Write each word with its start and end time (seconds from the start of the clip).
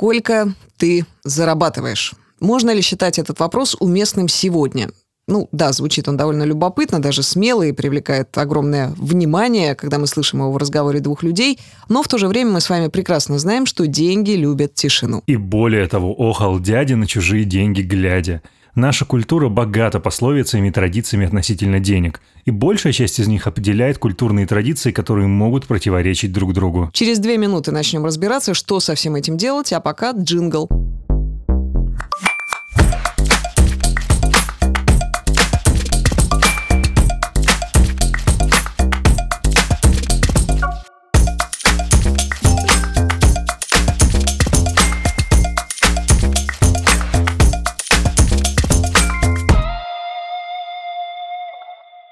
Сколько 0.00 0.54
ты 0.78 1.04
зарабатываешь? 1.24 2.14
Можно 2.40 2.70
ли 2.70 2.80
считать 2.80 3.18
этот 3.18 3.38
вопрос 3.38 3.76
уместным 3.80 4.28
сегодня? 4.28 4.88
Ну 5.28 5.50
да, 5.52 5.72
звучит 5.72 6.08
он 6.08 6.16
довольно 6.16 6.44
любопытно, 6.44 7.02
даже 7.02 7.22
смело 7.22 7.64
и 7.64 7.72
привлекает 7.72 8.36
огромное 8.38 8.94
внимание, 8.96 9.74
когда 9.74 9.98
мы 9.98 10.06
слышим 10.06 10.38
его 10.38 10.52
в 10.52 10.56
разговоре 10.56 11.00
двух 11.00 11.22
людей, 11.22 11.58
но 11.90 12.02
в 12.02 12.08
то 12.08 12.16
же 12.16 12.28
время 12.28 12.52
мы 12.52 12.62
с 12.62 12.70
вами 12.70 12.88
прекрасно 12.88 13.38
знаем, 13.38 13.66
что 13.66 13.86
деньги 13.86 14.30
любят 14.30 14.72
тишину. 14.72 15.22
И 15.26 15.36
более 15.36 15.86
того, 15.86 16.14
охал 16.18 16.58
дядя 16.60 16.96
на 16.96 17.06
чужие 17.06 17.44
деньги 17.44 17.82
глядя. 17.82 18.40
Наша 18.74 19.04
культура 19.04 19.48
богата 19.48 20.00
пословицами 20.00 20.68
и 20.68 20.70
традициями 20.70 21.26
относительно 21.26 21.80
денег, 21.80 22.20
и 22.44 22.50
большая 22.50 22.92
часть 22.92 23.18
из 23.18 23.26
них 23.26 23.46
определяет 23.46 23.98
культурные 23.98 24.46
традиции, 24.46 24.92
которые 24.92 25.26
могут 25.26 25.66
противоречить 25.66 26.32
друг 26.32 26.52
другу. 26.52 26.90
Через 26.92 27.18
две 27.18 27.36
минуты 27.36 27.72
начнем 27.72 28.04
разбираться, 28.04 28.54
что 28.54 28.80
со 28.80 28.94
всем 28.94 29.16
этим 29.16 29.36
делать, 29.36 29.72
а 29.72 29.80
пока 29.80 30.12
джингл. 30.12 30.68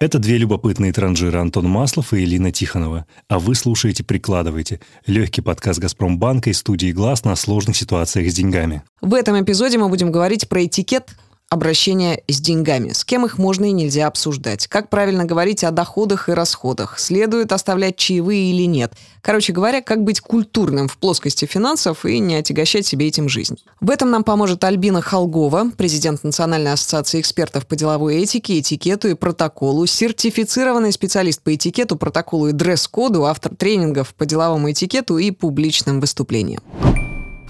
Это 0.01 0.21
две 0.21 0.39
любопытные 0.39 0.93
транжиры 0.93 1.41
Антон 1.41 1.69
Маслов 1.69 2.13
и 2.13 2.23
Элина 2.23 2.53
Тихонова. 2.53 3.05
А 3.29 3.41
вы 3.41 3.57
слушаете 3.57 4.05
«Прикладывайте»– 4.05 4.79
легкий 5.07 5.41
подкаст 5.41 5.81
«Газпромбанка» 5.81 6.51
и 6.51 6.53
студии 6.53 6.93
«Глаз» 6.93 7.25
на 7.25 7.35
сложных 7.35 7.77
ситуациях 7.77 8.31
с 8.31 8.35
деньгами. 8.35 8.85
В 9.01 9.13
этом 9.13 9.43
эпизоде 9.43 9.77
мы 9.77 9.89
будем 9.89 10.13
говорить 10.13 10.49
про 10.49 10.65
этикет 10.65 11.17
обращения 11.51 12.23
с 12.29 12.41
деньгами. 12.41 12.93
С 12.93 13.05
кем 13.05 13.25
их 13.25 13.39
можно 13.39 13.65
и 13.65 13.73
нельзя 13.73 14.07
обсуждать. 14.07 14.67
Как 14.67 14.91
правильно 14.91 15.25
говорить 15.25 15.65
о 15.65 15.71
доходах 15.71 16.29
и 16.29 16.33
расходах. 16.33 16.99
Следует 16.99 17.53
оставлять 17.53 17.97
чаевые 17.97 18.51
или 18.51 18.67
нет. 18.67 18.93
Короче 19.23 19.53
говоря, 19.53 19.81
как 19.81 20.05
быть 20.05 20.21
культурным 20.21 20.89
в 20.89 20.99
плоскости 20.99 21.45
финансов 21.45 22.05
и 22.05 22.19
не 22.19 22.37
отягощать 22.37 22.87
себе 22.87 23.09
этим 23.09 23.29
жизнь. 23.29 23.57
В 23.81 23.91
этом 23.91 24.11
нам 24.11 24.25
поможет 24.25 24.63
Альбина 24.65 25.01
Холгова, 25.01 25.71
президент 25.77 26.23
Национальной 26.23 26.73
ассоциации 26.73 27.21
экспертов 27.21 27.67
по 27.67 27.77
деловой 27.77 28.17
этике, 28.17 28.59
этикету 28.59 29.09
и 29.09 29.15
протоколу, 29.15 29.87
сертифицированный 29.87 30.93
специалист 30.93 31.43
по 31.43 31.55
этикету, 31.55 31.97
протоколу 31.97 32.49
и 32.49 32.53
дресс-коду, 32.53 33.25
автор 33.25 33.55
тренингов 33.55 34.15
по 34.15 34.27
деловому 34.27 34.71
этикету 34.71 35.19
и 35.19 35.31
публичным 35.31 36.01
выступлениям. 36.01 36.63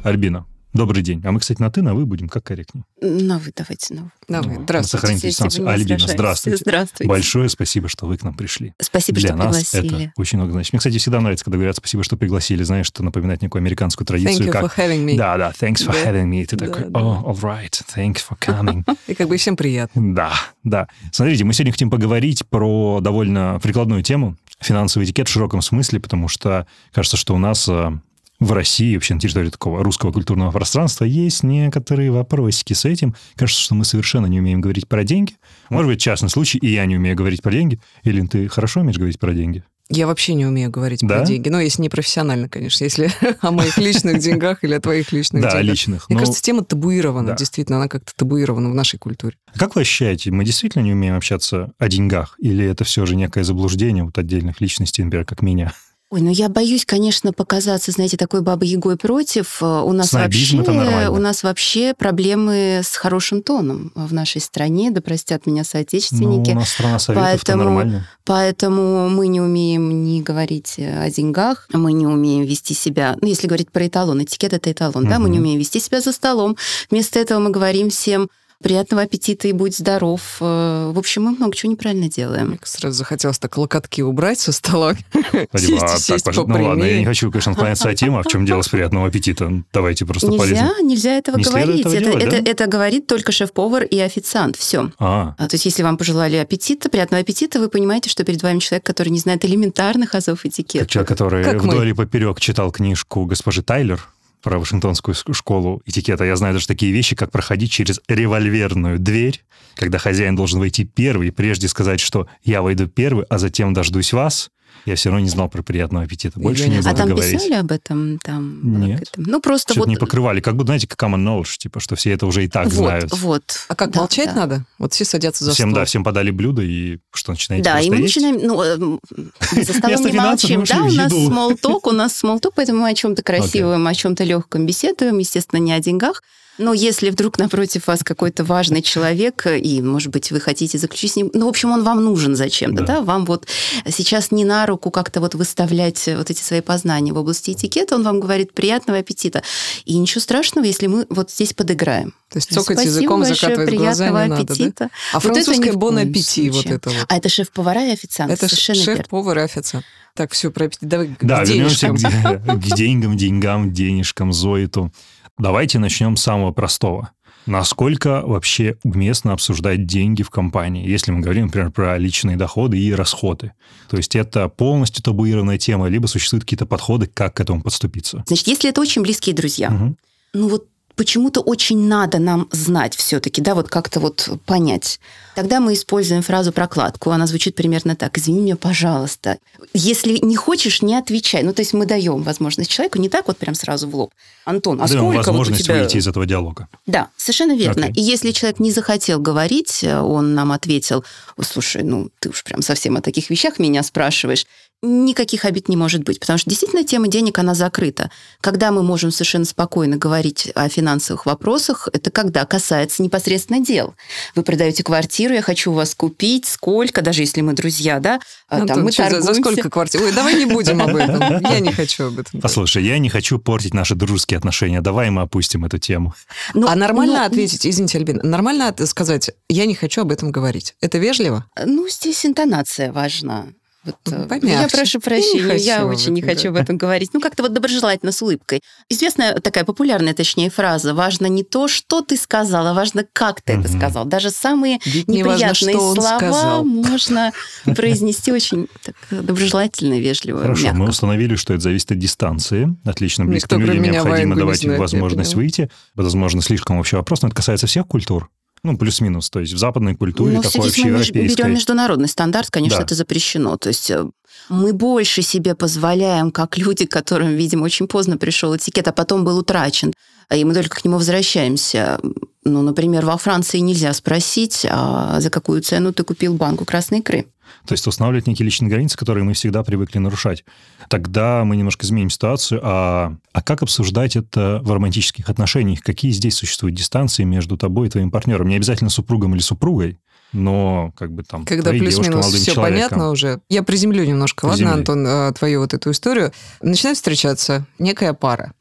Альбина, 0.02 0.46
Добрый 0.78 1.02
день. 1.02 1.20
А 1.24 1.32
мы, 1.32 1.40
кстати, 1.40 1.60
на 1.60 1.72
«ты», 1.72 1.82
на 1.82 1.92
«вы» 1.92 2.06
будем 2.06 2.28
как 2.28 2.44
корректнее. 2.44 2.84
На 3.02 3.40
«вы» 3.40 3.52
давайте, 3.56 3.94
на 3.94 4.02
«вы». 4.04 4.10
На 4.28 4.42
«вы». 4.42 4.62
Здравствуйте. 4.62 5.00
Сохраните 5.00 5.28
дистанцию. 5.30 5.68
Альбина, 5.68 5.98
здравствуйте. 5.98 6.58
Здравствуйте. 6.58 7.08
Большое 7.08 7.48
спасибо, 7.48 7.88
что 7.88 8.06
вы 8.06 8.16
к 8.16 8.22
нам 8.22 8.34
пришли. 8.34 8.74
Спасибо, 8.80 9.18
Для 9.18 9.30
что 9.30 9.38
нас 9.38 9.70
пригласили. 9.70 10.04
это 10.04 10.12
очень 10.16 10.38
много 10.38 10.52
значит. 10.52 10.72
Мне, 10.72 10.78
кстати, 10.78 10.98
всегда 10.98 11.20
нравится, 11.20 11.44
когда 11.44 11.56
говорят 11.56 11.74
спасибо, 11.74 12.04
что 12.04 12.16
пригласили. 12.16 12.62
Знаешь, 12.62 12.86
что 12.86 13.02
напоминает 13.02 13.42
некую 13.42 13.58
американскую 13.58 14.06
традицию. 14.06 14.46
Thank 14.46 14.48
you 14.50 14.52
как... 14.52 14.64
for 14.66 14.76
having 14.78 15.04
me. 15.04 15.16
Да, 15.16 15.36
да, 15.36 15.50
thanks 15.50 15.84
for 15.84 15.92
Да. 15.92 16.12
having 16.12 16.30
me. 16.30 16.46
Ты 16.46 16.54
Да, 16.54 16.66
такой, 16.66 16.84
да. 16.84 17.00
oh, 17.00 17.24
all 17.24 17.40
right, 17.40 17.72
thanks 17.96 18.18
for 18.18 18.38
coming. 18.38 18.84
И 19.08 19.14
как 19.14 19.28
бы 19.28 19.36
всем 19.36 19.56
приятно. 19.56 20.14
Да, 20.14 20.32
да. 20.62 20.86
Смотрите, 21.10 21.42
мы 21.42 21.54
сегодня 21.54 21.72
хотим 21.72 21.90
поговорить 21.90 22.46
про 22.46 23.00
довольно 23.00 23.58
прикладную 23.60 24.04
тему, 24.04 24.36
финансовый 24.60 25.06
этикет 25.06 25.26
в 25.26 25.32
широком 25.32 25.60
смысле, 25.60 25.98
потому 25.98 26.28
что 26.28 26.68
кажется, 26.92 27.16
что 27.16 27.34
у 27.34 27.38
нас 27.38 27.68
э, 27.68 27.98
в 28.40 28.52
России, 28.52 28.94
вообще 28.94 29.14
на 29.14 29.20
территории 29.20 29.50
такого 29.50 29.82
русского 29.82 30.12
культурного 30.12 30.50
пространства, 30.52 31.04
есть 31.04 31.42
некоторые 31.42 32.10
вопросики 32.12 32.72
с 32.72 32.84
этим. 32.84 33.14
Кажется, 33.34 33.62
что 33.62 33.74
мы 33.74 33.84
совершенно 33.84 34.26
не 34.26 34.38
умеем 34.38 34.60
говорить 34.60 34.86
про 34.88 35.02
деньги. 35.04 35.34
Может 35.70 35.88
быть, 35.90 36.00
частный 36.00 36.28
случай, 36.30 36.58
и 36.58 36.68
я 36.72 36.86
не 36.86 36.96
умею 36.96 37.16
говорить 37.16 37.42
про 37.42 37.50
деньги. 37.52 37.80
Или 38.04 38.24
ты 38.26 38.46
хорошо 38.48 38.80
умеешь 38.80 38.96
говорить 38.96 39.18
про 39.18 39.32
деньги? 39.32 39.64
Я 39.90 40.06
вообще 40.06 40.34
не 40.34 40.44
умею 40.44 40.70
говорить 40.70 41.00
Да? 41.02 41.16
про 41.16 41.24
деньги. 41.26 41.48
Ну, 41.48 41.58
если 41.60 41.80
не 41.80 41.88
профессионально, 41.88 42.48
конечно. 42.50 42.84
Если 42.84 43.10
о 43.40 43.50
моих 43.50 43.78
личных 43.78 44.18
деньгах 44.18 44.62
или 44.62 44.74
о 44.74 44.80
твоих 44.80 45.12
личных 45.12 45.42
Да, 45.42 45.48
деньгах. 45.52 45.64
личных. 45.64 46.08
Мне 46.10 46.16
Ну, 46.16 46.20
кажется, 46.20 46.42
тема 46.42 46.62
табуирована. 46.62 47.28
да. 47.28 47.36
Действительно, 47.36 47.78
она 47.78 47.88
как-то 47.88 48.12
табуирована 48.14 48.70
в 48.70 48.74
нашей 48.74 48.98
культуре. 48.98 49.36
Как 49.56 49.74
вы 49.76 49.80
ощущаете, 49.80 50.30
мы 50.30 50.44
действительно 50.44 50.82
не 50.82 50.92
умеем 50.92 51.16
общаться 51.16 51.72
о 51.78 51.88
деньгах? 51.88 52.36
Или 52.38 52.66
это 52.66 52.84
все 52.84 53.06
же 53.06 53.16
некое 53.16 53.44
заблуждение 53.44 54.04
вот 54.04 54.16
отдельных 54.18 54.60
личностей, 54.60 55.02
например, 55.02 55.24
как 55.24 55.40
меня? 55.40 55.72
Ой, 56.10 56.22
ну 56.22 56.30
я 56.30 56.48
боюсь, 56.48 56.86
конечно, 56.86 57.34
показаться, 57.34 57.92
знаете, 57.92 58.16
такой 58.16 58.40
бабой 58.40 58.66
Егой 58.68 58.96
против. 58.96 59.58
Э, 59.62 59.82
У 59.82 59.92
нас 59.92 60.08
Снобизм 60.08 60.62
вообще, 60.62 61.08
у 61.10 61.16
нас 61.16 61.42
вообще 61.42 61.92
проблемы 61.92 62.80
с 62.82 62.96
хорошим 62.96 63.42
тоном 63.42 63.92
в 63.94 64.14
нашей 64.14 64.40
стране, 64.40 64.90
да 64.90 65.02
простят 65.02 65.44
меня 65.44 65.60
Ну, 65.60 65.64
соотечественники. 65.64 66.52
у 66.52 66.54
нас 66.54 66.70
страна 66.70 66.98
советов, 66.98 67.26
это 67.28 67.36
Поэтому- 67.44 67.64
нормально. 67.64 68.08
Поэтому 68.24 69.10
мы 69.10 69.28
не 69.28 69.42
умеем 69.42 70.02
ни 70.04 70.22
говорить 70.22 70.76
э, 70.78 71.02
о 71.04 71.10
деньгах, 71.10 71.68
мы 71.74 71.92
не 71.92 72.06
умеем 72.06 72.44
вести 72.44 72.72
себя, 72.72 73.14
ну, 73.20 73.28
если 73.28 73.46
говорить 73.46 73.70
про 73.70 73.86
эталон, 73.86 74.22
этикет 74.22 74.54
это 74.54 74.72
эталон, 74.72 75.06
да, 75.06 75.18
мы 75.18 75.28
не 75.28 75.38
умеем 75.40 75.58
вести 75.58 75.78
себя 75.78 76.00
за 76.00 76.12
столом. 76.12 76.56
Вместо 76.90 77.18
этого 77.18 77.38
мы 77.38 77.50
говорим 77.50 77.90
всем 77.90 78.30
приятного 78.62 79.04
аппетита 79.04 79.46
и 79.48 79.52
будь 79.52 79.76
здоров. 79.76 80.38
Э, 80.40 80.90
В 80.92 80.98
общем, 80.98 81.22
мы 81.24 81.30
много 81.32 81.54
чего 81.54 81.70
неправильно 81.72 82.08
делаем. 82.08 82.48
Мне 82.48 82.58
сразу 82.64 82.96
захотелось 82.98 83.38
так 83.38 83.56
локотки 83.56 84.00
убрать 84.00 84.40
со 84.40 84.52
стола. 84.52 84.94
Сесть, 85.56 85.82
а 85.82 85.98
сесть 85.98 86.24
так, 86.24 86.34
пож- 86.34 86.44
ну 86.46 86.64
ладно, 86.64 86.84
я 86.84 86.98
не 86.98 87.04
хочу, 87.04 87.30
конечно, 87.30 87.52
отклоняться 87.52 87.88
от 87.88 87.96
темы, 87.96 88.20
а 88.20 88.22
в 88.22 88.26
чем 88.26 88.44
дело 88.44 88.62
с 88.62 88.68
приятного 88.68 89.06
аппетита? 89.08 89.50
Давайте 89.72 90.04
просто 90.06 90.28
Нельзя, 90.28 90.38
полезно. 90.44 90.82
нельзя 90.82 91.12
этого 91.16 91.36
Не 91.36 91.44
следует 91.44 91.66
говорить. 91.84 91.86
этого 91.86 91.94
это, 91.94 92.04
делать, 92.20 92.34
это, 92.34 92.42
да? 92.44 92.50
это 92.50 92.66
говорит 92.66 93.06
только 93.06 93.32
шеф-повар 93.32 93.84
и 93.84 93.98
официант. 94.00 94.56
Все. 94.56 94.90
А, 94.98 95.34
А, 95.38 95.48
то 95.48 95.54
есть, 95.54 95.64
если 95.64 95.82
вам 95.82 95.96
пожелали 95.96 96.36
аппетита, 96.36 96.88
приятного 96.88 97.20
аппетита, 97.22 97.60
вы 97.60 97.68
понимаете, 97.68 98.10
что 98.10 98.24
перед 98.24 98.42
вами 98.42 98.58
человек, 98.58 98.84
который 98.84 99.10
не 99.10 99.18
знает 99.18 99.44
элементарных 99.44 100.14
азов 100.14 100.42
как 100.42 100.50
этикета. 100.52 100.86
человек, 100.86 101.08
который 101.08 101.44
Как 101.44 101.62
мы. 101.62 101.72
вдоль 101.74 101.88
и 101.90 101.92
поперек 101.92 102.40
читал 102.40 102.72
книжку 102.72 103.24
госпожи 103.24 103.62
Тайлер 103.62 104.08
про 104.42 104.58
Вашингтонскую 104.58 105.14
школу 105.14 105.82
этикета. 105.86 106.24
Я 106.24 106.36
знаю 106.36 106.54
даже 106.54 106.66
такие 106.66 106.92
вещи, 106.92 107.16
как 107.16 107.30
проходить 107.30 107.72
через 107.72 108.00
револьверную 108.08 108.98
дверь, 108.98 109.44
когда 109.74 109.98
хозяин 109.98 110.36
должен 110.36 110.60
войти 110.60 110.84
первый, 110.84 111.32
прежде 111.32 111.68
сказать, 111.68 112.00
что 112.00 112.26
я 112.44 112.62
войду 112.62 112.86
первый, 112.86 113.24
а 113.28 113.38
затем 113.38 113.74
дождусь 113.74 114.12
вас. 114.12 114.50
Я 114.84 114.94
все 114.94 115.10
равно 115.10 115.22
не 115.24 115.28
знал 115.30 115.48
про 115.50 115.62
приятного 115.62 116.04
аппетита. 116.04 116.40
Больше 116.40 116.62
Я 116.62 116.68
не 116.68 116.76
не 116.76 116.78
буду 116.80 116.90
А 116.90 116.94
там 116.94 117.08
говорить. 117.10 117.32
писали 117.34 117.54
об 117.54 117.70
этом? 117.72 118.18
Там, 118.20 118.80
Нет. 118.80 119.00
как 119.00 119.08
это? 119.08 119.30
Ну, 119.30 119.40
просто 119.40 119.72
Что-то 119.74 119.80
вот... 119.80 119.88
не 119.88 119.96
покрывали. 119.96 120.40
Как 120.40 120.56
бы, 120.56 120.64
знаете, 120.64 120.86
как 120.86 120.98
common 121.02 121.22
knowledge, 121.22 121.58
типа, 121.58 121.80
что 121.80 121.94
все 121.96 122.12
это 122.12 122.26
уже 122.26 122.44
и 122.44 122.48
так 122.48 122.66
вот, 122.66 122.72
знают. 122.74 123.12
вот. 123.18 123.42
А 123.68 123.74
как, 123.74 123.90
Да, 123.90 124.00
молчать 124.00 124.26
да. 124.28 124.34
надо? 124.34 124.64
Вот 124.78 124.92
все 124.94 125.04
садятся 125.04 125.44
за 125.44 125.52
всем, 125.52 125.70
стол. 125.70 125.80
да, 125.80 125.84
всем 125.84 126.04
подали 126.04 126.30
блюдо, 126.30 126.62
и 126.62 126.98
что, 127.12 127.32
начинаете 127.32 127.64
Да, 127.64 127.80
и 127.80 127.90
мы 127.90 127.96
есть? 127.96 128.16
начинаем, 128.16 128.38
ну, 128.46 128.62
э, 128.62 129.62
за 129.62 129.72
столом 129.74 130.04
не 130.06 130.12
молчим. 130.12 130.64
Да, 130.64 130.82
у 130.82 130.90
нас 130.92 131.12
смолток, 131.12 131.86
у 131.86 131.92
нас 131.92 132.16
смолток, 132.16 132.54
поэтому 132.54 132.80
мы 132.82 132.88
о 132.90 132.94
чем-то 132.94 133.22
красивом, 133.22 133.86
о 133.86 133.94
чем-то 133.94 134.24
легком 134.24 134.64
беседуем, 134.64 135.18
естественно, 135.18 135.60
не 135.60 135.72
о 135.72 135.80
деньгах. 135.80 136.22
Но 136.58 136.72
если 136.74 137.10
вдруг 137.10 137.38
напротив 137.38 137.86
вас 137.86 138.02
какой-то 138.02 138.44
важный 138.44 138.82
человек, 138.82 139.46
и, 139.46 139.80
может 139.80 140.12
быть, 140.12 140.30
вы 140.32 140.40
хотите 140.40 140.76
заключить 140.78 141.12
с 141.12 141.16
ним... 141.16 141.30
Ну, 141.32 141.46
в 141.46 141.48
общем, 141.48 141.70
он 141.70 141.84
вам 141.84 142.04
нужен 142.04 142.34
зачем-то, 142.36 142.82
Да. 142.84 142.94
да? 142.96 143.00
Вам 143.02 143.24
вот 143.24 143.46
сейчас 143.88 144.30
не 144.32 144.44
на 144.44 144.66
руку 144.66 144.90
как-то 144.90 145.20
вот 145.20 145.34
выставлять 145.34 146.08
вот 146.16 146.30
эти 146.30 146.42
свои 146.42 146.60
познания 146.60 147.12
в 147.12 147.16
области 147.18 147.52
этикета, 147.52 147.94
он 147.94 148.02
вам 148.02 148.20
говорит 148.20 148.52
приятного 148.52 148.98
аппетита. 148.98 149.42
И 149.84 149.96
ничего 149.96 150.20
страшного, 150.20 150.64
если 150.64 150.86
мы 150.88 151.06
вот 151.10 151.30
здесь 151.30 151.52
подыграем. 151.54 152.12
То 152.30 152.36
есть 152.38 152.48
цокать 152.52 152.78
Спасибо 152.78 152.90
языком, 152.98 153.20
большое, 153.20 153.36
закатывать 153.36 153.74
глаза 153.74 154.06
не 154.06 154.12
надо, 154.12 154.28
да? 154.28 154.40
аппетита. 154.42 154.88
А 155.12 155.20
Вот 155.20 155.22
французское 155.22 155.72
бон 155.72 155.94
коем 155.94 156.10
аппети, 156.10 156.50
вот 156.50 156.66
это 156.66 156.90
вот. 156.90 157.06
А 157.08 157.16
это 157.16 157.28
шеф-повара 157.28 157.86
и 157.86 157.92
официант, 157.92 158.32
Это 158.32 158.48
шеф-повар 158.48 159.38
и 159.38 159.42
официант. 159.42 159.84
Так, 160.14 160.32
все, 160.32 160.50
про 160.50 160.64
аппетит. 160.66 160.88
Давай 160.88 161.14
Да, 161.20 161.44
к 161.44 161.48
вернемся 161.48 161.86
денежкам. 161.86 162.42
к, 162.42 162.54
к 162.64 162.74
деньгам, 162.76 163.16
деньгам, 163.16 163.72
денежкам, 163.72 164.32
Зоиту. 164.32 164.92
Давайте 165.38 165.78
начнем 165.78 166.16
с 166.16 166.22
самого 166.22 166.52
простого. 166.52 167.10
Насколько 167.46 168.20
вообще 168.26 168.76
уместно 168.82 169.32
обсуждать 169.32 169.86
деньги 169.86 170.22
в 170.22 170.28
компании, 170.28 170.86
если 170.86 171.12
мы 171.12 171.20
говорим, 171.20 171.46
например, 171.46 171.70
про 171.70 171.96
личные 171.96 172.36
доходы 172.36 172.78
и 172.78 172.92
расходы? 172.92 173.52
То 173.88 173.96
есть 173.96 174.14
это 174.16 174.48
полностью 174.48 175.02
табуированная 175.02 175.56
тема, 175.56 175.88
либо 175.88 176.06
существуют 176.08 176.44
какие-то 176.44 176.66
подходы, 176.66 177.06
как 177.06 177.34
к 177.36 177.40
этому 177.40 177.62
подступиться? 177.62 178.22
Значит, 178.26 178.48
если 178.48 178.68
это 178.68 178.80
очень 178.82 179.00
близкие 179.02 179.34
друзья, 179.34 179.70
Мгм. 179.70 179.96
ну 180.34 180.48
вот 180.48 180.66
почему-то 180.98 181.40
очень 181.40 181.86
надо 181.86 182.18
нам 182.18 182.48
знать 182.50 182.96
все-таки, 182.96 183.40
да, 183.40 183.54
вот 183.54 183.68
как-то 183.70 184.00
вот 184.00 184.28
понять. 184.44 184.98
Тогда 185.36 185.60
мы 185.60 185.74
используем 185.74 186.22
фразу 186.22 186.52
прокладку. 186.52 187.10
Она 187.10 187.28
звучит 187.28 187.54
примерно 187.54 187.94
так. 187.94 188.18
Извини 188.18 188.40
меня, 188.40 188.56
пожалуйста. 188.56 189.38
Если 189.72 190.18
не 190.20 190.34
хочешь, 190.34 190.82
не 190.82 190.96
отвечай. 190.96 191.44
Ну, 191.44 191.52
то 191.52 191.62
есть 191.62 191.72
мы 191.72 191.86
даем 191.86 192.22
возможность 192.22 192.68
человеку 192.68 192.98
не 192.98 193.08
так 193.08 193.28
вот 193.28 193.38
прям 193.38 193.54
сразу 193.54 193.88
в 193.88 193.94
лоб. 193.94 194.10
Антон, 194.44 194.80
а 194.82 194.88
Даем 194.88 195.00
сколько 195.00 195.16
возможность 195.18 195.60
вот 195.60 195.64
у 195.64 195.64
тебя... 195.64 195.82
выйти 195.82 195.98
из 195.98 196.08
этого 196.08 196.26
диалога. 196.26 196.66
Да, 196.86 197.08
совершенно 197.16 197.54
верно. 197.56 197.86
Окей. 197.86 198.02
И 198.02 198.04
если 198.04 198.32
человек 198.32 198.58
не 198.58 198.72
захотел 198.72 199.20
говорить, 199.20 199.84
он 199.84 200.34
нам 200.34 200.50
ответил, 200.50 201.04
слушай, 201.40 201.84
ну 201.84 202.10
ты 202.18 202.30
уж 202.30 202.42
прям 202.42 202.62
совсем 202.62 202.96
о 202.96 203.00
таких 203.00 203.30
вещах 203.30 203.60
меня 203.60 203.84
спрашиваешь, 203.84 204.46
никаких 204.82 205.44
обид 205.44 205.68
не 205.68 205.76
может 205.76 206.04
быть, 206.04 206.20
потому 206.20 206.38
что 206.38 206.48
действительно 206.48 206.84
тема 206.84 207.08
денег, 207.08 207.38
она 207.38 207.54
закрыта. 207.54 208.10
Когда 208.40 208.70
мы 208.70 208.82
можем 208.82 209.10
совершенно 209.10 209.44
спокойно 209.44 209.96
говорить 209.96 210.52
о 210.54 210.68
финансовых 210.68 211.26
вопросах, 211.26 211.88
это 211.92 212.10
когда 212.10 212.44
касается 212.46 213.02
непосредственно 213.02 213.60
дел. 213.60 213.94
Вы 214.36 214.42
продаете 214.42 214.84
квартиру, 214.84 215.34
я 215.34 215.42
хочу 215.42 215.72
у 215.72 215.74
вас 215.74 215.94
купить, 215.94 216.46
сколько, 216.46 217.02
даже 217.02 217.22
если 217.22 217.40
мы 217.40 217.54
друзья, 217.54 217.98
да, 217.98 218.20
а, 218.48 218.56
Антон, 218.60 218.76
там 218.76 218.84
мы 218.84 218.92
что 218.92 219.04
за- 219.04 219.20
за, 219.20 219.26
торгуемся. 219.26 219.52
сколько 219.52 219.70
квартир? 219.70 220.02
Ой, 220.02 220.12
давай 220.12 220.34
не 220.34 220.46
будем 220.46 220.80
об 220.80 220.94
этом. 220.94 221.18
Я 221.42 221.60
не 221.60 221.72
хочу 221.72 222.06
об 222.06 222.18
этом. 222.18 222.40
Послушай, 222.40 222.84
я 222.84 222.98
не 222.98 223.08
хочу 223.08 223.38
портить 223.38 223.74
наши 223.74 223.94
дружеские 223.94 224.38
отношения. 224.38 224.80
Давай 224.80 225.10
мы 225.10 225.22
опустим 225.22 225.64
эту 225.64 225.78
тему. 225.78 226.14
Ну, 226.54 226.68
а 226.68 226.76
нормально 226.76 227.20
ну, 227.20 227.24
ответить, 227.24 227.66
извините, 227.66 227.98
Альбина, 227.98 228.22
нормально 228.22 228.74
сказать, 228.86 229.30
я 229.48 229.66
не 229.66 229.74
хочу 229.74 230.02
об 230.02 230.12
этом 230.12 230.30
говорить. 230.30 230.74
Это 230.80 230.98
вежливо? 230.98 231.46
Ну, 231.64 231.88
здесь 231.88 232.24
интонация 232.24 232.92
важна. 232.92 233.46
Вот, 233.84 233.96
Ну, 234.06 234.16
э, 234.24 234.26
помягче. 234.28 234.48
я 234.60 234.68
прошу 234.68 235.00
прощения, 235.00 235.56
я 235.56 235.82
об 235.82 235.88
очень 235.90 236.12
не 236.12 236.20
хочу 236.20 236.48
об 236.48 236.56
этом 236.56 236.76
говорить. 236.76 237.10
Ну, 237.14 237.20
как-то 237.20 237.42
вот 237.44 237.52
доброжелательно, 237.52 238.12
с 238.12 238.20
улыбкой. 238.22 238.60
Известная 238.88 239.34
такая 239.34 239.64
популярная, 239.64 240.14
точнее, 240.14 240.50
фраза. 240.50 240.94
Важно 240.94 241.26
не 241.26 241.44
то, 241.44 241.68
что 241.68 242.02
ты 242.02 242.16
сказал, 242.16 242.66
а 242.66 242.74
важно, 242.74 243.04
как 243.12 243.40
ты 243.40 243.54
это 243.54 243.68
сказал. 243.68 244.04
Даже 244.04 244.30
самые 244.30 244.78
Ведь 244.84 245.08
не 245.08 245.22
важно, 245.22 245.46
неприятные 245.48 245.76
он 245.76 245.94
слова 245.94 246.18
сказал. 246.18 246.64
можно 246.64 247.32
произнести 247.76 248.32
очень 248.32 248.68
так, 248.82 248.94
доброжелательно, 249.10 249.98
вежливо, 250.00 250.42
Хорошо, 250.42 250.64
мягко. 250.64 250.78
мы 250.78 250.88
установили, 250.88 251.36
что 251.36 251.54
это 251.54 251.62
зависит 251.62 251.92
от 251.92 251.98
дистанции. 251.98 252.76
Отлично, 252.84 253.22
Никто, 253.22 253.32
близким 253.56 253.60
людям 253.60 253.74
кроме 253.74 253.80
меня, 253.88 253.92
необходимо 254.00 254.34
не 254.34 254.38
давать 254.40 254.58
им 254.64 254.68
знает, 254.70 254.78
я 254.78 254.82
возможность 254.82 255.34
выйти. 255.34 255.70
Возможно, 255.94 256.42
слишком 256.42 256.78
общий 256.78 256.96
вопрос, 256.96 257.22
но 257.22 257.28
это 257.28 257.36
касается 257.36 257.66
всех 257.66 257.86
культур. 257.86 258.28
Ну, 258.62 258.76
плюс-минус. 258.76 259.30
То 259.30 259.40
есть 259.40 259.52
в 259.52 259.58
западной 259.58 259.94
культуре, 259.94 260.36
Ну, 260.36 260.42
такой 260.42 260.68
здесь 260.68 260.84
мы 260.84 260.90
общеевропейской. 260.96 261.36
берем 261.44 261.54
международный 261.54 262.08
стандарт, 262.08 262.50
конечно, 262.50 262.78
Да. 262.78 262.84
это 262.84 262.94
запрещено. 262.94 263.56
То 263.56 263.68
есть 263.68 263.90
э, 263.90 264.04
мы 264.48 264.72
больше 264.72 265.22
себе 265.22 265.54
позволяем, 265.54 266.30
как 266.30 266.58
люди, 266.58 266.86
которым, 266.86 267.34
видимо, 267.34 267.64
очень 267.64 267.86
поздно 267.86 268.16
пришел 268.16 268.56
этикет, 268.56 268.88
а 268.88 268.92
потом 268.92 269.24
был 269.24 269.38
утрачен, 269.38 269.92
и 270.34 270.44
мы 270.44 270.54
только 270.54 270.80
к 270.80 270.84
нему 270.84 270.96
возвращаемся. 270.96 272.00
Ну, 272.44 272.62
например, 272.62 273.04
во 273.04 273.16
Франции 273.16 273.58
нельзя 273.58 273.92
спросить, 273.92 274.66
а 274.68 275.20
за 275.20 275.30
какую 275.30 275.62
цену 275.62 275.92
ты 275.92 276.02
купил 276.02 276.34
банку 276.34 276.64
красной 276.64 276.98
икры. 277.00 277.26
То 277.66 277.72
есть 277.72 277.86
устанавливать 277.86 278.26
некие 278.26 278.44
личные 278.44 278.70
границы, 278.70 278.96
которые 278.96 279.24
мы 279.24 279.34
всегда 279.34 279.62
привыкли 279.62 279.98
нарушать. 279.98 280.44
Тогда 280.88 281.44
мы 281.44 281.56
немножко 281.56 281.84
изменим 281.86 282.10
ситуацию. 282.10 282.60
А, 282.62 283.14
а 283.32 283.42
как 283.42 283.62
обсуждать 283.62 284.16
это 284.16 284.60
в 284.62 284.72
романтических 284.72 285.28
отношениях? 285.28 285.80
Какие 285.82 286.12
здесь 286.12 286.34
существуют 286.34 286.76
дистанции 286.76 287.24
между 287.24 287.56
тобой 287.56 287.88
и 287.88 287.90
твоим 287.90 288.10
партнером? 288.10 288.48
Не 288.48 288.56
обязательно 288.56 288.90
супругом 288.90 289.34
или 289.34 289.42
супругой, 289.42 289.98
но 290.32 290.92
как 290.96 291.12
бы 291.12 291.22
там 291.22 291.44
Когда 291.44 291.70
плюс-минус 291.70 292.26
все 292.26 292.52
человеком. 292.52 292.90
понятно 292.90 293.10
уже. 293.10 293.40
Я 293.48 293.62
приземлю 293.62 294.04
немножко, 294.04 294.46
Приземли. 294.46 294.64
ладно, 294.64 294.78
Антон, 294.78 295.06
э, 295.06 295.32
твою 295.32 295.60
вот 295.60 295.74
эту 295.74 295.90
историю. 295.90 296.32
Начинает 296.60 296.96
встречаться 296.96 297.66
некая 297.78 298.12
пара. 298.12 298.52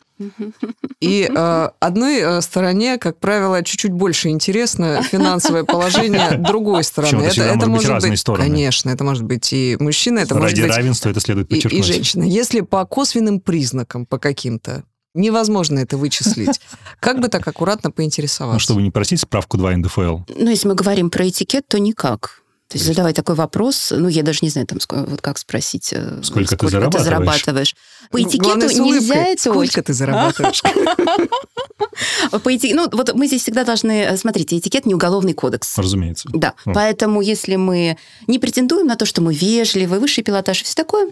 И 1.00 1.30
э, 1.30 1.70
одной 1.80 2.20
э, 2.20 2.42
стороне, 2.42 2.98
как 2.98 3.20
правило, 3.20 3.64
чуть-чуть 3.64 3.92
больше 3.92 4.30
интересно 4.30 5.04
финансовое 5.04 5.64
положение 5.64 6.38
другой 6.38 6.84
стороны. 6.84 7.24
Это 7.24 7.30
всегда 7.32 7.56
может 7.56 7.78
быть 7.78 7.88
разные 7.88 8.18
стороны. 8.18 8.44
Конечно, 8.44 8.90
это 8.90 9.04
может 9.04 9.24
быть 9.24 9.54
и 9.54 9.78
мужчина, 9.80 10.20
это 10.20 10.34
Ради 10.34 10.44
может 10.44 10.60
быть 10.60 10.76
равенства 10.76 11.10
это 11.10 11.20
следует 11.20 11.52
и, 11.52 11.56
и 11.56 11.58
подчеркнуть. 11.58 11.86
женщина. 11.86 12.24
Если 12.24 12.62
по 12.62 12.86
косвенным 12.86 13.40
признакам, 13.40 14.06
по 14.06 14.18
каким-то, 14.18 14.84
невозможно 15.14 15.80
это 15.80 15.98
вычислить, 15.98 16.60
как 17.00 17.20
бы 17.20 17.28
так 17.28 17.48
аккуратно 17.48 17.92
поинтересоваться? 17.92 18.56
Ну, 18.56 18.60
чтобы 18.60 18.82
не 18.82 18.92
просить 18.92 19.22
справку 19.22 19.58
2 19.58 19.78
НДФЛ. 19.78 20.20
Ну, 20.36 20.50
если 20.50 20.68
мы 20.68 20.76
говорим 20.76 21.10
про 21.10 21.28
этикет, 21.28 21.68
то 21.68 21.80
никак. 21.80 22.42
То 22.70 22.76
есть 22.78 22.86
задавать 22.86 23.16
такой 23.16 23.36
вопрос, 23.36 23.94
ну, 23.96 24.10
я 24.10 24.24
даже 24.24 24.40
не 24.42 24.50
знаю, 24.50 24.68
там, 24.68 24.78
вот 25.06 25.22
как 25.22 25.38
спросить, 25.38 25.90
э, 25.94 26.20
Сколько 26.22 26.58
ты 26.58 26.68
зарабатываешь? 26.68 27.06
зарабатываешь. 27.06 27.76
По 28.12 28.18
Ну, 28.20 28.28
этикету 28.28 28.44
главное, 28.44 28.68
нельзя 28.74 29.16
это 29.16 29.42
Сколько 29.42 29.58
очень- 29.60 29.84
ты 29.84 29.94
зарабатываешь? 29.94 30.62
По 32.44 32.50
эти- 32.50 32.74
Ну, 32.74 32.90
вот 32.92 33.14
мы 33.14 33.28
здесь 33.28 33.42
всегда 33.44 33.64
должны... 33.64 34.04
э, 34.04 34.18
Смотрите, 34.18 34.58
этикет 34.58 34.86
не 34.86 34.94
уголовный 34.96 35.34
кодекс. 35.34 35.78
Разумеется. 35.78 36.28
Да, 36.34 36.54
поэтому 36.66 37.22
если 37.22 37.56
мы 37.56 37.98
не 38.28 38.38
претендуем 38.40 38.88
на 38.88 38.96
то, 38.98 39.06
что 39.06 39.22
мы 39.22 39.34
вежливы, 39.34 40.00
высший 40.00 40.24
пилотаж 40.24 40.62
и 40.62 40.66
все 40.66 40.76
такое, 40.76 41.12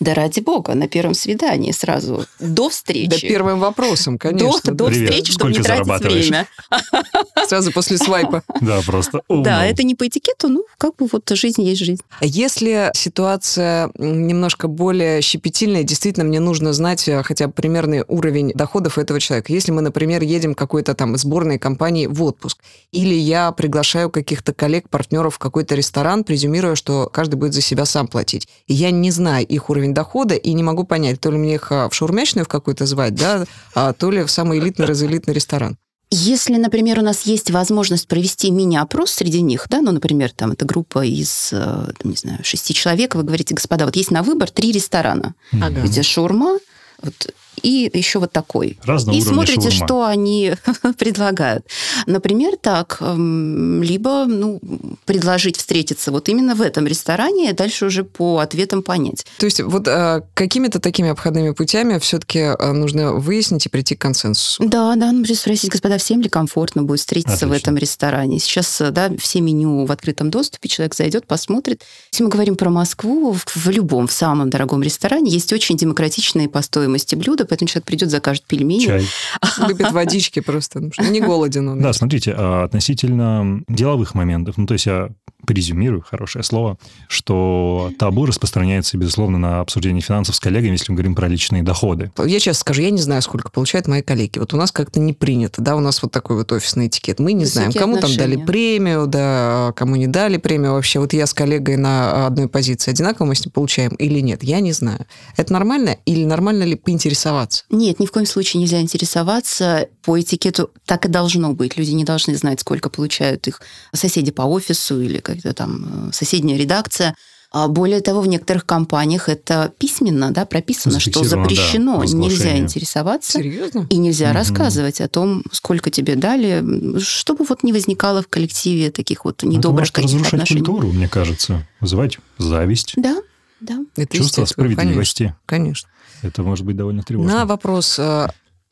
да 0.00 0.14
ради 0.14 0.40
бога, 0.40 0.74
на 0.74 0.88
первом 0.88 1.14
свидании 1.14 1.72
сразу, 1.72 2.26
до 2.38 2.68
встречи. 2.68 3.08
Да 3.08 3.16
первым 3.16 3.60
вопросом, 3.60 4.16
до, 4.16 4.28
конечно. 4.28 4.72
до 4.72 4.86
Привет, 4.86 5.08
встречи, 5.10 5.32
чтобы 5.32 5.52
не 5.52 5.58
тратить 5.58 5.86
зарабатываешь? 5.86 6.24
время. 6.24 6.46
Сразу 7.46 7.72
после 7.72 7.96
свайпа. 7.96 8.42
Да, 8.60 8.80
просто. 8.84 9.22
oh 9.30 9.42
Да, 9.42 9.64
no. 9.64 9.70
это 9.70 9.82
не 9.84 9.94
по 9.94 10.06
этикету, 10.06 10.48
ну, 10.48 10.64
как 10.78 10.96
бы 10.96 11.08
вот 11.10 11.28
жизнь 11.30 11.62
есть 11.62 11.82
жизнь. 11.82 12.02
Если 12.20 12.90
ситуация 12.94 13.90
немножко 13.96 14.68
более 14.68 15.22
щепетильная, 15.22 15.82
действительно, 15.82 16.24
мне 16.24 16.40
нужно 16.40 16.72
знать 16.72 17.08
э, 17.08 17.22
хотя 17.22 17.46
бы 17.46 17.52
примерный 17.52 18.04
уровень 18.06 18.52
доходов 18.54 18.98
этого 18.98 19.20
человека. 19.20 19.52
Если 19.52 19.72
мы, 19.72 19.80
например, 19.80 20.22
едем 20.22 20.54
какой-то 20.54 20.94
там 20.94 21.16
сборной 21.16 21.58
компании 21.58 22.06
в 22.06 22.22
отпуск, 22.22 22.58
или 22.92 23.14
я 23.14 23.52
приглашаю 23.52 24.10
каких-то 24.10 24.52
коллег, 24.52 24.88
партнеров 24.90 25.36
в 25.36 25.38
какой-то 25.38 25.74
ресторан, 25.74 26.24
презюмируя, 26.24 26.74
что 26.74 27.08
каждый 27.12 27.36
будет 27.36 27.54
за 27.54 27.62
себя 27.62 27.86
сам 27.86 28.08
платить. 28.08 28.48
И 28.66 28.74
я 28.74 28.90
не 28.90 29.10
знаю 29.10 29.46
их 29.46 29.70
уровень 29.70 29.75
дохода 29.92 30.34
и 30.34 30.52
не 30.52 30.62
могу 30.62 30.84
понять, 30.84 31.20
то 31.20 31.30
ли 31.30 31.38
мне 31.38 31.54
их 31.54 31.70
а, 31.70 31.88
в 31.88 31.94
шаурмячную 31.94 32.44
в 32.44 32.48
какую-то 32.48 32.86
звать, 32.86 33.14
да, 33.14 33.44
а 33.74 33.92
то 33.92 34.10
ли 34.10 34.22
в 34.24 34.30
самый 34.30 34.58
элитный, 34.58 34.86
разэлитный 34.86 35.34
ресторан. 35.34 35.76
Если, 36.10 36.54
например, 36.56 37.00
у 37.00 37.02
нас 37.02 37.22
есть 37.22 37.50
возможность 37.50 38.06
провести 38.06 38.50
мини-опрос 38.50 39.10
среди 39.10 39.42
них, 39.42 39.66
да, 39.68 39.80
ну, 39.80 39.90
например, 39.90 40.30
там 40.30 40.52
это 40.52 40.64
группа 40.64 41.04
из, 41.04 41.50
э, 41.52 41.56
там, 41.56 42.10
не 42.10 42.16
знаю, 42.16 42.38
шести 42.44 42.74
человек, 42.74 43.16
вы 43.16 43.24
говорите, 43.24 43.54
господа, 43.54 43.86
вот 43.86 43.96
есть 43.96 44.12
на 44.12 44.22
выбор 44.22 44.50
три 44.50 44.70
ресторана, 44.70 45.34
Ага. 45.52 45.80
где 45.80 46.02
шаурма, 46.02 46.58
вот, 47.02 47.34
и 47.66 47.90
еще 47.98 48.18
вот 48.18 48.32
такой. 48.32 48.78
Разного 48.84 49.16
и 49.16 49.20
смотрите, 49.20 49.70
шаурма. 49.70 49.86
что 49.86 50.04
они 50.04 50.54
предлагают. 50.98 51.66
Например, 52.06 52.56
так, 52.60 52.98
эм, 53.00 53.82
либо 53.82 54.24
ну, 54.26 54.60
предложить 55.04 55.56
встретиться 55.56 56.12
вот 56.12 56.28
именно 56.28 56.54
в 56.54 56.62
этом 56.62 56.86
ресторане, 56.86 57.50
и 57.50 57.52
дальше 57.52 57.86
уже 57.86 58.04
по 58.04 58.38
ответам 58.38 58.82
понять. 58.82 59.26
То 59.38 59.46
есть 59.46 59.60
вот 59.60 59.88
э, 59.88 60.22
какими-то 60.34 60.80
такими 60.80 61.10
обходными 61.10 61.50
путями 61.50 61.98
все-таки 61.98 62.52
нужно 62.72 63.14
выяснить 63.14 63.66
и 63.66 63.68
прийти 63.68 63.96
к 63.96 64.00
консенсусу. 64.00 64.62
Да, 64.66 64.94
да, 64.94 65.10
ну, 65.10 65.22
придется 65.22 65.42
спросить, 65.42 65.70
господа, 65.70 65.98
всем 65.98 66.20
ли 66.20 66.28
комфортно 66.28 66.82
будет 66.82 67.00
встретиться 67.00 67.46
в 67.46 67.50
Отлично. 67.50 67.70
этом 67.70 67.76
ресторане? 67.78 68.38
Сейчас, 68.38 68.80
э, 68.80 68.90
да, 68.90 69.10
все 69.18 69.40
меню 69.40 69.86
в 69.86 69.92
открытом 69.92 70.30
доступе, 70.30 70.68
человек 70.68 70.94
зайдет, 70.94 71.26
посмотрит. 71.26 71.82
Если 72.12 72.22
мы 72.22 72.30
говорим 72.30 72.56
про 72.56 72.70
Москву, 72.70 73.32
в, 73.32 73.44
в 73.44 73.68
любом, 73.70 74.06
в 74.06 74.12
самом 74.12 74.50
дорогом 74.50 74.82
ресторане 74.82 75.30
есть 75.30 75.52
очень 75.52 75.76
демократичные 75.76 76.48
по 76.48 76.62
стоимости 76.62 77.14
блюда, 77.14 77.44
поэтому 77.56 77.68
человек 77.68 77.86
придет, 77.86 78.10
закажет 78.10 78.44
пельмени. 78.44 78.84
Чай. 78.84 79.06
Выпит 79.58 79.90
водички 79.92 80.40
просто, 80.40 80.80
ну, 80.80 80.92
что 80.92 81.04
не 81.04 81.20
голоден 81.20 81.68
он. 81.68 81.80
Да, 81.80 81.92
смотрите, 81.92 82.34
а, 82.36 82.64
относительно 82.64 83.62
деловых 83.68 84.14
моментов, 84.14 84.58
ну, 84.58 84.66
то 84.66 84.74
есть 84.74 84.86
я 84.86 85.10
презюмирую, 85.46 86.02
хорошее 86.02 86.42
слово, 86.42 86.76
что 87.08 87.92
табу 87.98 88.26
распространяется, 88.26 88.98
безусловно, 88.98 89.38
на 89.38 89.60
обсуждение 89.60 90.02
финансов 90.02 90.34
с 90.34 90.40
коллегами, 90.40 90.72
если 90.72 90.90
мы 90.90 90.96
говорим 90.96 91.14
про 91.14 91.28
личные 91.28 91.62
доходы. 91.62 92.10
Я 92.24 92.40
честно 92.40 92.60
скажу, 92.60 92.82
я 92.82 92.90
не 92.90 93.00
знаю, 93.00 93.22
сколько 93.22 93.50
получают 93.50 93.86
мои 93.86 94.02
коллеги. 94.02 94.38
Вот 94.38 94.52
у 94.52 94.56
нас 94.56 94.72
как-то 94.72 94.98
не 94.98 95.12
принято, 95.12 95.62
да, 95.62 95.76
у 95.76 95.80
нас 95.80 96.02
вот 96.02 96.10
такой 96.10 96.36
вот 96.36 96.50
офисный 96.52 96.88
этикет. 96.88 97.20
Мы 97.20 97.32
не 97.32 97.44
Высокие 97.44 97.70
знаем, 97.70 97.86
кому 97.86 98.00
там 98.00 98.10
дали 98.16 98.34
отношения. 98.34 98.46
премию, 98.46 99.06
да, 99.06 99.72
кому 99.76 99.96
не 99.96 100.08
дали 100.08 100.36
премию 100.36 100.72
вообще. 100.72 100.98
Вот 100.98 101.12
я 101.12 101.26
с 101.26 101.32
коллегой 101.32 101.76
на 101.76 102.26
одной 102.26 102.48
позиции 102.48 102.90
одинаково 102.90 103.26
мы 103.26 103.34
с 103.36 103.44
ним 103.44 103.52
получаем 103.52 103.94
или 103.94 104.20
нет, 104.20 104.42
я 104.42 104.60
не 104.60 104.72
знаю. 104.72 105.06
Это 105.36 105.52
нормально 105.52 105.96
или 106.06 106.24
нормально 106.24 106.64
ли 106.64 106.74
поинтересоваться? 106.74 107.45
Нет, 107.70 108.00
ни 108.00 108.06
в 108.06 108.12
коем 108.12 108.26
случае 108.26 108.60
нельзя 108.60 108.80
интересоваться. 108.80 109.88
По 110.04 110.20
этикету 110.20 110.70
так 110.84 111.04
и 111.06 111.08
должно 111.08 111.52
быть. 111.52 111.76
Люди 111.76 111.90
не 111.92 112.04
должны 112.04 112.36
знать, 112.36 112.60
сколько 112.60 112.90
получают 112.90 113.46
их 113.48 113.60
соседи 113.92 114.30
по 114.30 114.42
офису 114.42 115.00
или 115.00 115.18
как-то 115.18 115.52
там 115.52 116.08
э, 116.08 116.12
соседняя 116.12 116.58
редакция. 116.58 117.14
А 117.52 117.68
более 117.68 118.00
того, 118.00 118.20
в 118.20 118.26
некоторых 118.26 118.66
компаниях 118.66 119.28
это 119.28 119.72
письменно 119.78 120.30
да, 120.32 120.44
прописано, 120.44 120.98
что 121.00 121.22
да, 121.22 121.28
запрещено, 121.28 122.02
разглашение. 122.02 122.28
нельзя 122.28 122.58
интересоваться. 122.58 123.38
Серьезно? 123.38 123.86
И 123.88 123.96
нельзя 123.96 124.26
Мгм. 124.26 124.34
рассказывать 124.34 125.00
о 125.00 125.08
том, 125.08 125.42
сколько 125.52 125.90
тебе 125.90 126.16
дали, 126.16 126.98
чтобы 126.98 127.44
вот 127.48 127.62
не 127.62 127.72
возникало 127.72 128.20
в 128.20 128.28
коллективе 128.28 128.90
таких 128.90 129.24
вот 129.24 129.42
Ну, 129.42 129.48
это 129.50 129.58
недобрых 129.58 129.80
может 129.82 129.94
каких 129.94 130.10
разрушать 130.10 130.34
отношений. 130.34 130.60
культуру, 130.64 130.88
мне 130.92 131.08
кажется. 131.08 131.66
Вызывать 131.80 132.18
зависть, 132.36 132.94
Да, 132.96 133.16
да. 133.60 133.84
Это 133.96 134.16
чувство 134.16 134.44
справедливости. 134.44 135.34
Конечно. 135.46 135.88
конечно. 135.88 135.88
Это 136.22 136.42
может 136.42 136.64
быть 136.64 136.76
довольно 136.76 137.02
тревожно. 137.02 137.32
На 137.32 137.46
вопрос, 137.46 137.98
э, 137.98 138.28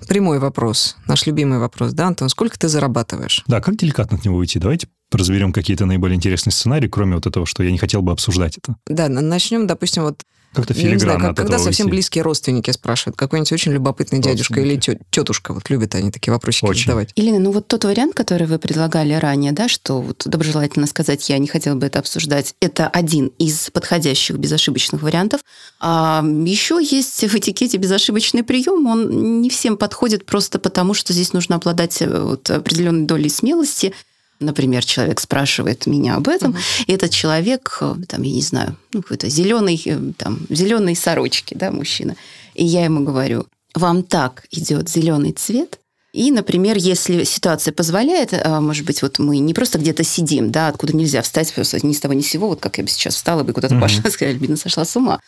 Прямой 0.08 0.38
вопрос, 0.38 0.96
наш 1.06 1.24
любимый 1.24 1.58
вопрос, 1.58 1.92
да, 1.92 2.08
Антон? 2.08 2.28
Сколько 2.28 2.58
ты 2.58 2.68
зарабатываешь? 2.68 3.42
Да, 3.46 3.60
как 3.60 3.76
деликатно 3.76 4.18
от 4.18 4.24
него 4.24 4.36
уйти? 4.36 4.58
Давайте 4.58 4.88
разберем 5.10 5.52
какие-то 5.52 5.86
наиболее 5.86 6.16
интересные 6.16 6.52
сценарии, 6.52 6.88
кроме 6.88 7.14
вот 7.14 7.26
этого, 7.26 7.46
что 7.46 7.62
я 7.62 7.70
не 7.70 7.78
хотел 7.78 8.02
бы 8.02 8.12
обсуждать 8.12 8.58
это. 8.58 8.76
Да, 8.86 9.08
начнем, 9.08 9.66
допустим, 9.66 10.02
вот 10.02 10.22
как-то 10.54 10.72
я 10.74 10.78
не 10.78 10.82
знаю, 10.86 10.98
филигранно 10.98 11.20
как- 11.20 11.30
от 11.32 11.36
когда 11.36 11.54
этого 11.56 11.64
совсем 11.66 11.86
уйти. 11.86 11.94
близкие 11.96 12.22
родственники 12.22 12.70
спрашивают, 12.70 13.16
какой-нибудь 13.16 13.52
очень 13.52 13.72
любопытный 13.72 14.20
дядюшка 14.20 14.60
или 14.60 14.80
тетушка, 15.10 15.52
вот 15.52 15.68
любят 15.70 15.94
они 15.94 16.10
такие 16.10 16.32
вопросики 16.32 16.64
Очень. 16.64 16.84
задавать. 16.84 17.10
Елена, 17.16 17.38
ну 17.38 17.52
вот 17.52 17.68
тот 17.68 17.84
вариант, 17.84 18.14
который 18.14 18.46
вы 18.46 18.58
предлагали 18.58 19.12
ранее, 19.14 19.52
да, 19.52 19.68
что 19.68 20.00
вот 20.00 20.22
доброжелательно 20.24 20.86
сказать, 20.86 21.28
я 21.28 21.38
не 21.38 21.46
хотела 21.48 21.74
бы 21.74 21.86
это 21.86 21.98
обсуждать, 21.98 22.54
это 22.60 22.88
один 22.88 23.26
из 23.38 23.70
подходящих 23.70 24.36
безошибочных 24.36 25.02
вариантов. 25.02 25.40
А 25.80 26.24
еще 26.24 26.78
есть 26.82 27.22
в 27.24 27.34
этикете 27.34 27.76
безошибочный 27.76 28.42
прием, 28.42 28.86
он 28.86 29.40
не 29.42 29.50
всем 29.50 29.76
подходит 29.76 30.24
просто 30.24 30.58
потому, 30.58 30.94
что 30.94 31.12
здесь 31.12 31.32
нужно 31.32 31.56
обладать 31.56 32.00
э, 32.00 32.06
вот 32.20 32.50
определенной 32.50 33.06
долей 33.06 33.28
смелости. 33.28 33.92
Например, 34.40 34.84
человек 34.84 35.20
спрашивает 35.20 35.86
меня 35.86 36.16
об 36.16 36.28
этом, 36.28 36.50
Мгм. 36.50 36.58
и 36.86 36.92
этот 36.92 37.10
человек, 37.10 37.78
э, 37.80 37.94
там, 38.08 38.22
я 38.22 38.32
не 38.32 38.42
знаю, 38.42 38.76
ну, 38.92 39.02
какой-то 39.02 39.28
зеленый, 39.28 39.80
там, 40.18 40.40
зеленой 40.50 40.96
сорочки, 40.96 41.54
да, 41.54 41.70
мужчина. 41.70 42.16
И 42.54 42.64
я 42.64 42.84
ему 42.84 43.04
говорю, 43.04 43.46
вам 43.74 44.02
так 44.02 44.44
идет 44.50 44.88
зеленый 44.88 45.32
цвет, 45.32 45.78
и, 46.12 46.30
например, 46.30 46.76
если 46.76 47.24
ситуация 47.24 47.72
позволяет, 47.72 48.32
а, 48.32 48.60
может 48.60 48.86
быть, 48.86 49.02
вот 49.02 49.18
мы 49.18 49.38
не 49.38 49.52
просто 49.52 49.78
где-то 49.78 50.04
сидим, 50.04 50.52
да, 50.52 50.68
откуда 50.68 50.96
нельзя 50.96 51.22
встать 51.22 51.52
просто 51.52 51.84
ни 51.84 51.92
с 51.92 51.98
того 51.98 52.14
ни 52.14 52.20
с 52.20 52.28
сего, 52.28 52.48
вот 52.48 52.60
как 52.60 52.78
я 52.78 52.84
бы 52.84 52.90
сейчас 52.90 53.16
встала 53.16 53.42
бы 53.42 53.52
куда-то 53.52 53.74
Мгм. 53.74 53.82
пошла, 53.82 54.02
сказала, 54.10 54.32
Альбина 54.34 54.56
сошла 54.56 54.84
с 54.84 54.94
ума. 54.96 55.18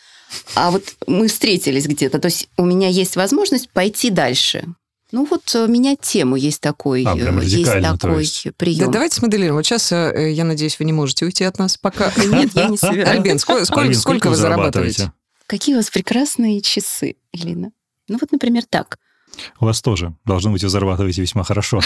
А 0.54 0.70
вот 0.70 0.84
мы 1.08 1.26
встретились 1.28 1.86
где-то, 1.86 2.18
то 2.20 2.26
есть 2.26 2.48
у 2.56 2.64
меня 2.64 2.88
есть 2.88 3.16
возможность 3.16 3.68
пойти 3.70 4.10
дальше. 4.10 4.64
Ну 5.12 5.24
вот 5.30 5.54
э, 5.54 5.66
менять 5.68 6.00
тему 6.00 6.34
есть 6.36 6.60
такой, 6.60 7.04
А, 7.04 7.16
э, 7.16 7.44
есть 7.44 7.64
такой 7.64 8.22
есть. 8.24 8.44
Да, 8.44 8.52
прием. 8.56 8.90
давайте 8.90 9.16
смоделируем. 9.16 9.54
Вот 9.54 9.64
сейчас, 9.64 9.92
э, 9.92 10.32
я 10.32 10.44
надеюсь, 10.44 10.78
вы 10.78 10.84
не 10.84 10.92
можете 10.92 11.24
уйти 11.24 11.44
от 11.44 11.58
нас 11.58 11.76
пока. 11.76 12.10
Нет, 12.16 12.50
я 12.54 12.68
не 12.68 12.76
собираюсь. 12.76 13.08
Альбин, 13.08 13.38
сколько, 13.38 13.64
сколько, 13.64 13.82
Альбин, 13.82 13.98
сколько 13.98 14.30
вы 14.30 14.36
зарабатываете? 14.36 15.12
Какие 15.46 15.76
у 15.76 15.78
вас 15.78 15.90
прекрасные 15.90 16.60
часы, 16.60 17.16
Элина. 17.32 17.70
Ну 18.08 18.18
вот, 18.20 18.32
например, 18.32 18.64
так. 18.68 18.98
У 19.60 19.66
вас 19.66 19.80
тоже. 19.80 20.14
Должно 20.24 20.50
быть, 20.50 20.64
вы 20.64 20.68
зарабатываете 20.68 21.22
весьма 21.22 21.44
хорошо. 21.44 21.80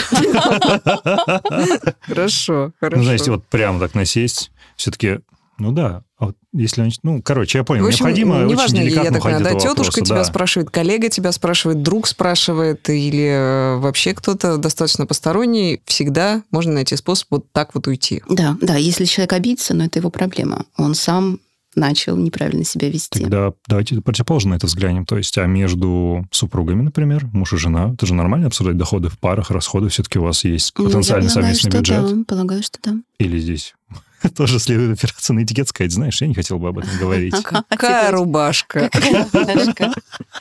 Хорошо, 2.00 2.73
хорошо. 2.81 2.97
Ну, 2.97 3.03
знаете, 3.03 3.31
вот 3.31 3.45
прямо 3.47 3.81
так 3.81 3.95
насесть, 3.95 4.50
все-таки, 4.77 5.21
ну 5.59 5.73
да, 5.73 6.05
а 6.21 6.27
вот 6.27 6.37
если, 6.53 6.83
они- 6.83 6.93
ну, 7.03 7.23
короче, 7.23 7.59
я 7.59 7.65
понял, 7.65 7.83
В 7.83 7.89
общем, 7.89 8.05
необходимо 8.05 8.35
очень 8.35 8.50
неважно, 8.50 8.77
я 8.77 8.83
деликатно 8.85 9.12
так 9.12 9.23
понимаю, 9.23 9.45
да, 9.45 9.50
тетушка 9.53 9.79
вопроса, 9.79 10.00
тебя 10.03 10.17
да. 10.17 10.25
спрашивает, 10.25 10.71
коллега 10.71 11.09
тебя 11.09 11.33
спрашивает, 11.33 11.83
друг 11.83 12.07
спрашивает, 12.07 12.91
или 12.91 13.25
э, 13.25 13.77
вообще 13.79 14.12
кто-то 14.12 14.59
достаточно 14.59 15.07
посторонний, 15.07 15.81
всегда 15.87 16.43
можно 16.50 16.75
найти 16.75 16.95
способ 16.97 17.29
вот 17.31 17.50
так 17.53 17.75
вот 17.75 17.87
уйти. 17.87 18.23
Да, 18.29 18.59
да, 18.61 18.77
если 18.77 19.07
человек 19.07 19.33
обидится, 19.33 19.73
но 19.73 19.87
это 19.87 19.99
его 19.99 20.11
проблема. 20.11 20.67
Он 20.77 20.95
сам 20.95 21.41
начал 21.75 22.17
неправильно 22.17 22.65
себя 22.65 22.91
вести. 22.91 23.21
Тогда 23.21 23.53
давайте 23.67 23.99
противоположно 24.03 24.50
на 24.50 24.55
это 24.57 24.67
взглянем. 24.67 25.07
То 25.07 25.17
есть, 25.17 25.39
а 25.39 25.47
между 25.47 26.27
супругами, 26.33 26.83
например, 26.83 27.29
муж 27.33 27.55
и 27.55 27.57
жена, 27.57 27.93
это 27.95 28.05
же 28.05 28.12
нормально 28.12 28.49
обсуждать 28.49 28.77
доходы 28.77 29.09
в 29.09 29.19
парах, 29.19 29.50
расходы, 29.50 29.89
все-таки 29.89 30.19
у 30.19 30.25
вас 30.25 30.45
есть 30.45 30.75
Ну, 30.77 30.85
я 30.85 30.91
потенциальный 30.91 31.31
полагаю, 31.31 31.55
совместный 31.55 31.71
что 31.71 31.79
бюджет. 31.79 32.19
Да, 32.19 32.25
полагаю, 32.27 32.62
что 32.62 32.79
да. 32.83 32.97
Или 33.19 33.39
здесь 33.39 33.75
тоже 34.37 34.59
следует 34.59 34.99
опираться 34.99 35.33
на 35.33 35.43
этикет, 35.43 35.69
сказать, 35.69 35.93
знаешь, 35.93 36.21
я 36.21 36.27
не 36.27 36.35
хотел 36.35 36.59
бы 36.59 36.69
об 36.69 36.79
этом 36.79 36.91
говорить. 36.99 37.35
Какая 37.43 38.11
рубашка. 38.12 38.91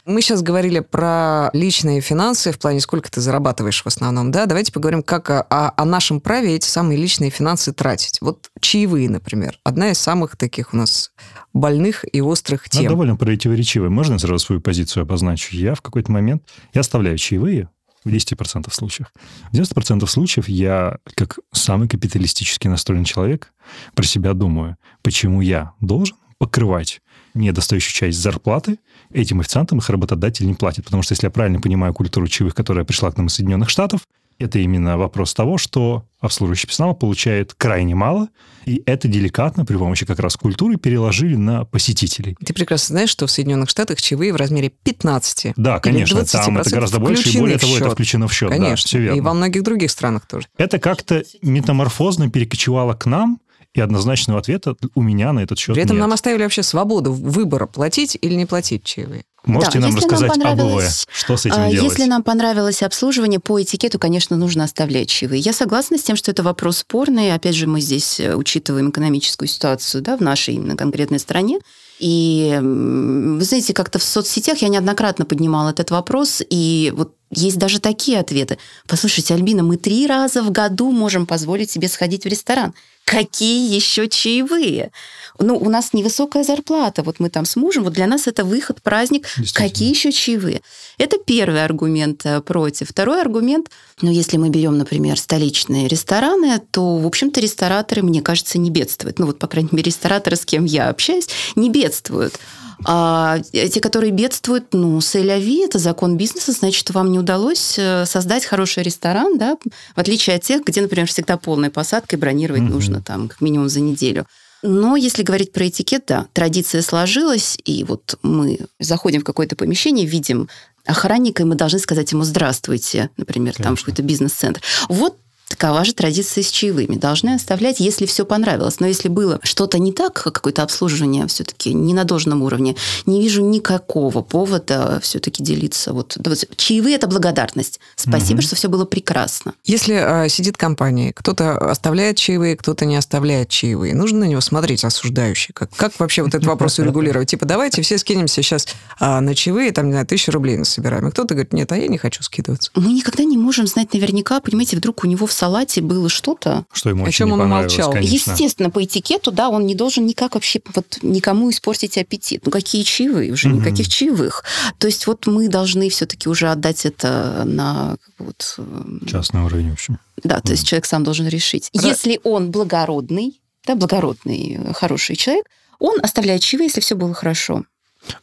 Мы 0.06 0.22
сейчас 0.22 0.42
говорили 0.42 0.80
про 0.80 1.50
личные 1.54 2.02
финансы 2.02 2.52
в 2.52 2.60
плане, 2.60 2.80
сколько 2.82 3.10
ты 3.12 3.22
зарабатываешь 3.22 3.82
в 3.82 3.88
основном, 3.88 4.32
да? 4.32 4.46
Давайте 4.46 4.72
поговорим, 4.72 5.04
как 5.04 5.30
о, 5.30 5.86
нашем 5.86 6.20
праве 6.20 6.56
эти 6.56 6.68
самые 6.68 6.98
личные 6.98 7.30
финансы 7.30 7.74
тратить. 7.74 8.20
Вот 8.22 8.50
чаевые, 8.60 9.10
например. 9.10 9.58
Одна 9.64 9.92
из 9.92 10.00
самых 10.00 10.36
таких 10.36 10.74
у 10.74 10.78
нас 10.78 11.12
больных 11.54 12.06
и 12.12 12.22
острых 12.22 12.68
Она 12.72 12.82
тем. 12.82 12.90
довольно 12.90 13.16
противоречивая. 13.16 13.90
Можно 13.90 14.20
сразу 14.20 14.46
свою 14.46 14.62
позицию 14.62 15.04
обозначу? 15.04 15.56
Я 15.56 15.74
в 15.76 15.82
какой-то 15.82 16.12
момент, 16.12 16.44
я 16.74 16.82
оставляю 16.82 17.18
чаевые 17.18 17.70
в 18.10 18.14
10% 18.14 18.72
случаев. 18.74 19.08
В 19.52 19.56
90% 19.56 20.06
случаев 20.08 20.50
я, 20.50 20.98
как 21.16 21.40
самый 21.52 21.88
капиталистически 21.88 22.68
настроенный 22.68 23.06
человек, 23.06 23.54
про 23.94 24.04
себя 24.04 24.34
думаю, 24.34 24.78
почему 25.02 25.42
я 25.42 25.74
должен 25.80 26.18
покрывать 26.38 27.02
недостающую 27.34 27.94
часть 27.94 28.20
зарплаты 28.20 28.80
этим 29.12 29.40
официантам 29.40 29.80
их 29.80 29.90
работодатель 29.90 30.48
не 30.48 30.54
платит. 30.54 30.86
Потому 30.86 31.04
что, 31.04 31.14
если 31.14 31.28
я 31.28 31.32
правильно 31.32 31.60
понимаю 31.60 31.94
культуру 31.94 32.28
чаевых, 32.28 32.56
которая 32.56 32.86
пришла 32.86 33.12
к 33.12 33.18
нам 33.18 33.28
из 33.28 33.34
Соединенных 33.34 33.70
Штатов, 33.70 34.08
это 34.40 34.60
именно 34.60 34.98
вопрос 34.98 35.34
того, 35.34 35.58
что 35.58 36.06
обслуживающий 36.20 36.68
персонал 36.68 36.96
получает 36.96 37.54
крайне 37.54 37.96
мало, 37.96 38.30
и 38.66 38.82
это 38.86 39.08
деликатно 39.08 39.66
при 39.66 39.78
помощи 39.78 40.06
как 40.06 40.20
раз 40.20 40.36
культуры 40.36 40.78
переложили 40.78 41.36
на 41.36 41.66
посетителей. 41.66 42.36
Ты 42.44 42.54
прекрасно 42.54 42.94
знаешь, 42.94 43.10
что 43.10 43.28
в 43.28 43.32
Соединенных 43.32 43.70
Штатах 43.70 44.02
чаевые 44.02 44.34
в 44.34 44.36
размере 44.36 44.70
15. 44.70 45.54
Да, 45.56 45.80
конечно, 45.80 46.24
там 46.26 46.58
20% 46.58 46.62
это 46.62 46.70
гораздо 46.70 47.00
больше, 47.00 47.30
и 47.30 47.38
более 47.40 47.58
того, 47.58 47.78
это 47.78 47.92
включено 47.92 48.28
в 48.28 48.34
счет. 48.34 48.50
Да, 48.50 48.56
Конечно. 48.56 48.88
все 48.88 49.00
верно. 49.00 49.18
И 49.18 49.22
во 49.22 49.34
многих 49.34 49.64
других 49.64 49.92
странах 49.92 50.26
тоже. 50.26 50.48
Это 50.58 50.80
как-то 50.80 51.24
метаморфозно 51.42 52.30
перекочевало 52.30 52.94
к 52.94 53.06
нам, 53.06 53.40
и 53.74 53.82
однозначного 53.82 54.40
ответа 54.40 54.76
у 54.96 55.02
меня 55.02 55.32
на 55.32 55.42
этот 55.42 55.60
счет 55.60 55.76
При 55.76 55.84
этом 55.84 55.96
нет. 55.96 56.02
нам 56.02 56.14
оставили 56.14 56.44
вообще 56.44 56.64
свободу 56.64 57.14
выбора, 57.14 57.68
платить 57.68 58.18
или 58.20 58.34
не 58.34 58.46
платить 58.46 58.84
чаевые. 58.84 59.24
Можете 59.46 59.80
Да, 59.80 59.88
нам 59.88 59.96
если 59.96 60.10
нам 60.10 60.22
рассказать 60.22 60.46
об 60.46 60.82
Что 61.12 61.38
с 61.38 61.46
этим 61.46 61.56
А, 61.58 61.70
делать? 61.70 61.92
Если 61.92 62.06
нам 62.06 62.24
понравилось 62.24 62.84
обслуживание, 62.84 63.40
по 63.40 63.62
этикету, 63.62 63.98
конечно, 64.00 64.36
нужно 64.36 64.64
оставлять 64.66 65.10
чаевые. 65.10 65.40
Я 65.40 65.54
согласна 65.54 65.98
с 65.98 66.04
тем, 66.04 66.16
что 66.16 66.32
это 66.32 66.44
вопрос 66.44 66.80
спорный. 66.80 67.34
Опять 67.34 67.56
же, 67.56 67.68
мы 67.68 67.80
здесь 67.80 68.20
э, 68.20 68.36
учитываем 68.36 68.90
экономическую 68.90 69.48
ситуацию 69.48 70.02
да, 70.02 70.18
в 70.18 70.22
нашей 70.22 70.56
именно 70.56 70.76
конкретной 70.76 71.20
стране. 71.20 71.60
И, 72.00 72.58
вы 72.62 73.44
знаете, 73.44 73.74
как-то 73.74 74.00
в 74.00 74.04
соцсетях 74.04 74.60
я 74.60 74.70
неоднократно 74.70 75.26
поднимала 75.26 75.70
этот 75.70 75.92
вопрос, 75.92 76.42
и 76.50 76.94
вот 76.96 77.16
есть 77.30 77.58
даже 77.58 77.80
такие 77.80 78.20
ответы. 78.20 78.58
Послушайте, 78.88 79.34
Альбина, 79.34 79.64
мы 79.64 79.78
три 79.78 80.08
раза 80.08 80.42
в 80.42 80.52
году 80.52 80.92
можем 80.92 81.26
позволить 81.26 81.70
себе 81.70 81.88
сходить 81.88 82.24
в 82.24 82.28
ресторан. 82.28 82.74
Какие 83.10 83.74
еще 83.74 84.08
чаевые? 84.08 84.92
Ну, 85.40 85.58
у 85.58 85.70
нас 85.70 85.94
невысокая 85.94 86.44
зарплата. 86.44 87.02
Вот 87.04 87.20
мы 87.20 87.30
там 87.30 87.46
с 87.46 87.56
мужем, 87.56 87.84
вот 87.84 87.94
для 87.94 88.08
нас 88.08 88.28
это 88.28 88.44
выход, 88.44 88.82
праздник. 88.82 89.28
Какие 89.54 89.90
еще 89.90 90.12
чаевые? 90.12 90.62
Это 90.98 91.18
первый 91.18 91.64
аргумент 91.64 92.26
э, 92.26 92.42
против. 92.42 92.90
Второй 92.90 93.22
аргумент, 93.22 93.70
ну, 94.02 94.12
если 94.12 94.38
мы 94.38 94.50
берем, 94.50 94.78
например, 94.78 95.18
столичные 95.18 95.88
рестораны, 95.88 96.62
то, 96.72 96.98
в 96.98 97.08
общем-то, 97.08 97.40
рестораторы, 97.40 98.02
мне 98.02 98.22
кажется, 98.22 98.58
не 98.58 98.70
бедствуют. 98.70 99.20
Ну, 99.20 99.28
вот, 99.28 99.40
по 99.40 99.48
крайней 99.48 99.70
мере, 99.72 99.90
рестораторы, 99.90 100.36
с 100.36 100.46
кем 100.46 100.66
я 100.66 100.90
общаюсь, 100.90 101.28
не 101.56 101.70
бедствуют. 101.70 102.40
А 102.86 103.40
те, 103.52 103.82
которые 103.82 104.12
бедствуют, 104.12 104.68
ну, 104.74 105.02
сэляви, 105.02 105.66
это 105.66 105.80
закон 105.80 106.16
бизнеса, 106.16 106.54
значит, 106.54 106.90
вам 106.92 107.12
не 107.12 107.20
удалось 107.20 107.76
э, 107.78 108.06
создать 108.06 108.46
хороший 108.46 108.84
ресторан, 108.84 109.38
да, 109.38 109.58
в 109.96 110.00
отличие 110.00 110.38
от 110.38 110.44
тех, 110.44 110.64
где, 110.64 110.82
например, 110.82 111.08
всегда 111.08 111.38
полная 111.38 111.70
посадка, 111.70 112.16
и 112.16 112.20
бронировать 112.20 112.62
Мгм. 112.62 112.72
нужно 112.72 113.02
там 113.02 113.28
как 113.28 113.42
минимум 113.42 113.68
за 113.68 113.82
неделю. 113.82 114.26
Но 114.62 114.96
если 114.96 115.24
говорить 115.24 115.52
про 115.52 115.68
этикет, 115.68 116.04
да, 116.08 116.28
традиция 116.34 116.82
сложилась, 116.82 117.58
и 117.66 117.84
вот 117.84 118.18
мы 118.24 118.60
заходим 118.80 119.22
в 119.22 119.24
какое-то 119.24 119.56
помещение, 119.56 120.06
видим 120.06 120.50
охранника, 120.86 121.44
и 121.44 121.46
мы 121.46 121.56
должны 121.56 121.80
сказать 121.80 122.12
ему 122.12 122.24
«здравствуйте», 122.24 123.10
например, 123.18 123.54
там 123.54 123.64
в 123.64 123.66
Конечно. 123.66 123.86
какой-то 123.86 124.04
бизнес-центр. 124.04 124.62
Вот 124.90 125.18
Такова 125.50 125.84
же 125.84 125.94
традиция 125.94 126.44
с 126.44 126.52
чаевыми. 126.52 126.96
Должны 126.96 127.34
оставлять, 127.34 127.80
если 127.80 128.06
все 128.06 128.24
понравилось. 128.24 128.80
Но 128.80 128.88
если 128.88 129.10
было 129.10 129.40
что-то 129.44 129.80
не 129.80 129.92
так, 129.92 130.14
какое-то 130.14 130.62
обслуживание 130.64 131.26
все-таки 131.28 131.74
не 131.74 131.94
на 131.94 132.04
должном 132.04 132.44
уровне, 132.44 132.76
не 133.08 133.20
вижу 133.22 133.44
никакого 133.44 134.22
повода 134.22 135.00
все-таки 135.02 135.42
делиться. 135.44 135.92
Вот, 135.92 136.18
чаевые– 136.56 136.96
это 136.98 137.08
благодарность. 137.08 137.80
Спасибо, 137.96 138.36
Мгм. 138.36 138.42
что 138.44 138.56
все 138.56 138.70
было 138.70 138.86
прекрасно. 138.86 139.54
Если 139.66 139.96
э, 139.96 140.30
сидит 140.30 140.56
компания, 140.56 141.14
кто-то 141.14 141.58
оставляет 141.58 142.18
чаевые, 142.18 142.56
кто-то 142.56 142.86
не 142.86 142.96
оставляет 142.96 143.50
чаевые, 143.50 143.96
нужно 143.96 144.20
на 144.20 144.24
него 144.26 144.42
смотреть 144.42 144.86
осуждающе. 144.86 145.54
Как, 145.54 145.72
как 145.76 146.00
вообще 146.00 146.22
вот 146.22 146.36
этот 146.36 146.46
вопрос 146.46 146.78
урегулировать? 146.80 147.32
Типа, 147.32 147.46
давайте 147.48 147.82
все 147.82 147.98
скинемся 147.98 148.44
сейчас 148.44 148.68
а, 149.00 149.20
на 149.20 149.34
чаевые, 149.34 149.72
там, 149.72 149.88
не 149.88 149.94
знаю, 149.94 150.06
тысячу 150.06 150.32
рублей 150.32 150.58
насобираем. 150.58 151.08
И 151.08 151.12
кто-то 151.12 151.34
говорит, 151.34 151.54
нет, 151.54 151.72
а 151.72 151.78
я 151.78 151.88
не 151.88 151.98
хочу 151.98 152.22
скидываться. 152.22 152.70
Мы 152.76 152.94
никогда 152.94 153.24
не 153.24 153.38
можем 153.38 153.66
знать 153.66 153.94
наверняка, 153.96 154.40
понимаете, 154.42 154.78
вдруг 154.78 155.04
у 155.04 155.08
него 155.08 155.26
в 155.26 155.34
салате 155.40 155.82
было 155.82 156.10
что-то, 156.10 156.66
Что 156.74 156.90
ему 156.90 157.06
О 157.06 157.12
чем 157.12 157.32
он 157.32 157.42
умолчал? 157.42 157.92
конечно. 157.92 158.32
Естественно, 158.32 158.70
по 158.70 158.84
этикету, 158.84 159.32
да, 159.32 159.50
он 159.50 159.66
не 159.66 159.76
должен 159.76 160.06
никак 160.06 160.36
вообще 160.36 160.62
вот 160.76 161.00
никому 161.02 161.50
испортить 161.50 161.98
аппетит. 161.98 162.42
Ну, 162.46 162.52
какие 162.52 162.84
чаевые? 162.84 163.32
Уже 163.32 163.50
Мгм. 163.50 163.60
никаких 163.60 163.88
чаевых. 163.88 164.44
То 164.78 164.88
есть 164.88 165.08
вот 165.08 165.26
мы 165.28 165.48
должны 165.48 165.90
все-таки 165.90 166.30
уже 166.30 166.50
отдать 166.52 166.86
это 166.86 167.44
на 167.46 167.96
вот, 168.18 168.56
э, 168.58 169.06
Частный 169.08 169.42
уровень, 169.42 169.70
в 169.72 169.74
общем. 169.74 169.98
да, 170.24 170.40
то 170.42 170.52
есть 170.52 170.68
человек 170.68 170.86
сам 170.86 171.04
должен 171.04 171.28
решить. 171.28 171.70
Ра- 171.76 171.88
Если 171.88 172.20
он 172.24 172.52
благородный, 172.52 173.40
да, 173.66 173.76
благородный, 173.76 174.60
э, 174.62 174.74
хороший 174.74 175.16
человек, 175.16 175.46
он 175.80 175.98
оставляет 176.04 176.42
чаевые, 176.42 176.68
если 176.68 176.82
все 176.82 176.96
было 176.96 177.14
хорошо. 177.14 177.64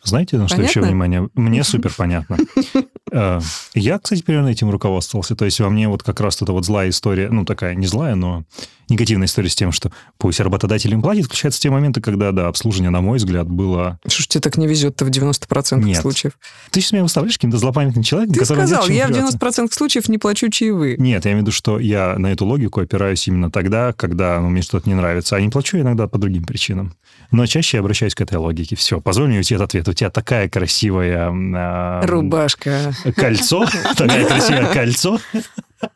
Знаете, 0.02 0.37
на 0.38 0.49
что 0.49 0.61
еще 0.62 0.80
внимание? 0.80 1.28
Мне 1.35 1.62
супер 1.64 1.92
понятно. 1.96 2.37
Э, 3.13 3.41
я, 3.75 3.99
кстати, 3.99 4.23
примерно 4.23 4.49
этим 4.49 4.71
руководствовался. 4.71 5.37
То 5.37 5.45
есть 5.45 5.61
во 5.61 5.71
мне 5.71 5.89
вот 5.89 6.03
как 6.03 6.21
раз 6.21 6.43
эта 6.43 6.53
вот 6.53 6.65
злая 6.65 6.91
история, 6.91 7.29
ну, 7.31 7.45
такая 7.45 7.75
не 7.75 7.87
злая, 7.87 8.15
но 8.15 8.45
негативная 8.89 9.27
история 9.27 9.49
с 9.49 9.55
тем, 9.55 9.73
что 9.73 9.91
пусть 10.19 10.41
работодатель 10.41 10.93
им 10.93 11.03
платит, 11.03 11.27
включается 11.27 11.59
в 11.59 11.63
те 11.63 11.71
моменты, 11.71 12.01
когда, 12.01 12.33
да, 12.33 12.49
обслуживание, 12.49 12.91
на 12.91 13.01
мой 13.01 13.19
взгляд, 13.19 13.49
было... 13.49 13.99
Что 14.07 14.23
ж 14.23 14.27
тебе 14.29 14.41
так 14.41 14.57
не 14.57 14.67
везет-то 14.67 15.05
в 15.05 15.11
90% 15.11 15.83
Нет. 15.83 16.01
случаев? 16.01 16.39
Ты 16.71 16.81
сейчас 16.81 16.93
меня 16.93 17.03
выставляешь 17.03 17.37
каким-то 17.37 17.59
злопамятным 17.59 18.05
человеком, 18.05 18.37
Ты 18.37 18.45
сказал, 18.45 18.67
я 18.67 18.81
в 18.83 18.87
чему 18.87 19.07
придираться. 19.07 19.39
90% 19.39 19.73
случаев 19.73 20.09
не 20.09 20.19
плачу 20.19 20.49
чаевые. 20.51 20.97
Нет, 20.99 21.25
я 21.25 21.33
имею 21.33 21.43
в 21.43 21.47
виду, 21.47 21.53
что 21.53 21.79
я 21.79 22.17
на 22.19 22.33
эту 22.33 22.47
логику 22.47 22.81
опираюсь 22.81 23.27
именно 23.27 23.51
тогда, 23.51 23.93
когда 23.93 24.41
ну, 24.41 24.51
мне 24.51 24.63
что-то 24.63 24.89
не 24.89 24.95
нравится, 24.95 25.37
а 25.37 25.41
не 25.41 25.49
плачу 25.49 25.79
иногда 25.79 26.07
по 26.07 26.19
другим 26.19 26.45
причинам. 26.45 26.95
Но 27.31 27.47
чаще 27.47 27.79
я 27.79 27.81
обращаюсь 27.81 28.15
к 28.15 28.21
этой 28.21 28.39
логике. 28.39 28.77
Все, 28.77 29.01
позволь 29.01 29.29
мне 29.29 29.39
уйти 29.39 29.55
от 29.55 29.63
ответа. 29.63 29.91
У 29.91 29.95
тебя 29.95 30.11
такая 30.11 30.49
красивая... 30.49 31.33
а, 31.33 32.07
Рубашка. 32.07 32.95
Кольцо, 33.15 33.67
такое 33.97 34.26
красивое 34.26 34.73
кольцо. 34.73 35.19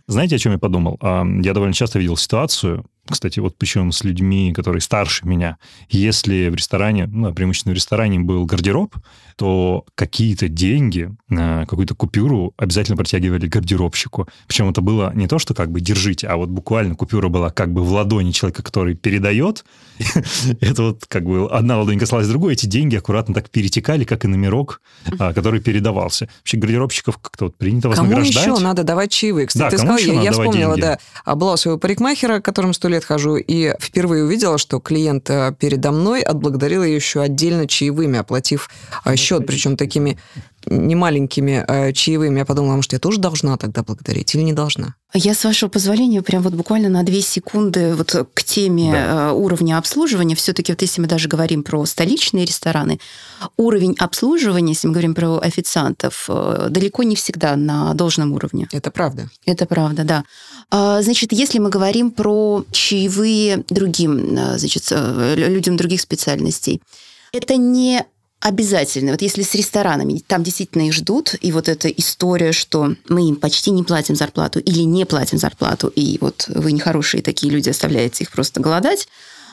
Знаете, 0.07 0.37
о 0.37 0.39
чем 0.39 0.53
я 0.53 0.59
подумал? 0.59 0.99
Я 1.03 1.53
довольно 1.53 1.73
часто 1.75 1.99
видел 1.99 2.17
ситуацию, 2.17 2.85
кстати, 3.09 3.41
вот 3.41 3.57
причем 3.57 3.93
с 3.93 4.05
людьми, 4.05 4.53
которые 4.53 4.81
старше 4.81 5.27
меня. 5.27 5.59
Если 5.89 6.49
в 6.49 6.55
ресторане, 6.55 7.07
ну, 7.07 7.33
преимущественно 7.33 7.73
в 7.73 7.77
ресторане 7.77 8.21
был 8.21 8.45
гардероб, 8.45 8.95
то 9.37 9.85
какие-то 9.95 10.49
деньги, 10.49 11.11
какую-то 11.29 11.95
купюру 11.95 12.53
обязательно 12.59 12.97
протягивали 12.97 13.47
гардеробщику. 13.47 14.29
Причем 14.47 14.69
это 14.69 14.83
было 14.83 15.13
не 15.15 15.29
то, 15.29 15.39
что 15.39 15.55
как 15.55 15.71
бы 15.71 15.81
держите, 15.81 16.27
а 16.29 16.37
вот 16.37 16.51
буквально 16.51 16.95
купюра 16.95 17.29
была 17.29 17.51
как 17.51 17.73
бы 17.73 17.83
в 17.83 17.91
ладони 17.91 18.33
человека, 18.33 18.63
который 18.63 18.95
передает. 18.95 19.65
Это 20.61 20.83
вот 20.83 21.05
как 21.09 21.25
бы 21.25 21.49
одна 21.51 21.79
ладонь 21.79 21.99
касалась 21.99 22.29
другой, 22.29 22.53
эти 22.53 22.67
деньги 22.67 22.97
аккуратно 22.97 23.35
так 23.35 23.49
перетекали, 23.49 24.05
как 24.05 24.25
и 24.25 24.29
номерок, 24.29 24.83
а, 25.19 25.33
который 25.33 25.61
передавался. 25.61 26.29
Вообще 26.41 26.59
гардеробщиков 26.59 27.17
как-то 27.19 27.47
вот 27.47 27.57
принято 27.57 27.89
Кому 27.89 28.03
вознаграждать. 28.03 28.47
еще 28.47 28.59
надо 28.59 28.85
давать 28.85 29.11
чаевые? 29.11 29.47
Кстати, 29.47 29.77
ты 29.77 29.83
кому 29.83 29.99
сказал, 29.99 30.23
я, 30.23 30.33
вспомнила, 30.33 30.77
да, 30.77 30.99
была 31.35 31.57
своего 31.57 31.79
парикмахера, 31.79 32.41
которому 32.41 32.75
сто 32.75 32.89
лет 32.89 33.00
хожу, 33.05 33.37
и 33.37 33.75
впервые 33.81 34.25
увидела, 34.25 34.59
что 34.59 34.81
клиент 34.81 35.29
э, 35.31 35.55
передо 35.59 35.93
мной 35.93 36.23
отблагодарил 36.23 36.85
ее 36.85 36.95
еще 36.95 37.21
отдельно 37.21 37.67
чаевыми, 37.67 38.19
оплатив 38.19 38.71
э, 39.05 39.17
счет, 39.17 39.47
причем 39.47 39.77
такими 39.77 40.19
немаленькими 40.67 41.65
э, 41.67 41.93
чаевыми. 41.93 42.39
Я 42.39 42.45
подумала, 42.45 42.77
может, 42.77 42.93
я 42.93 42.99
тоже 42.99 43.19
должна 43.19 43.57
тогда 43.57 43.83
благодарить 43.83 44.35
или 44.35 44.43
не 44.43 44.53
должна? 44.53 44.95
Я, 45.13 45.35
с 45.35 45.45
вашего 45.45 45.69
позволения, 45.69 46.23
прям 46.23 46.43
вот 46.43 46.55
буквально 46.55 46.89
на 46.89 47.03
две 47.03 47.21
секунды 47.21 47.95
вот 47.95 48.15
к 48.35 48.43
теме 48.45 48.93
Да. 48.93 49.31
э, 49.31 49.33
уровня 49.33 49.79
обслуживания. 49.79 50.37
Все-таки 50.37 50.73
вот 50.73 50.83
если 50.83 51.01
мы 51.01 51.09
даже 51.09 51.29
говорим 51.29 51.63
про 51.63 51.85
столичные 51.87 52.45
рестораны, 52.45 53.01
уровень 53.57 53.97
обслуживания, 53.99 54.73
если 54.73 54.87
мы 54.89 54.93
говорим 54.93 55.15
про 55.15 55.39
официантов, 55.39 56.27
э, 56.29 56.69
далеко 56.71 57.03
не 57.03 57.17
всегда 57.17 57.57
на 57.57 57.95
должном 57.95 58.33
уровне. 58.33 58.69
Это 58.73 58.91
правда. 58.91 59.29
Это 59.47 59.67
правда, 59.67 60.05
да. 60.05 60.25
А, 60.71 61.03
Значит, 61.03 61.33
если 61.33 61.59
мы 61.59 61.71
говорим 61.71 62.11
про 62.11 62.65
чаевые 62.71 63.65
другим, 63.69 64.39
а, 64.39 64.59
значит, 64.59 64.87
э, 64.91 65.35
людям 65.37 65.77
других 65.77 66.01
специальностей, 66.01 66.81
это 67.33 67.57
не 67.57 68.05
обязательно. 68.41 69.13
Вот 69.13 69.23
если 69.23 69.43
с 69.43 69.55
ресторанами, 69.55 70.23
там 70.27 70.43
действительно 70.43 70.87
их 70.87 70.95
ждут, 70.95 71.35
и 71.41 71.53
вот 71.53 71.69
эта 71.69 71.89
история, 71.89 72.53
что 72.53 72.95
мы 73.09 73.29
им 73.29 73.37
почти 73.37 73.71
не 73.71 73.83
платим 73.83 74.17
зарплату 74.17 74.59
или 74.61 74.81
не 74.81 75.05
платим 75.05 75.39
зарплату, 75.39 75.89
и 75.89 76.19
вот 76.21 76.47
вы 76.49 76.73
нехорошие 76.73 77.23
такие 77.23 77.53
люди, 77.53 77.69
оставляете 77.69 78.25
их 78.25 78.33
просто 78.33 78.61
голодать, 78.61 79.09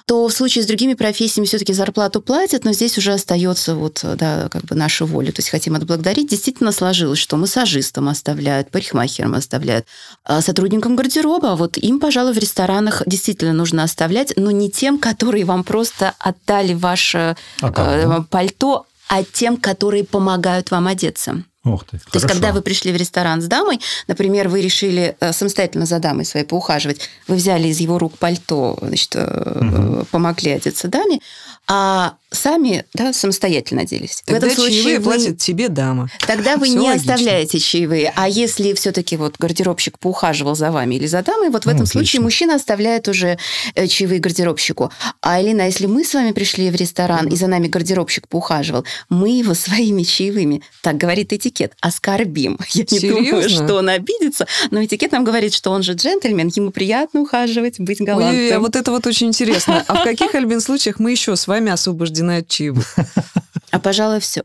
то 0.08 0.26
в 0.30 0.34
случае 0.34 0.64
с 0.64 0.68
другими 0.68 0.94
профессиями 0.94 1.46
все-таки 1.46 1.74
зарплату 1.74 2.22
платят, 2.22 2.64
но 2.64 2.72
здесь 2.72 2.98
уже 2.98 3.12
остается 3.12 3.76
вот, 3.76 4.00
да, 4.16 4.48
как 4.50 4.64
бы 4.64 4.74
наша 4.74 5.06
воля. 5.06 5.34
То 5.34 5.40
есть 5.40 5.50
хотим 5.50 5.76
отблагодарить. 5.76 6.30
Действительно 6.30 6.72
сложилось, 6.72 7.20
что 7.20 7.36
массажистам 7.36 8.08
оставляют, 8.08 8.72
парикмахерам 8.72 9.36
оставляют, 9.36 9.86
а 10.24 10.42
сотрудникам 10.42 10.96
гардероба, 10.96 11.58
вот 11.58 11.78
им, 11.78 12.00
пожалуй, 12.00 12.32
в 12.32 12.38
ресторанах 12.38 13.04
действительно 13.06 13.52
нужно 13.52 13.84
оставлять, 13.84 14.32
но 14.38 14.50
не 14.50 14.72
тем, 14.72 14.98
которые 14.98 15.44
вам 15.44 15.66
просто 15.66 16.14
отдали 16.20 16.74
ваше 16.74 17.36
А 17.60 17.72
кому? 17.72 18.22
э, 18.22 18.24
пальто, 18.30 18.86
а 19.10 19.26
тем, 19.26 19.58
которые 19.58 20.06
помогают 20.06 20.72
вам 20.72 20.88
одеться. 20.88 21.44
Ух 21.74 21.84
ты, 21.86 21.92
То 21.92 21.96
есть, 21.98 22.10
хорошо. 22.12 22.28
когда 22.30 22.52
вы 22.52 22.62
пришли 22.62 22.92
в 22.92 22.96
ресторан 22.96 23.42
с 23.42 23.46
дамой, 23.48 23.80
например, 24.08 24.48
вы 24.50 24.62
решили 24.62 25.16
э, 25.20 25.34
самостоятельно 25.34 25.86
за 25.86 26.00
дамой 26.00 26.26
своей 26.26 26.46
поухаживать, 26.46 27.10
вы 27.28 27.36
взяли 27.36 27.68
из 27.68 27.80
его 27.80 27.98
рук 28.00 28.18
пальто, 28.18 28.78
значит, 28.82 29.16
Мгм. 29.16 30.06
помогли 30.12 30.52
одеться 30.52 30.88
даме, 30.88 31.20
а 31.68 32.16
сами 32.38 32.86
да, 32.94 33.14
самостоятельно 33.14 33.82
оделись. 33.82 34.22
Тогда 34.26 34.50
чаевые 34.50 35.00
вы- 35.00 35.04
платит 35.04 35.38
тебе 35.40 35.70
дама. 35.70 36.10
Тогда 36.26 36.58
вы 36.58 36.68
Всё 36.68 36.80
не 36.80 36.88
логично. 36.90 37.14
оставляете 37.14 37.60
чаевые. 37.60 38.14
А 38.16 38.30
если 38.30 38.74
все-таки 38.74 39.18
вот 39.18 39.36
гардеробщик 39.38 40.00
поухаживал 40.00 40.56
за 40.56 40.72
вами 40.72 40.96
или 40.96 41.08
за 41.08 41.22
дамой, 41.24 41.50
вот 41.50 41.64
в 41.64 41.66
Ну, 41.66 41.72
этом 41.72 41.84
отлично. 41.84 42.00
случае 42.00 42.22
мужчина 42.22 42.56
оставляет 42.56 43.08
уже 43.08 43.38
э, 43.76 43.88
чаевые 43.88 44.20
гардеробщику. 44.20 44.92
А, 45.22 45.42
Элина, 45.42 45.64
если 45.64 45.86
мы 45.88 46.04
с 46.04 46.14
вами 46.14 46.32
пришли 46.32 46.70
в 46.70 46.76
ресторан, 46.76 47.28
и 47.28 47.36
за 47.36 47.48
нами 47.48 47.68
гардеробщик 47.68 48.28
поухаживал, 48.28 48.86
мы 49.10 49.30
его 49.38 49.54
своими 49.54 50.04
чаевыми, 50.04 50.62
так 50.84 50.98
говорит 50.98 51.34
этикет, 51.34 51.74
оскорбим. 51.82 52.58
Я 52.74 52.86
не 52.90 53.00
думаю, 53.00 53.26
Серьезно? 53.26 53.66
что 53.66 53.76
он 53.76 53.90
обидится, 53.90 54.48
но 54.72 54.84
этикет 54.84 55.12
нам 55.12 55.24
говорит, 55.24 55.54
что 55.54 55.72
он 55.72 55.84
же 55.84 55.94
джентльмен, 55.94 56.52
ему 56.56 56.72
приятно 56.72 57.22
ухаживать, 57.22 57.80
быть 57.80 58.00
галантным. 58.02 58.36
Ой, 58.36 58.52
а 58.54 58.60
вот 58.60 58.76
это 58.76 58.92
вот 58.92 59.08
очень 59.08 59.28
интересно. 59.28 59.84
А 59.88 59.96
в 59.96 60.04
каких, 60.04 60.36
Альбин, 60.36 60.62
случаях 60.62 61.00
мы 61.00 61.12
еще 61.12 61.36
с 61.36 61.48
вами 61.48 61.72
освобождены 61.72 62.27
от 62.36 62.48
чаевых? 62.48 62.96
А, 63.72 63.80
пожалуй, 63.80 64.20
все. 64.22 64.44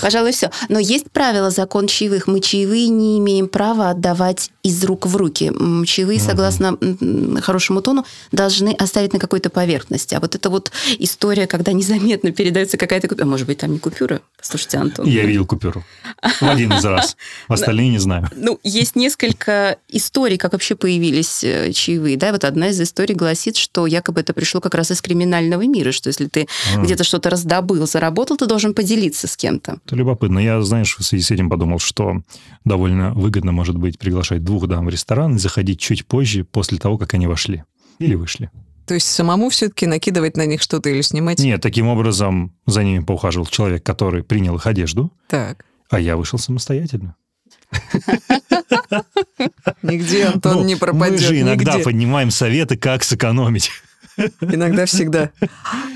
Пожалуй, 0.00 0.32
все. 0.32 0.50
Но 0.68 0.78
есть 0.78 1.10
правило, 1.10 1.50
закон 1.50 1.88
чаевых. 1.88 2.28
Мы 2.28 2.40
чаевые 2.40 2.88
не 2.88 3.18
имеем 3.18 3.48
права 3.48 3.90
отдавать 3.90 4.50
из 4.62 4.82
рук 4.84 5.06
в 5.06 5.16
руки. 5.16 5.52
Чаевые, 5.86 6.20
согласно 6.20 6.76
м, 6.80 7.38
хорошему 7.42 7.82
тону, 7.82 8.06
должны 8.30 8.70
оставить 8.78 9.12
на 9.12 9.18
какой-то 9.18 9.50
поверхности. 9.50 10.14
А 10.14 10.20
вот 10.20 10.36
эта 10.36 10.50
вот 10.50 10.70
история, 10.98 11.48
когда 11.48 11.72
незаметно 11.72 12.30
передается 12.30 12.76
какая-то 12.76 13.08
купюра, 13.08 13.26
а 13.26 13.28
может 13.28 13.46
быть, 13.48 13.58
там 13.58 13.72
не 13.72 13.80
купюра? 13.80 14.20
Слушайте, 14.40 14.78
Антон. 14.78 15.06
Я 15.06 15.24
видел 15.24 15.44
купюру. 15.44 15.84
В 16.22 16.42
один 16.42 16.72
из 16.72 16.84
раз. 16.84 17.16
Остальные 17.48 17.88
не 17.88 17.98
знаю. 17.98 18.28
Ну, 18.36 18.60
есть 18.62 18.94
несколько 18.94 19.78
историй, 19.88 20.36
как 20.38 20.52
вообще 20.52 20.76
появились 20.76 21.42
э, 21.42 21.72
чаевые. 21.72 22.16
Да, 22.16 22.30
вот 22.30 22.44
одна 22.44 22.68
из 22.68 22.80
историй 22.80 23.16
гласит, 23.16 23.56
что 23.56 23.86
якобы 23.86 24.20
это 24.20 24.32
пришло 24.32 24.60
как 24.60 24.76
раз 24.76 24.92
из 24.92 25.00
криминального 25.02 25.62
мира, 25.62 25.90
что 25.90 26.08
если 26.08 26.26
ты 26.26 26.46
А. 26.76 26.82
где-то 26.82 27.02
что-то 27.02 27.28
раздобыл, 27.30 27.84
заработал, 27.86 28.11
ты 28.12 28.46
должен 28.46 28.74
поделиться 28.74 29.26
с 29.26 29.36
кем-то. 29.36 29.78
Это 29.86 29.96
любопытно. 29.96 30.38
Я, 30.38 30.60
знаешь, 30.62 30.96
в 30.98 31.02
связи 31.02 31.22
с 31.24 31.30
этим 31.30 31.48
подумал, 31.50 31.78
что 31.78 32.22
довольно 32.64 33.12
выгодно, 33.14 33.52
может 33.52 33.76
быть, 33.76 33.98
приглашать 33.98 34.44
двух 34.44 34.66
дам 34.68 34.86
в 34.86 34.88
ресторан 34.88 35.36
и 35.36 35.38
заходить 35.38 35.80
чуть 35.80 36.06
позже, 36.06 36.44
после 36.44 36.78
того, 36.78 36.98
как 36.98 37.14
они 37.14 37.26
вошли. 37.26 37.64
Или 37.98 38.14
вышли. 38.14 38.50
То 38.86 38.94
есть 38.94 39.06
самому 39.06 39.48
все-таки 39.48 39.86
накидывать 39.86 40.36
на 40.36 40.44
них 40.44 40.60
что-то 40.60 40.90
или 40.90 41.02
снимать? 41.02 41.38
Нет, 41.38 41.60
таким 41.60 41.86
образом 41.86 42.52
за 42.66 42.82
ними 42.82 43.02
поухаживал 43.04 43.46
человек, 43.46 43.84
который 43.84 44.24
принял 44.24 44.56
их 44.56 44.66
одежду, 44.66 45.12
Так. 45.28 45.64
а 45.88 46.00
я 46.00 46.16
вышел 46.16 46.38
самостоятельно. 46.38 47.14
Нигде 49.82 50.26
Антон 50.26 50.56
Ну, 50.58 50.64
не 50.64 50.76
пропадет. 50.76 51.12
Мы 51.20 51.26
же 51.26 51.40
иногда 51.40 51.72
нигде. 51.74 51.84
поднимаем 51.84 52.30
советы, 52.30 52.76
как 52.76 53.04
сэкономить. 53.04 53.70
Иногда 54.40 54.84
всегда. 54.86 55.30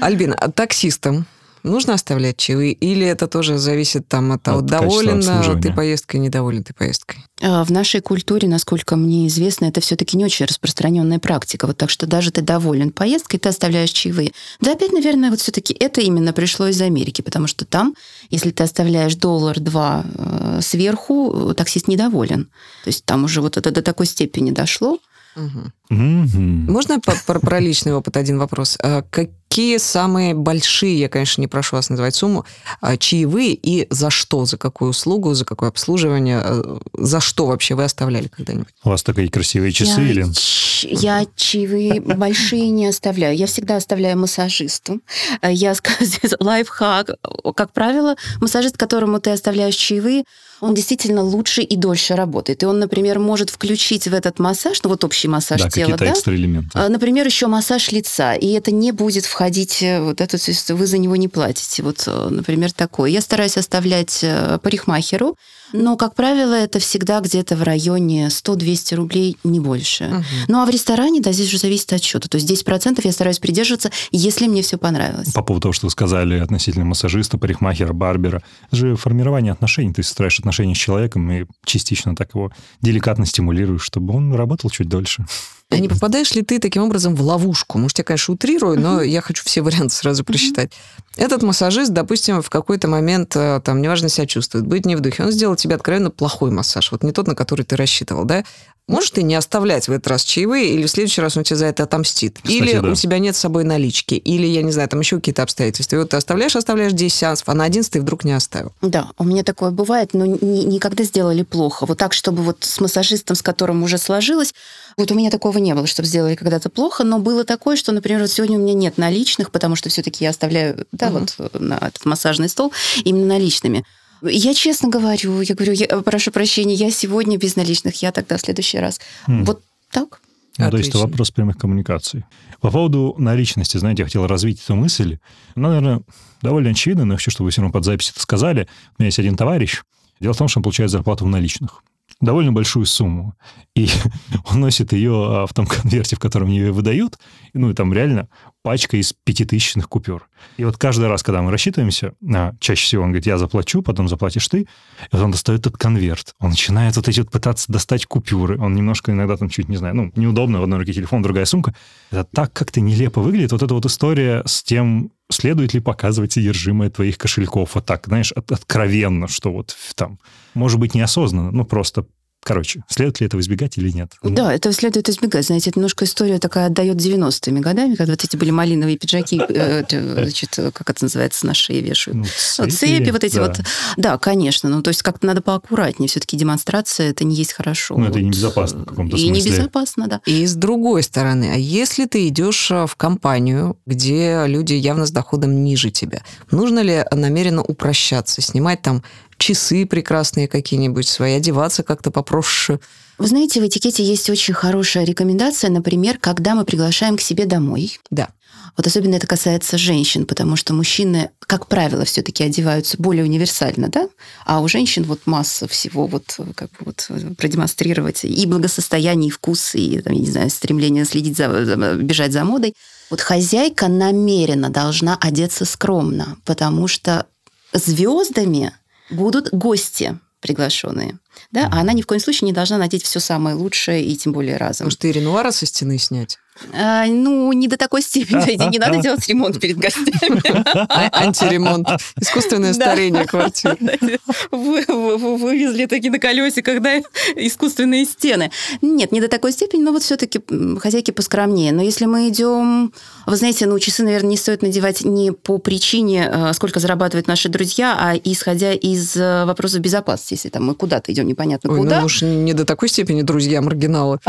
Альбина, 0.00 0.34
а 0.34 0.50
таксистам 0.50 1.26
нужно 1.66 1.94
оставлять 1.94 2.36
чаевые? 2.36 2.72
Или 2.72 3.06
это 3.06 3.26
тоже 3.26 3.58
зависит 3.58 4.08
там 4.08 4.32
от 4.32 4.42
того, 4.42 4.58
От 4.58 4.66
доволен 4.66 5.18
обслуживания. 5.18 5.62
ты 5.62 5.72
поездкой, 5.72 6.20
недоволен 6.20 6.64
ты 6.64 6.72
поездкой? 6.72 7.18
А, 7.42 7.64
В 7.64 7.70
нашей 7.70 8.00
культуре, 8.00 8.48
насколько 8.48 8.96
мне 8.96 9.26
известно, 9.26 9.66
это 9.66 9.80
все-таки 9.80 10.16
не 10.16 10.24
очень 10.24 10.46
распространенная 10.46 11.18
практика. 11.18 11.66
Вот 11.66 11.76
так 11.76 11.90
что 11.90 12.06
даже 12.06 12.30
ты 12.30 12.40
доволен 12.42 12.90
поездкой, 12.90 13.38
ты 13.38 13.48
оставляешь 13.48 13.90
чаевые. 13.90 14.32
Да, 14.60 14.72
опять, 14.72 14.92
наверное, 14.92 15.30
вот 15.30 15.40
все-таки 15.40 15.74
это 15.74 16.00
именно 16.00 16.32
пришло 16.32 16.68
из 16.68 16.80
Америки, 16.80 17.22
потому 17.22 17.46
что 17.46 17.64
там, 17.64 17.94
если 18.30 18.50
ты 18.50 18.62
оставляешь 18.62 19.14
доллар-два 19.16 20.04
э, 20.14 20.60
сверху, 20.62 21.50
э, 21.50 21.54
таксист 21.54 21.88
недоволен. 21.88 22.44
То 22.84 22.88
есть 22.88 23.04
там 23.04 23.24
уже 23.24 23.40
вот 23.40 23.56
это 23.56 23.70
до 23.70 23.82
такой 23.82 24.06
степени 24.06 24.50
дошло. 24.50 24.98
Мгм. 25.36 25.72
Мгм. 25.90 26.72
Можно 26.72 26.98
по- 27.00 27.14
про, 27.26 27.38
про 27.40 27.60
личный 27.60 27.94
опыт 27.94 28.16
один 28.16 28.38
вопрос? 28.38 28.76
А 28.82 29.02
Какие 29.02 29.78
самые 29.78 30.34
большие, 30.34 30.98
я, 30.98 31.08
конечно, 31.08 31.40
не 31.40 31.46
прошу 31.46 31.76
вас 31.76 31.88
называть 31.88 32.14
сумму, 32.14 32.44
а, 32.80 32.96
чаевые 32.96 33.54
и 33.54 33.86
за 33.90 34.10
что, 34.10 34.44
за 34.44 34.58
какую 34.58 34.90
услугу, 34.90 35.32
за 35.34 35.44
какое 35.44 35.68
обслуживание, 35.70 36.42
э, 36.44 36.78
за 36.98 37.20
что 37.20 37.46
вообще 37.46 37.74
вы 37.74 37.84
оставляли 37.84 38.26
когда-нибудь? 38.28 38.68
У 38.84 38.88
вас 38.90 39.02
такие 39.02 39.30
красивые 39.30 39.72
часы 39.72 40.00
я, 40.02 40.08
или... 40.10 40.26
ч- 40.32 40.88
я 40.90 41.26
чаевые 41.36 42.00
большие 42.00 42.68
не 42.70 42.86
оставляю. 42.88 43.34
Я 43.36 43.46
всегда 43.46 43.76
оставляю 43.76 44.18
массажисту. 44.18 45.00
Э, 45.40 45.52
Я 45.52 45.74
скажу, 45.74 46.10
лайфхак. 46.40 47.10
Как 47.54 47.72
правило, 47.72 48.16
массажист, 48.40 48.76
которому 48.76 49.20
ты 49.20 49.30
оставляешь 49.30 49.76
чаевые, 49.76 50.24
он 50.60 50.74
действительно 50.74 51.22
лучше 51.22 51.62
и 51.62 51.76
дольше 51.76 52.14
работает. 52.14 52.62
И 52.62 52.66
он, 52.66 52.78
например, 52.78 53.18
может 53.18 53.50
включить 53.50 54.06
в 54.08 54.14
этот 54.14 54.38
массаж, 54.38 54.82
ну 54.82 54.90
вот 54.90 55.04
общий 55.04 55.28
массаж 55.28 55.62
Да, 55.62 55.70
тела, 55.70 55.96
да? 55.96 56.10
экстра 56.10 56.34
элементы. 56.34 56.70
А, 56.74 56.88
Например, 56.88 57.26
еще 57.26 57.46
массаж 57.46 57.92
лица, 57.92 58.34
и 58.34 58.52
это 58.52 58.70
не 58.70 58.92
будет 58.92 59.26
входить 59.26 59.84
вот 60.00 60.20
эту, 60.20 60.36
вы 60.74 60.86
за 60.86 60.98
него 60.98 61.16
не 61.16 61.28
платите. 61.28 61.82
Вот, 61.82 62.06
например, 62.06 62.72
такое. 62.72 63.10
Я 63.10 63.20
стараюсь 63.20 63.56
оставлять 63.56 64.24
парикмахеру, 64.62 65.36
но, 65.72 65.96
как 65.96 66.14
правило, 66.14 66.54
это 66.54 66.78
всегда 66.78 67.20
где-то 67.20 67.56
в 67.56 67.62
районе 67.62 68.28
100-200 68.28 68.94
рублей, 68.94 69.36
не 69.44 69.60
больше. 69.60 70.04
Угу. 70.04 70.24
Ну, 70.48 70.62
а 70.62 70.66
в 70.66 70.70
ресторане, 70.70 71.20
да, 71.20 71.32
здесь 71.32 71.48
уже 71.48 71.58
зависит 71.58 71.92
от 71.92 72.02
счета. 72.02 72.28
То 72.28 72.36
есть 72.36 72.50
10% 72.50 73.00
я 73.02 73.12
стараюсь 73.12 73.38
придерживаться, 73.38 73.90
если 74.10 74.46
мне 74.46 74.62
все 74.62 74.78
понравилось. 74.78 75.32
По 75.32 75.42
поводу 75.42 75.62
того, 75.62 75.72
что 75.72 75.86
вы 75.86 75.90
сказали 75.90 76.38
относительно 76.38 76.84
массажиста, 76.84 77.38
парикмахера, 77.38 77.92
барбера, 77.92 78.42
это 78.68 78.76
же 78.76 78.96
формирование 78.96 79.52
отношений. 79.52 79.92
Ты 79.92 80.02
строишь 80.02 80.38
отношения 80.38 80.74
с 80.74 80.78
человеком 80.78 81.30
и 81.30 81.46
частично 81.64 82.14
так 82.14 82.34
его 82.34 82.52
деликатно 82.80 83.26
стимулируешь, 83.26 83.82
чтобы 83.82 84.14
он 84.14 84.34
работал 84.34 84.70
чуть 84.70 84.88
дольше. 84.88 85.26
А 85.68 85.78
не 85.78 85.88
попадаешь 85.88 86.32
ли 86.32 86.42
ты 86.42 86.60
таким 86.60 86.84
образом 86.84 87.16
в 87.16 87.22
ловушку? 87.22 87.78
Может, 87.78 87.98
я, 87.98 88.04
конечно, 88.04 88.34
утрирую, 88.34 88.78
но 88.78 89.02
я 89.02 89.20
хочу 89.20 89.42
все 89.44 89.62
варианты 89.62 89.94
сразу 89.94 90.24
просчитать. 90.24 90.72
Этот 91.16 91.42
массажист, 91.42 91.92
допустим, 91.92 92.40
в 92.40 92.50
какой-то 92.50 92.86
момент, 92.86 93.34
э, 93.34 93.60
там, 93.64 93.82
неважно 93.82 94.08
себя 94.08 94.26
чувствует, 94.26 94.64
быть 94.66 94.86
не 94.86 94.94
в 94.94 95.00
духе, 95.00 95.24
он 95.24 95.32
сделал 95.32 95.56
тебе 95.56 95.74
откровенно 95.74 96.10
плохой 96.10 96.50
массаж, 96.50 96.92
вот 96.92 97.02
не 97.02 97.10
тот, 97.10 97.26
на 97.26 97.34
который 97.34 97.64
ты 97.64 97.74
рассчитывал, 97.74 98.24
да? 98.24 98.44
Можешь 98.88 99.10
ты 99.10 99.24
не 99.24 99.34
оставлять 99.34 99.88
в 99.88 99.92
этот 99.92 100.06
раз 100.06 100.22
чаевые, 100.22 100.70
или 100.70 100.86
в 100.86 100.90
следующий 100.90 101.20
раз 101.20 101.36
он 101.36 101.42
тебе 101.42 101.56
за 101.56 101.66
это 101.66 101.82
отомстит? 101.82 102.36
Кстати, 102.36 102.54
или 102.54 102.78
да. 102.78 102.88
у 102.88 102.94
тебя 102.94 103.18
нет 103.18 103.34
с 103.34 103.40
собой 103.40 103.64
налички, 103.64 104.14
или, 104.14 104.46
я 104.46 104.62
не 104.62 104.70
знаю, 104.70 104.88
там 104.88 105.00
еще 105.00 105.16
какие-то 105.16 105.42
обстоятельства. 105.42 105.96
И 105.96 105.98
вот 105.98 106.10
ты 106.10 106.16
оставляешь, 106.16 106.54
оставляешь 106.54 106.92
10 106.92 107.12
сеансов, 107.12 107.48
а 107.48 107.54
на 107.54 107.64
11 107.64 107.92
ты 107.92 108.00
вдруг 108.00 108.22
не 108.22 108.32
оставил. 108.32 108.72
Да, 108.82 109.08
у 109.18 109.24
меня 109.24 109.42
такое 109.42 109.72
бывает, 109.72 110.10
но 110.14 110.24
не, 110.24 110.64
никогда 110.64 111.02
сделали 111.02 111.42
плохо. 111.42 111.84
Вот 111.84 111.98
так, 111.98 112.12
чтобы 112.12 112.44
вот 112.44 112.58
с 112.60 112.78
массажистом, 112.78 113.34
с 113.34 113.42
которым 113.42 113.82
уже 113.82 113.98
сложилось, 113.98 114.54
вот 114.96 115.10
у 115.10 115.16
меня 115.16 115.30
такого 115.30 115.58
не 115.58 115.74
было, 115.74 115.88
чтобы 115.88 116.06
сделали 116.06 116.36
когда-то 116.36 116.70
плохо, 116.70 117.02
но 117.02 117.18
было 117.18 117.42
такое, 117.42 117.74
что, 117.74 117.90
например, 117.90 118.20
вот 118.20 118.30
сегодня 118.30 118.56
у 118.56 118.62
меня 118.62 118.74
нет 118.74 118.98
наличных, 118.98 119.50
потому 119.50 119.74
что 119.74 119.88
все-таки 119.88 120.22
я 120.22 120.30
оставляю, 120.30 120.86
да, 120.92 121.08
угу. 121.08 121.26
вот 121.38 121.60
на 121.60 121.74
этот 121.74 122.04
массажный 122.04 122.48
стол 122.48 122.72
именно 123.02 123.26
наличными. 123.26 123.84
Я 124.22 124.54
честно 124.54 124.88
говорю, 124.88 125.40
я 125.40 125.54
говорю, 125.54 125.72
я, 125.72 125.86
прошу 126.02 126.30
прощения, 126.30 126.74
я 126.74 126.90
сегодня 126.90 127.38
без 127.38 127.56
наличных, 127.56 128.02
я 128.02 128.12
тогда 128.12 128.36
в 128.36 128.40
следующий 128.40 128.78
раз. 128.78 129.00
Mm. 129.28 129.44
Вот 129.44 129.62
так. 129.90 130.20
Ну, 130.58 130.70
то 130.70 130.76
есть 130.78 130.88
это 130.88 130.98
вопрос 130.98 131.30
прямых 131.30 131.58
коммуникаций. 131.58 132.24
По 132.60 132.70
поводу 132.70 133.14
наличности, 133.18 133.76
знаете, 133.76 134.02
я 134.02 134.06
хотел 134.06 134.26
развить 134.26 134.62
эту 134.62 134.74
мысль. 134.74 135.18
Ну, 135.54 135.68
наверное, 135.68 136.00
довольно 136.40 136.70
очевидно, 136.70 137.04
но 137.04 137.16
хочу, 137.16 137.30
чтобы 137.30 137.46
вы 137.46 137.50
все 137.50 137.60
равно 137.60 137.72
под 137.72 137.84
запись 137.84 138.10
это 138.10 138.20
сказали. 138.20 138.66
У 138.98 139.02
меня 139.02 139.08
есть 139.08 139.18
один 139.18 139.36
товарищ. 139.36 139.82
Дело 140.18 140.32
в 140.32 140.38
том, 140.38 140.48
что 140.48 140.60
он 140.60 140.62
получает 140.62 140.90
зарплату 140.90 141.26
в 141.26 141.28
наличных 141.28 141.82
довольно 142.20 142.52
большую 142.52 142.86
сумму. 142.86 143.34
И 143.74 143.88
он 144.50 144.60
носит 144.60 144.92
ее 144.92 145.12
а, 145.12 145.46
в 145.46 145.52
том 145.52 145.66
конверте, 145.66 146.16
в 146.16 146.18
котором 146.18 146.48
ее 146.48 146.72
выдают. 146.72 147.18
Ну, 147.52 147.70
и 147.70 147.74
там 147.74 147.92
реально 147.92 148.28
пачка 148.66 148.96
из 148.96 149.12
пятитысячных 149.12 149.88
купюр. 149.88 150.28
И 150.56 150.64
вот 150.64 150.76
каждый 150.76 151.06
раз, 151.06 151.22
когда 151.22 151.40
мы 151.40 151.52
рассчитываемся, 151.52 152.14
а, 152.34 152.52
чаще 152.58 152.84
всего 152.84 153.04
он 153.04 153.10
говорит, 153.10 153.24
я 153.24 153.38
заплачу, 153.38 153.80
потом 153.80 154.08
заплатишь 154.08 154.48
ты. 154.48 154.62
И 154.62 154.66
вот 155.12 155.22
он 155.22 155.30
достает 155.30 155.60
этот 155.60 155.76
конверт. 155.76 156.34
Он 156.40 156.50
начинает 156.50 156.96
вот 156.96 157.06
эти 157.06 157.20
вот 157.20 157.30
пытаться 157.30 157.70
достать 157.70 158.06
купюры. 158.06 158.58
Он 158.58 158.74
немножко 158.74 159.12
иногда 159.12 159.36
там 159.36 159.50
чуть, 159.50 159.68
не 159.68 159.76
знаю, 159.76 159.94
ну, 159.94 160.12
неудобно, 160.16 160.58
в 160.58 160.64
одной 160.64 160.80
руке 160.80 160.92
телефон, 160.92 161.22
другая 161.22 161.44
сумка. 161.44 161.76
Это 162.10 162.24
так 162.24 162.52
как-то 162.52 162.80
нелепо 162.80 163.20
выглядит. 163.20 163.52
Вот 163.52 163.62
эта 163.62 163.72
вот 163.72 163.86
история 163.86 164.42
с 164.46 164.64
тем, 164.64 165.12
следует 165.30 165.72
ли 165.72 165.78
показывать 165.78 166.32
содержимое 166.32 166.90
твоих 166.90 167.18
кошельков 167.18 167.76
вот 167.76 167.86
так, 167.86 168.06
знаешь, 168.06 168.32
откровенно, 168.32 169.28
что 169.28 169.52
вот 169.52 169.76
там, 169.94 170.18
может 170.54 170.80
быть, 170.80 170.96
неосознанно, 170.96 171.52
ну, 171.52 171.64
просто 171.64 172.04
Короче, 172.46 172.84
следует 172.88 173.18
ли 173.20 173.26
этого 173.26 173.40
избегать 173.40 173.76
или 173.76 173.90
нет? 173.90 174.12
Да, 174.22 174.54
это 174.54 174.72
следует 174.72 175.08
избегать. 175.08 175.46
Знаете, 175.46 175.70
это 175.70 175.80
немножко 175.80 176.04
история 176.04 176.38
такая 176.38 176.66
отдает 176.66 176.96
90-ми 176.96 177.60
годами, 177.60 177.96
когда 177.96 178.12
вот 178.12 178.22
эти 178.22 178.36
были 178.36 178.52
малиновые 178.52 178.96
пиджаки, 178.96 179.42
э, 179.48 179.82
значит, 179.90 180.56
как 180.72 180.88
это 180.88 181.02
называется, 181.02 181.44
на 181.44 181.54
шее 181.54 181.80
вешают. 181.80 182.18
Ну, 182.18 182.24
цепи, 182.24 182.70
цепи 182.70 183.10
вот 183.10 183.24
эти 183.24 183.34
да. 183.34 183.46
вот. 183.48 183.60
Да, 183.96 184.16
конечно. 184.18 184.68
Ну, 184.68 184.80
то 184.80 184.90
есть 184.90 185.02
как-то 185.02 185.26
надо 185.26 185.42
поаккуратнее. 185.42 186.08
Все-таки 186.08 186.36
демонстрация 186.36 187.10
это 187.10 187.24
не 187.24 187.34
есть 187.34 187.52
хорошо. 187.52 187.96
Ну, 187.96 188.04
это 188.04 188.12
вот. 188.12 188.20
и 188.20 188.24
небезопасно 188.26 188.82
в 188.82 188.84
каком-то 188.84 189.16
смысле. 189.16 189.40
И 189.40 189.42
небезопасно, 189.42 190.06
да. 190.06 190.20
И 190.24 190.46
с 190.46 190.54
другой 190.54 191.02
стороны, 191.02 191.50
а 191.52 191.58
если 191.58 192.04
ты 192.04 192.28
идешь 192.28 192.70
э, 192.70 192.86
в 192.86 192.94
компанию, 192.94 193.76
где 193.86 194.44
люди 194.46 194.74
явно 194.74 195.06
с 195.06 195.10
доходом 195.10 195.64
ниже 195.64 195.90
тебя, 195.90 196.22
нужно 196.52 196.78
ли 196.78 197.04
намеренно 197.10 197.64
упрощаться, 197.64 198.40
снимать 198.40 198.82
там 198.82 199.02
часы 199.38 199.86
прекрасные 199.86 200.48
какие-нибудь 200.48 201.06
свои, 201.08 201.34
одеваться 201.34 201.82
как-то 201.82 202.10
попроще. 202.10 202.80
Вы 203.18 203.28
знаете, 203.28 203.60
в 203.60 203.66
этикете 203.66 204.04
есть 204.04 204.28
очень 204.28 204.54
хорошая 204.54 205.04
рекомендация, 205.04 205.70
например, 205.70 206.18
когда 206.18 206.54
мы 206.54 206.64
приглашаем 206.64 207.16
к 207.16 207.22
себе 207.22 207.46
домой. 207.46 207.98
Да. 208.10 208.28
Вот 208.76 208.86
особенно 208.86 209.14
это 209.14 209.26
касается 209.26 209.78
женщин, 209.78 210.26
потому 210.26 210.56
что 210.56 210.74
мужчины, 210.74 211.30
как 211.40 211.66
правило, 211.66 212.04
все-таки 212.04 212.44
одеваются 212.44 212.96
более 212.98 213.24
универсально, 213.24 213.88
да, 213.88 214.08
а 214.44 214.60
у 214.60 214.68
женщин 214.68 215.04
вот 215.04 215.20
масса 215.26 215.66
всего 215.66 216.06
вот 216.06 216.38
как 216.54 216.70
бы 216.72 216.76
вот 216.86 217.08
продемонстрировать 217.38 218.24
и 218.24 218.46
благосостояние, 218.46 219.28
и 219.28 219.30
вкус, 219.30 219.74
и, 219.74 220.00
там, 220.00 220.12
я 220.12 220.20
не 220.20 220.30
знаю, 220.30 220.50
стремление 220.50 221.06
следить 221.06 221.38
за, 221.38 221.48
бежать 221.96 222.32
за 222.32 222.44
модой. 222.44 222.74
Вот 223.08 223.22
хозяйка 223.22 223.88
намеренно 223.88 224.68
должна 224.68 225.16
одеться 225.16 225.64
скромно, 225.64 226.36
потому 226.44 226.86
что 226.86 227.26
звездами 227.72 228.72
будут 229.10 229.50
гости 229.52 230.18
приглашенные. 230.40 231.18
Да? 231.52 231.68
А 231.72 231.80
она 231.80 231.92
ни 231.92 232.02
в 232.02 232.06
коем 232.06 232.20
случае 232.20 232.46
не 232.46 232.52
должна 232.52 232.78
надеть 232.78 233.02
все 233.02 233.20
самое 233.20 233.56
лучшее 233.56 234.04
и 234.04 234.16
тем 234.16 234.32
более 234.32 234.56
разом. 234.56 234.86
Может, 234.86 235.04
и 235.04 235.12
Ренуара 235.12 235.50
со 235.50 235.66
стены 235.66 235.98
снять? 235.98 236.38
А, 236.72 237.06
ну, 237.06 237.52
не 237.52 237.68
до 237.68 237.76
такой 237.76 238.02
степени. 238.02 238.70
Не 238.70 238.78
надо 238.78 238.98
делать 238.98 239.26
ремонт 239.28 239.60
перед 239.60 239.76
гостями. 239.76 240.40
А, 240.88 241.10
антиремонт. 241.12 241.88
Искусственное 242.18 242.72
старение 242.72 243.24
квартиры. 243.24 243.76
Вывезли 244.50 245.86
такие 245.86 246.10
на 246.10 246.18
колесиках, 246.18 246.80
да, 246.80 246.98
искусственные 247.36 248.04
стены. 248.06 248.50
Нет, 248.82 249.12
не 249.12 249.20
до 249.20 249.28
такой 249.28 249.52
степени, 249.52 249.82
но 249.82 249.92
вот 249.92 250.02
все-таки 250.02 250.40
хозяйки 250.80 251.10
поскромнее. 251.10 251.72
Но 251.72 251.82
если 251.82 252.06
мы 252.06 252.28
идем... 252.28 252.92
Вы 253.26 253.36
знаете, 253.36 253.66
ну, 253.66 253.78
часы, 253.78 254.02
наверное, 254.02 254.30
не 254.30 254.36
стоит 254.36 254.62
надевать 254.62 255.04
не 255.04 255.32
по 255.32 255.58
причине, 255.58 256.30
э, 256.32 256.52
сколько 256.54 256.80
зарабатывают 256.80 257.26
наши 257.26 257.48
друзья, 257.48 257.96
а 257.98 258.14
исходя 258.22 258.72
из 258.72 259.16
э, 259.16 259.44
вопросов 259.44 259.80
безопасности. 259.80 260.34
Если 260.34 260.48
там 260.48 260.64
мы 260.64 260.74
куда-то 260.74 261.12
идем 261.12 261.25
непонятно 261.26 261.72
Ой, 261.72 261.78
куда. 261.78 262.00
ну 262.00 262.06
уж 262.06 262.22
не 262.22 262.52
до 262.52 262.64
такой 262.64 262.88
степени 262.88 263.22
друзья 263.22 263.60
маргиналы. 263.62 264.18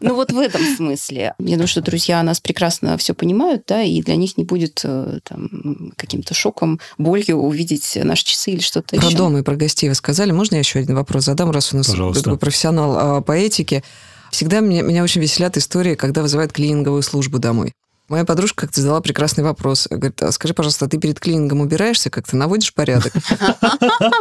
Ну 0.00 0.14
вот 0.14 0.32
вы 0.32 0.44
этом 0.44 0.62
смысле. 0.76 1.34
Я 1.38 1.52
думаю, 1.52 1.66
что 1.66 1.80
друзья 1.80 2.22
нас 2.22 2.40
прекрасно 2.40 2.96
все 2.98 3.14
понимают, 3.14 3.64
да, 3.66 3.82
и 3.82 4.00
для 4.02 4.16
них 4.16 4.36
не 4.36 4.44
будет 4.44 4.80
э, 4.84 5.18
там, 5.24 5.92
каким-то 5.96 6.34
шоком, 6.34 6.80
болью 6.98 7.36
увидеть 7.38 7.98
наши 8.02 8.24
часы 8.24 8.52
или 8.52 8.60
что-то 8.60 8.96
про 8.96 8.96
еще. 8.96 9.08
Про 9.08 9.16
дом 9.16 9.38
и 9.38 9.42
про 9.42 9.56
гостей 9.56 9.88
вы 9.88 9.94
сказали. 9.94 10.32
Можно 10.32 10.56
я 10.56 10.60
еще 10.60 10.78
один 10.78 10.94
вопрос 10.94 11.24
задам, 11.24 11.50
раз 11.50 11.72
у 11.72 11.76
нас 11.76 11.86
такой 11.86 12.38
профессионал 12.38 12.96
а, 12.98 13.20
по 13.20 13.32
этике? 13.32 13.82
Всегда 14.30 14.60
меня, 14.60 14.82
меня 14.82 15.02
очень 15.02 15.20
веселят 15.20 15.56
истории, 15.56 15.94
когда 15.94 16.22
вызывают 16.22 16.52
клининговую 16.52 17.02
службу 17.02 17.38
домой. 17.38 17.72
Моя 18.08 18.24
подружка 18.24 18.66
как-то 18.66 18.80
задала 18.80 19.00
прекрасный 19.00 19.42
вопрос. 19.42 19.88
Говорит, 19.90 20.22
а 20.22 20.30
скажи, 20.30 20.54
пожалуйста, 20.54 20.84
а 20.84 20.88
ты 20.88 20.98
перед 20.98 21.18
клинингом 21.18 21.60
убираешься, 21.60 22.08
как 22.08 22.26
ты 22.26 22.36
наводишь 22.36 22.72
порядок? 22.72 23.12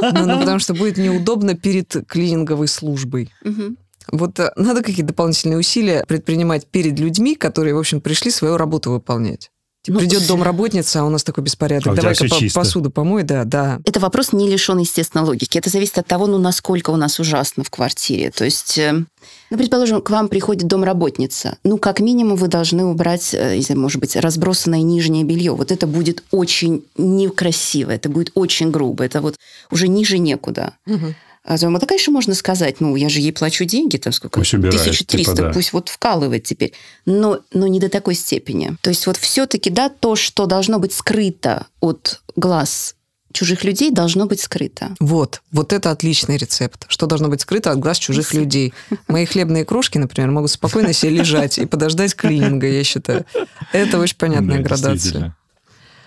Ну, 0.01 0.25
ну, 0.25 0.39
потому 0.39 0.59
что 0.59 0.73
будет 0.73 0.97
неудобно 0.97 1.55
перед 1.55 2.07
клининговой 2.07 2.67
службой. 2.67 3.31
Вот 4.11 4.39
э, 4.39 4.51
надо 4.55 4.81
какие-то 4.81 5.09
дополнительные 5.09 5.57
усилия 5.57 6.03
предпринимать 6.07 6.67
перед 6.67 6.99
людьми, 6.99 7.35
которые, 7.35 7.73
в 7.73 7.79
общем, 7.79 8.01
пришли 8.01 8.31
свою 8.31 8.57
работу 8.57 8.91
выполнять. 8.91 9.49
Ну, 9.87 9.99
Придет 9.99 10.27
домработница, 10.27 11.01
а 11.01 11.03
у 11.05 11.09
нас 11.09 11.23
такой 11.23 11.43
беспорядок. 11.43 11.93
А 11.93 11.95
Давай-ка 11.95 12.25
по 12.27 12.53
посуду 12.53 12.89
помой, 12.89 13.23
да, 13.23 13.43
да. 13.43 13.79
Это 13.85 13.99
вопрос 13.99 14.33
не 14.33 14.49
лишен, 14.49 14.77
естественно, 14.77 15.23
логики. 15.23 15.57
Это 15.57 15.69
зависит 15.69 15.97
от 15.97 16.07
того, 16.07 16.27
ну, 16.27 16.37
насколько 16.37 16.89
у 16.91 16.95
нас 16.95 17.19
ужасно 17.19 17.63
в 17.63 17.69
квартире. 17.69 18.31
То 18.31 18.45
есть, 18.45 18.77
э, 18.77 18.93
ну, 19.49 19.57
предположим, 19.57 20.01
к 20.01 20.09
вам 20.09 20.27
приходит 20.27 20.67
домработница. 20.67 21.57
Ну, 21.63 21.77
как 21.77 21.99
минимум, 21.99 22.35
вы 22.35 22.47
должны 22.47 22.85
убрать, 22.85 23.33
э, 23.33 23.55
если, 23.55 23.73
может 23.73 23.99
быть, 23.99 24.15
разбросанное 24.15 24.81
нижнее 24.81 25.23
белье. 25.23 25.53
Вот 25.53 25.71
это 25.71 25.87
будет 25.87 26.23
очень 26.31 26.83
некрасиво, 26.97 27.91
это 27.91 28.09
будет 28.09 28.31
очень 28.35 28.71
грубо. 28.71 29.03
Это 29.03 29.21
вот 29.21 29.35
уже 29.71 29.87
ниже 29.87 30.17
некуда. 30.17 30.73
Угу. 30.87 31.15
А 31.45 31.59
думаю, 31.59 31.79
да, 31.79 31.85
конечно, 31.85 32.11
можно 32.11 32.33
сказать, 32.33 32.81
ну, 32.81 32.95
я 32.95 33.07
же 33.07 33.19
ей 33.19 33.31
плачу 33.31 33.65
деньги, 33.65 33.97
там 33.97 34.11
сколько? 34.11 34.39
Пусть 34.39 34.55
убирает, 34.55 34.81
1300, 34.81 35.31
типа, 35.31 35.33
да. 35.35 35.53
пусть 35.53 35.73
вот 35.73 35.89
вкалывает 35.89 36.43
теперь. 36.43 36.73
Но, 37.05 37.39
но 37.53 37.67
не 37.67 37.79
до 37.79 37.87
такой 37.87 38.15
степени. 38.15 38.75
То 38.81 38.89
есть 38.89 39.05
вот 39.05 39.17
все-таки, 39.17 39.69
да, 39.69 39.89
то, 39.89 40.15
что 40.15 40.47
должно 40.47 40.79
быть 40.79 40.93
скрыто 40.93 41.67
от 41.79 42.21
глаз 42.35 42.95
чужих 43.31 43.63
людей 43.63 43.91
должно 43.91 44.25
быть 44.25 44.39
скрыто. 44.39 44.95
Вот, 44.99 45.41
вот 45.51 45.73
это 45.73 45.91
отличный 45.91 46.37
рецепт. 46.37 46.85
Что 46.87 47.05
должно 47.05 47.27
быть 47.27 47.41
скрыто 47.41 47.69
от 47.69 47.79
глаз 47.79 47.99
чужих 47.99 48.25
Спасибо. 48.25 48.43
людей. 48.43 48.73
Мои 49.07 49.25
хлебные 49.25 49.65
крошки, 49.65 49.97
например, 49.97 50.31
могут 50.31 50.51
спокойно 50.51 50.93
себе 50.93 51.11
лежать 51.11 51.59
и 51.59 51.65
подождать 51.65 52.15
клининга, 52.15 52.67
я 52.67 52.83
считаю. 52.83 53.25
Это 53.73 53.99
очень 53.99 54.15
понятная 54.15 54.57
да, 54.57 54.63
градация. 54.63 55.35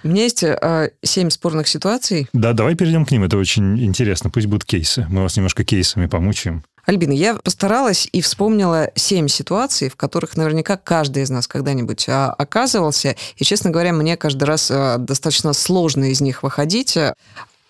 У 0.04 0.08
меня 0.08 0.22
есть 0.22 0.42
э, 0.42 0.90
семь 1.02 1.30
спорных 1.30 1.68
ситуаций. 1.68 2.28
Да, 2.32 2.52
давай 2.52 2.74
перейдем 2.74 3.04
к 3.04 3.10
ним. 3.10 3.24
Это 3.24 3.36
очень 3.36 3.84
интересно. 3.84 4.30
Пусть 4.30 4.46
будут 4.46 4.64
кейсы. 4.64 5.06
Мы 5.08 5.22
вас 5.22 5.36
немножко 5.36 5.64
кейсами 5.64 6.06
помучаем. 6.06 6.62
Альбина, 6.86 7.12
я 7.12 7.34
постаралась 7.34 8.08
и 8.12 8.22
вспомнила 8.22 8.90
семь 8.94 9.28
ситуаций, 9.28 9.90
в 9.90 9.96
которых 9.96 10.38
наверняка 10.38 10.78
каждый 10.78 11.22
из 11.22 11.28
нас 11.28 11.46
когда-нибудь 11.46 12.08
а, 12.08 12.32
оказывался. 12.32 13.14
И, 13.36 13.44
честно 13.44 13.68
говоря, 13.68 13.92
мне 13.92 14.16
каждый 14.16 14.44
раз 14.44 14.70
а, 14.70 14.96
достаточно 14.96 15.52
сложно 15.52 16.10
из 16.10 16.22
них 16.22 16.42
выходить 16.42 16.96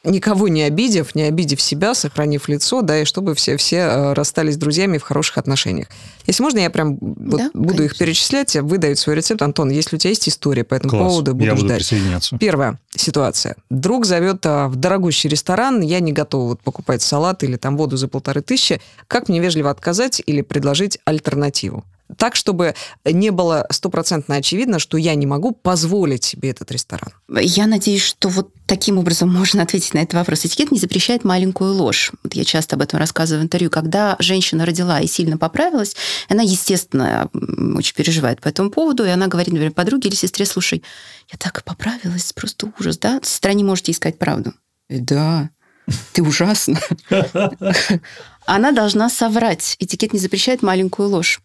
никого 0.04 0.48
не 0.48 0.62
обидев, 0.62 1.14
не 1.14 1.22
обидев 1.22 1.60
себя, 1.60 1.94
сохранив 1.94 2.48
лицо, 2.48 2.82
да, 2.82 3.00
и 3.00 3.04
чтобы 3.04 3.34
все, 3.34 3.56
все 3.56 3.76
э, 3.76 4.12
расстались 4.12 4.54
с 4.54 4.56
друзьями 4.56 4.98
в 4.98 5.02
хороших 5.02 5.38
отношениях. 5.38 5.88
Если 6.26 6.42
можно, 6.42 6.58
я 6.58 6.70
прям 6.70 6.98
вот 7.00 7.38
да, 7.38 7.50
буду 7.54 7.68
конечно. 7.68 7.84
их 7.84 7.98
перечислять, 7.98 8.56
вы 8.56 8.78
даете 8.78 9.00
свой 9.00 9.16
рецепт. 9.16 9.42
Антон, 9.42 9.70
если 9.70 9.96
у 9.96 9.98
тебя 9.98 10.10
есть 10.10 10.28
история 10.28 10.64
по 10.64 10.74
этому 10.74 10.90
Класс. 10.90 11.12
поводу, 11.12 11.34
буду 11.34 11.44
я 11.44 11.56
ждать. 11.56 11.62
Буду 11.62 11.74
присоединяться. 11.74 12.38
Первая 12.38 12.78
ситуация. 12.94 13.56
Друг 13.70 14.06
зовет 14.06 14.44
а, 14.44 14.68
в 14.68 14.76
дорогущий 14.76 15.28
ресторан, 15.28 15.80
я 15.80 16.00
не 16.00 16.12
готова 16.12 16.50
вот 16.50 16.62
покупать 16.62 17.02
салат 17.02 17.42
или 17.42 17.56
там 17.56 17.76
воду 17.76 17.96
за 17.96 18.08
полторы 18.08 18.42
тысячи. 18.42 18.80
Как 19.06 19.28
мне 19.28 19.40
вежливо 19.40 19.70
отказать 19.70 20.22
или 20.24 20.42
предложить 20.42 20.98
альтернативу? 21.04 21.84
Так, 22.16 22.36
чтобы 22.36 22.74
не 23.04 23.30
было 23.30 23.66
стопроцентно 23.70 24.36
очевидно, 24.36 24.78
что 24.78 24.96
я 24.96 25.14
не 25.14 25.26
могу 25.26 25.52
позволить 25.52 26.24
себе 26.24 26.50
этот 26.50 26.70
ресторан. 26.72 27.12
Я 27.28 27.66
надеюсь, 27.66 28.02
что 28.02 28.28
вот 28.28 28.52
таким 28.66 28.98
образом 28.98 29.32
можно 29.32 29.62
ответить 29.62 29.94
на 29.94 29.98
этот 29.98 30.14
вопрос. 30.14 30.44
Этикет 30.44 30.70
не 30.70 30.78
запрещает 30.78 31.24
маленькую 31.24 31.74
ложь. 31.74 32.12
Вот 32.22 32.34
я 32.34 32.44
часто 32.44 32.76
об 32.76 32.82
этом 32.82 32.98
рассказываю 32.98 33.42
в 33.42 33.44
интервью. 33.44 33.70
Когда 33.70 34.16
женщина 34.18 34.64
родила 34.64 35.00
и 35.00 35.06
сильно 35.06 35.38
поправилась, 35.38 35.96
она, 36.28 36.42
естественно, 36.42 37.28
очень 37.76 37.94
переживает 37.94 38.40
по 38.40 38.48
этому 38.48 38.70
поводу, 38.70 39.04
и 39.04 39.08
она 39.08 39.26
говорит, 39.26 39.52
например, 39.52 39.72
подруге 39.72 40.08
или 40.08 40.16
сестре, 40.16 40.46
слушай, 40.46 40.82
я 41.30 41.38
так 41.38 41.58
и 41.58 41.62
поправилась, 41.62 42.32
просто 42.32 42.72
ужас, 42.78 42.98
да? 42.98 43.20
Сестра 43.22 43.52
не 43.52 43.64
можете 43.64 43.92
искать 43.92 44.18
правду. 44.18 44.54
И 44.88 45.00
да, 45.00 45.50
ты 46.12 46.22
ужасно. 46.22 46.80
Она 48.46 48.72
должна 48.72 49.10
соврать. 49.10 49.76
Этикет 49.78 50.12
не 50.12 50.18
запрещает 50.18 50.62
маленькую 50.62 51.08
ложь. 51.10 51.40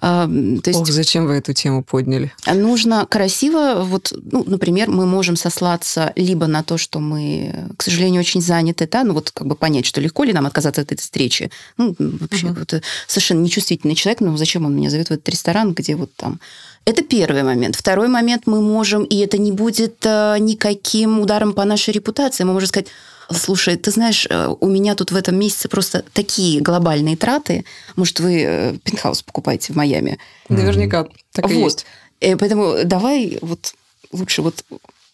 А, 0.00 0.26
то 0.26 0.70
есть, 0.70 0.80
Ох, 0.80 0.88
зачем 0.88 1.26
вы 1.26 1.34
эту 1.34 1.52
тему 1.52 1.82
подняли? 1.82 2.32
Нужно 2.46 3.04
красиво, 3.04 3.82
вот, 3.82 4.12
ну, 4.30 4.44
например, 4.46 4.88
мы 4.88 5.06
можем 5.06 5.34
сослаться 5.34 6.12
либо 6.14 6.46
на 6.46 6.62
то, 6.62 6.78
что 6.78 7.00
мы, 7.00 7.66
к 7.76 7.82
сожалению, 7.82 8.20
очень 8.20 8.40
заняты, 8.40 8.88
да, 8.90 9.02
ну 9.02 9.12
вот 9.12 9.32
как 9.32 9.48
бы 9.48 9.56
понять, 9.56 9.86
что 9.86 10.00
легко 10.00 10.22
ли 10.22 10.32
нам 10.32 10.46
отказаться 10.46 10.82
от 10.82 10.92
этой 10.92 11.00
встречи. 11.00 11.50
Ну, 11.78 11.96
вообще, 11.98 12.46
uh-huh. 12.46 12.58
вот, 12.60 12.82
совершенно 13.08 13.40
нечувствительный 13.40 13.96
человек, 13.96 14.20
но 14.20 14.36
зачем 14.36 14.66
он 14.66 14.76
меня 14.76 14.88
зовет 14.88 15.08
в 15.08 15.10
этот 15.10 15.28
ресторан, 15.28 15.74
где 15.74 15.96
вот 15.96 16.14
там 16.14 16.38
это 16.84 17.02
первый 17.02 17.42
момент. 17.42 17.74
Второй 17.74 18.08
момент 18.08 18.44
мы 18.46 18.60
можем, 18.60 19.02
и 19.02 19.16
это 19.18 19.36
не 19.36 19.50
будет 19.50 19.96
э, 20.06 20.36
никаким 20.38 21.20
ударом 21.20 21.52
по 21.52 21.64
нашей 21.64 21.92
репутации, 21.92 22.44
мы 22.44 22.52
можем 22.52 22.68
сказать, 22.68 22.88
слушай, 23.32 23.76
ты 23.76 23.90
знаешь, 23.90 24.26
э, 24.28 24.54
у 24.60 24.66
меня 24.68 24.94
тут 24.94 25.12
в 25.12 25.16
этом 25.16 25.38
месяце 25.38 25.68
просто 25.68 26.04
такие 26.12 26.60
глобальные 26.60 27.16
траты. 27.16 27.64
Может, 27.96 28.20
вы 28.20 28.42
э, 28.42 28.76
пентхаус 28.84 29.22
покупаете 29.22 29.72
в 29.72 29.76
Майами? 29.76 30.18
Наверняка 30.48 31.06
так 31.32 31.46
вот. 31.46 31.52
и 31.52 31.56
есть. 31.56 31.86
И 32.20 32.34
поэтому 32.34 32.84
давай 32.84 33.38
вот 33.42 33.74
лучше 34.12 34.42
вот 34.42 34.64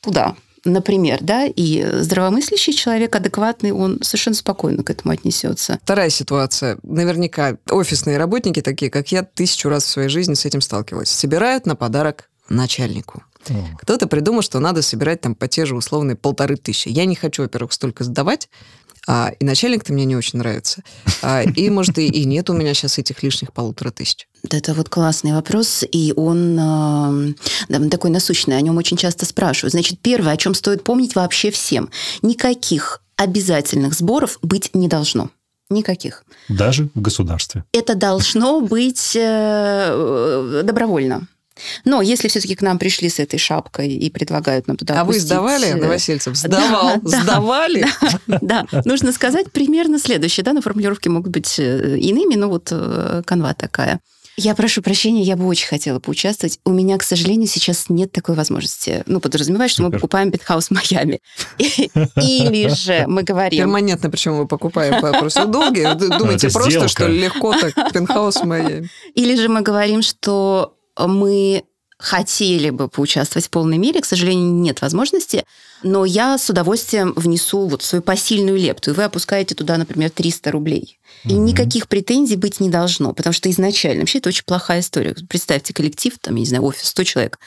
туда, 0.00 0.36
например, 0.64 1.18
да, 1.20 1.46
и 1.46 1.86
здравомыслящий 2.00 2.72
человек, 2.72 3.14
адекватный, 3.14 3.72
он 3.72 3.98
совершенно 4.02 4.36
спокойно 4.36 4.82
к 4.82 4.90
этому 4.90 5.12
отнесется. 5.12 5.78
Вторая 5.82 6.10
ситуация. 6.10 6.78
Наверняка 6.82 7.58
офисные 7.70 8.16
работники, 8.16 8.62
такие 8.62 8.90
как 8.90 9.12
я, 9.12 9.22
тысячу 9.22 9.68
раз 9.68 9.84
в 9.84 9.88
своей 9.88 10.08
жизни 10.08 10.34
с 10.34 10.44
этим 10.44 10.60
сталкивалась. 10.60 11.10
Собирают 11.10 11.66
на 11.66 11.76
подарок 11.76 12.30
начальнику. 12.48 13.22
Кто-то 13.80 14.06
придумал, 14.06 14.42
что 14.42 14.58
надо 14.58 14.82
собирать 14.82 15.20
там 15.20 15.34
по 15.34 15.48
те 15.48 15.66
же 15.66 15.76
условные 15.76 16.16
полторы 16.16 16.56
тысячи. 16.56 16.88
Я 16.88 17.04
не 17.04 17.14
хочу, 17.14 17.42
во-первых, 17.42 17.72
столько 17.72 18.04
сдавать, 18.04 18.48
а, 19.06 19.32
и 19.38 19.44
начальник-то 19.44 19.92
мне 19.92 20.04
не 20.04 20.16
очень 20.16 20.38
нравится. 20.38 20.82
А, 21.22 21.42
и, 21.42 21.68
может, 21.70 21.98
и, 21.98 22.06
и 22.06 22.24
нет 22.24 22.48
у 22.50 22.54
меня 22.54 22.72
сейчас 22.74 22.98
этих 22.98 23.22
лишних 23.22 23.52
полутора 23.52 23.90
тысяч. 23.90 24.28
Это 24.50 24.74
вот 24.74 24.88
классный 24.88 25.32
вопрос, 25.32 25.84
и 25.90 26.12
он 26.16 26.58
э, 26.58 27.34
да, 27.68 27.88
такой 27.88 28.10
насущный, 28.10 28.56
о 28.56 28.60
нем 28.60 28.76
очень 28.76 28.96
часто 28.96 29.26
спрашивают. 29.26 29.72
Значит, 29.72 29.98
первое, 30.00 30.32
о 30.32 30.36
чем 30.36 30.54
стоит 30.54 30.84
помнить 30.84 31.14
вообще 31.14 31.50
всем. 31.50 31.90
Никаких 32.22 33.02
обязательных 33.16 33.94
сборов 33.94 34.38
быть 34.42 34.70
не 34.74 34.88
должно. 34.88 35.30
Никаких. 35.70 36.24
Даже 36.48 36.88
в 36.94 37.00
государстве. 37.00 37.64
Это 37.72 37.94
должно 37.94 38.60
быть 38.60 39.16
э, 39.16 40.62
добровольно. 40.62 41.26
Но 41.84 42.02
если 42.02 42.28
все-таки 42.28 42.54
к 42.54 42.62
нам 42.62 42.78
пришли 42.78 43.08
с 43.08 43.18
этой 43.20 43.38
шапкой 43.38 43.88
и 43.88 44.10
предлагают 44.10 44.66
нам 44.66 44.76
туда 44.76 45.00
А 45.00 45.04
вы 45.04 45.18
сдавали, 45.18 45.68
э, 45.68 45.74
Новосельцев? 45.74 46.36
Сдавал? 46.36 46.96
Да, 47.02 47.22
Сдавали? 47.22 47.86
Да, 48.26 48.66
да, 48.70 48.82
нужно 48.84 49.12
сказать 49.12 49.52
примерно 49.52 49.98
следующее. 49.98 50.44
Да, 50.44 50.52
на 50.52 50.62
формулировки 50.62 51.08
могут 51.08 51.30
быть 51.30 51.58
э, 51.58 51.98
иными, 51.98 52.34
но 52.34 52.48
вот 52.48 52.68
э, 52.70 53.22
канва 53.24 53.54
такая. 53.54 54.00
Я 54.36 54.56
прошу 54.56 54.82
прощения, 54.82 55.22
я 55.22 55.36
бы 55.36 55.46
очень 55.46 55.68
хотела 55.68 56.00
поучаствовать. 56.00 56.58
У 56.64 56.70
меня, 56.70 56.98
к 56.98 57.04
сожалению, 57.04 57.46
сейчас 57.46 57.88
нет 57.88 58.10
такой 58.10 58.34
возможности. 58.34 59.04
Ну, 59.06 59.20
подразумеваю, 59.20 59.68
что 59.68 59.76
Супер. 59.76 59.90
мы 59.90 59.98
покупаем 59.98 60.32
пентхаус 60.32 60.68
в 60.68 60.70
Майами. 60.72 61.20
Или 61.58 62.68
же 62.68 63.04
мы 63.06 63.22
говорим... 63.22 63.60
Перманентно, 63.60 64.10
причем 64.10 64.34
мы 64.34 64.48
покупаем 64.48 65.00
просто 65.00 65.46
долги. 65.46 65.86
Думаете 66.18 66.50
просто, 66.50 66.88
что 66.88 67.06
легко 67.06 67.54
так 67.54 67.92
пентхаус 67.92 68.36
в 68.36 68.44
Майами. 68.44 68.88
Или 69.14 69.36
же 69.36 69.48
мы 69.48 69.60
говорим, 69.60 70.02
что 70.02 70.74
мы 70.98 71.64
хотели 71.98 72.70
бы 72.70 72.88
поучаствовать 72.88 73.46
в 73.46 73.50
полной 73.50 73.78
мере, 73.78 74.00
к 74.00 74.04
сожалению, 74.04 74.52
нет 74.52 74.82
возможности, 74.82 75.44
но 75.82 76.04
я 76.04 76.36
с 76.36 76.50
удовольствием 76.50 77.12
внесу 77.16 77.66
вот 77.66 77.82
свою 77.82 78.02
посильную 78.02 78.58
лепту, 78.58 78.90
и 78.90 78.94
вы 78.94 79.04
опускаете 79.04 79.54
туда, 79.54 79.76
например, 79.78 80.10
300 80.10 80.50
рублей. 80.50 80.98
И 81.24 81.28
mm-hmm. 81.28 81.38
никаких 81.38 81.88
претензий 81.88 82.36
быть 82.36 82.60
не 82.60 82.68
должно, 82.68 83.12
потому 83.12 83.32
что 83.32 83.50
изначально 83.50 84.00
вообще 84.00 84.18
это 84.18 84.28
очень 84.28 84.44
плохая 84.44 84.80
история. 84.80 85.14
Представьте 85.28 85.72
коллектив, 85.72 86.14
там, 86.20 86.34
я 86.34 86.40
не 86.40 86.46
знаю, 86.46 86.64
офис 86.64 86.88
100 86.88 87.04
человек. 87.04 87.38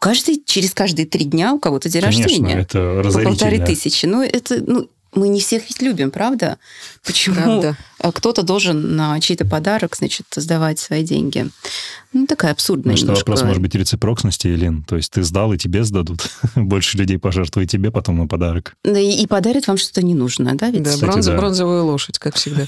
Каждый, 0.00 0.42
через 0.44 0.74
каждые 0.74 1.06
три 1.06 1.24
дня 1.24 1.54
у 1.54 1.58
кого-то 1.58 1.88
день 1.88 2.02
Конечно, 2.02 2.22
рождения. 2.24 2.60
это 2.60 3.02
По 3.12 3.22
полторы 3.22 3.64
тысячи. 3.64 4.06
Ну, 4.06 4.22
это, 4.22 4.62
ну, 4.66 4.88
мы 5.14 5.28
не 5.28 5.40
всех 5.40 5.62
ведь 5.68 5.80
любим, 5.80 6.10
правда? 6.10 6.58
Почему 7.04 7.36
правда. 7.36 7.76
Кто-то 8.10 8.42
должен 8.42 8.96
на 8.96 9.20
чей-то 9.20 9.44
подарок, 9.44 9.96
значит, 9.96 10.26
сдавать 10.34 10.78
свои 10.78 11.04
деньги? 11.04 11.48
Ну, 12.12 12.26
такая 12.26 12.52
абсурдная 12.52 12.92
Значит, 12.92 13.04
немножко. 13.04 13.30
вопрос 13.30 13.42
может 13.42 13.62
быть 13.62 13.74
рецепроксности, 13.74 14.46
Елен. 14.46 14.82
То 14.82 14.96
есть 14.96 15.10
ты 15.12 15.22
сдал, 15.22 15.52
и 15.52 15.58
тебе 15.58 15.82
сдадут. 15.82 16.28
Больше 16.54 16.98
людей 16.98 17.18
пожертвует 17.18 17.70
тебе 17.70 17.90
потом 17.90 18.18
на 18.18 18.26
подарок. 18.26 18.74
И, 18.84 19.22
и 19.22 19.26
подарит 19.26 19.66
вам 19.66 19.78
что-то 19.78 20.04
ненужное, 20.04 20.54
да? 20.54 20.70
Ведь? 20.70 20.82
Да, 20.82 20.90
Кстати, 20.90 21.10
бронз, 21.10 21.26
да. 21.26 21.36
бронзовую 21.36 21.86
лошадь, 21.86 22.18
как 22.18 22.34
всегда. 22.34 22.66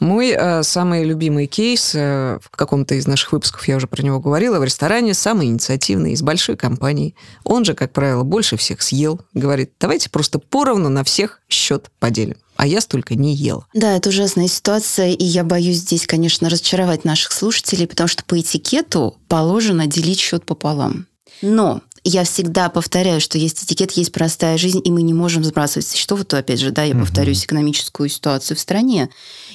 Мой 0.00 0.30
э, 0.30 0.62
самый 0.62 1.04
любимый 1.04 1.46
кейс, 1.46 1.94
э, 1.94 2.38
в 2.42 2.50
каком-то 2.50 2.94
из 2.94 3.06
наших 3.06 3.32
выпусков 3.32 3.66
я 3.68 3.76
уже 3.76 3.88
про 3.88 4.02
него 4.02 4.20
говорила, 4.20 4.58
в 4.58 4.64
ресторане 4.64 5.12
самый 5.12 5.48
инициативный, 5.48 6.12
из 6.12 6.22
большой 6.22 6.56
компании. 6.56 7.14
Он 7.44 7.64
же, 7.64 7.74
как 7.74 7.92
правило, 7.92 8.22
больше 8.22 8.56
всех 8.56 8.80
съел. 8.80 9.20
Говорит, 9.34 9.72
давайте 9.78 10.08
просто 10.08 10.38
поровну 10.38 10.88
на 10.88 11.04
всех 11.04 11.40
счет 11.48 11.90
поделим 11.98 12.36
а 12.58 12.66
я 12.66 12.80
столько 12.80 13.14
не 13.14 13.34
ел. 13.34 13.64
Да, 13.72 13.96
это 13.96 14.08
ужасная 14.08 14.48
ситуация, 14.48 15.12
и 15.12 15.24
я 15.24 15.44
боюсь 15.44 15.76
здесь, 15.76 16.08
конечно, 16.08 16.50
разочаровать 16.50 17.04
наших 17.04 17.30
слушателей, 17.30 17.86
потому 17.86 18.08
что 18.08 18.24
по 18.24 18.38
этикету 18.38 19.16
положено 19.28 19.86
делить 19.86 20.18
счет 20.18 20.44
пополам. 20.44 21.06
Но 21.40 21.82
я 22.08 22.24
всегда 22.24 22.68
повторяю, 22.70 23.20
что 23.20 23.38
есть 23.38 23.62
этикет, 23.62 23.92
есть 23.92 24.12
простая 24.12 24.56
жизнь, 24.56 24.80
и 24.82 24.90
мы 24.90 25.02
не 25.02 25.12
можем 25.12 25.44
сбрасывать 25.44 25.86
со 25.86 25.96
счетов. 25.96 26.24
То, 26.24 26.38
опять 26.38 26.60
же, 26.60 26.70
да, 26.70 26.82
я 26.82 26.94
повторюсь, 26.94 27.44
экономическую 27.44 28.08
ситуацию 28.08 28.56
в 28.56 28.60
стране. 28.60 29.10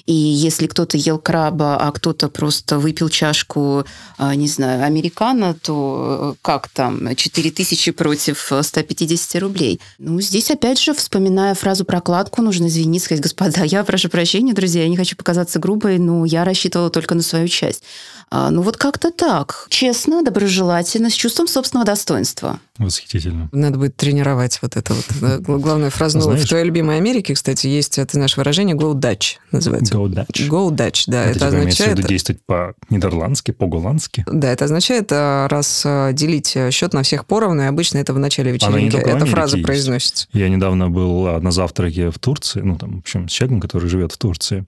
И 0.05 0.13
если 0.13 0.67
кто-то 0.67 0.97
ел 0.97 1.17
краба, 1.17 1.77
а 1.77 1.91
кто-то 1.91 2.29
просто 2.29 2.77
выпил 2.77 3.09
чашку, 3.09 3.85
а, 4.17 4.35
не 4.35 4.47
знаю, 4.47 4.83
американо, 4.83 5.55
то 5.55 6.35
э, 6.35 6.39
как 6.41 6.67
там, 6.67 7.15
4000 7.15 7.91
против 7.91 8.51
150 8.61 9.41
рублей. 9.41 9.79
Ну, 9.97 10.19
здесь, 10.21 10.51
опять 10.51 10.79
же, 10.79 10.93
вспоминая 10.93 11.55
фразу 11.55 11.85
прокладку, 11.85 12.41
нужно 12.41 12.67
извиниться, 12.67 13.05
сказать, 13.05 13.23
господа, 13.23 13.63
я 13.63 13.83
прошу 13.83 14.09
прощения, 14.09 14.53
друзья, 14.53 14.83
я 14.83 14.89
не 14.89 14.97
хочу 14.97 15.15
показаться 15.15 15.59
грубой, 15.59 15.97
но 15.97 16.25
я 16.25 16.43
рассчитывала 16.43 16.89
только 16.89 17.15
на 17.15 17.21
свою 17.21 17.47
часть. 17.47 17.83
А, 18.29 18.49
ну, 18.49 18.61
вот 18.61 18.77
как-то 18.77 19.11
так. 19.11 19.67
Честно, 19.69 20.23
доброжелательно, 20.23 21.09
с 21.09 21.13
чувством 21.13 21.47
собственного 21.47 21.85
достоинства. 21.85 22.42
Восхитительно. 22.77 23.49
Надо 23.51 23.77
будет 23.77 23.95
тренировать 23.95 24.59
вот 24.61 24.75
это 24.77 24.93
вот. 24.93 25.41
Главная 25.41 25.91
фраза. 25.91 26.17
Ну, 26.17 26.35
в 26.35 26.45
твоей 26.45 26.65
любимой 26.65 26.97
Америке, 26.97 27.35
кстати, 27.35 27.67
есть, 27.67 27.99
это 27.99 28.17
наше 28.17 28.39
выражение, 28.39 28.75
go 28.75 28.93
Dutch 28.93 29.35
называется. 29.51 29.93
Go 29.93 30.07
Dutch. 30.07 30.49
Go 30.49 30.69
Dutch, 30.71 31.03
да. 31.07 31.25
Это, 31.25 31.29
это 31.31 31.39
типа 31.39 31.47
означает... 31.47 31.99
в 31.99 32.07
действовать 32.07 32.41
по-нидерландски, 32.45 33.51
по-голландски? 33.51 34.25
Да, 34.27 34.51
это 34.51 34.65
означает, 34.65 35.09
а, 35.11 35.47
раз 35.47 35.83
а, 35.85 36.13
делить 36.13 36.57
счет 36.71 36.93
на 36.93 37.03
всех 37.03 37.25
поровну, 37.25 37.61
и 37.61 37.65
обычно 37.65 37.99
это 37.99 38.13
в 38.13 38.19
начале 38.19 38.51
вечеринки 38.51 38.95
эта 38.95 39.25
фраза 39.25 39.57
есть. 39.57 39.65
произносится. 39.65 40.27
Я 40.33 40.49
недавно 40.49 40.89
был 40.89 41.39
на 41.39 41.51
завтраке 41.51 42.09
в 42.09 42.17
Турции, 42.17 42.61
ну, 42.61 42.77
там, 42.77 42.97
в 42.97 42.99
общем, 42.99 43.29
с 43.29 43.31
человеком, 43.31 43.61
который 43.61 43.87
живет 43.87 44.11
в 44.11 44.17
Турции, 44.17 44.65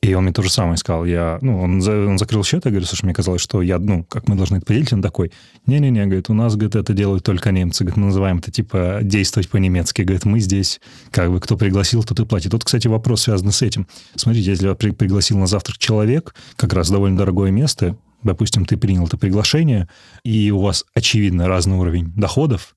и 0.00 0.14
он 0.14 0.24
мне 0.24 0.32
то 0.32 0.42
же 0.42 0.50
самое 0.50 0.76
сказал. 0.76 1.04
Я, 1.04 1.38
ну, 1.40 1.60
он, 1.60 1.82
он 1.86 2.18
закрыл 2.18 2.44
счет, 2.44 2.64
я 2.64 2.70
говорю, 2.70 2.86
слушай, 2.86 3.04
мне 3.04 3.14
казалось, 3.14 3.40
что 3.40 3.62
я, 3.62 3.78
ну, 3.78 4.04
как 4.04 4.28
мы 4.28 4.36
должны 4.36 4.56
это 4.56 4.66
поделить, 4.66 4.92
он 4.92 5.02
такой, 5.02 5.32
не-не-не, 5.66 6.04
говорит, 6.04 6.30
у 6.30 6.34
нас, 6.34 6.54
говорит, 6.54 6.76
это 6.76 6.92
дело 6.92 7.07
делают 7.08 7.24
только 7.24 7.50
немцы. 7.52 7.84
Говорит, 7.84 7.96
мы 7.96 8.06
называем 8.06 8.38
это 8.38 8.50
типа 8.50 9.00
действовать 9.02 9.48
по-немецки. 9.48 10.02
Говорит, 10.02 10.24
мы 10.24 10.40
здесь, 10.40 10.80
как 11.10 11.30
бы, 11.30 11.40
кто 11.40 11.56
пригласил, 11.56 12.02
тот 12.04 12.20
и 12.20 12.24
платит. 12.24 12.50
Тут, 12.50 12.64
кстати, 12.64 12.86
вопрос 12.86 13.22
связан 13.22 13.50
с 13.50 13.62
этим. 13.62 13.86
Смотрите, 14.14 14.50
если 14.50 14.74
при- 14.74 14.90
пригласил 14.90 15.38
на 15.38 15.46
завтрак 15.46 15.78
человек, 15.78 16.34
как 16.56 16.74
раз 16.74 16.90
довольно 16.90 17.16
дорогое 17.16 17.50
место, 17.50 17.96
допустим, 18.22 18.66
ты 18.66 18.76
принял 18.76 19.06
это 19.06 19.16
приглашение, 19.16 19.88
и 20.22 20.50
у 20.50 20.60
вас, 20.60 20.84
очевидно, 20.94 21.48
разный 21.48 21.76
уровень 21.76 22.12
доходов, 22.14 22.76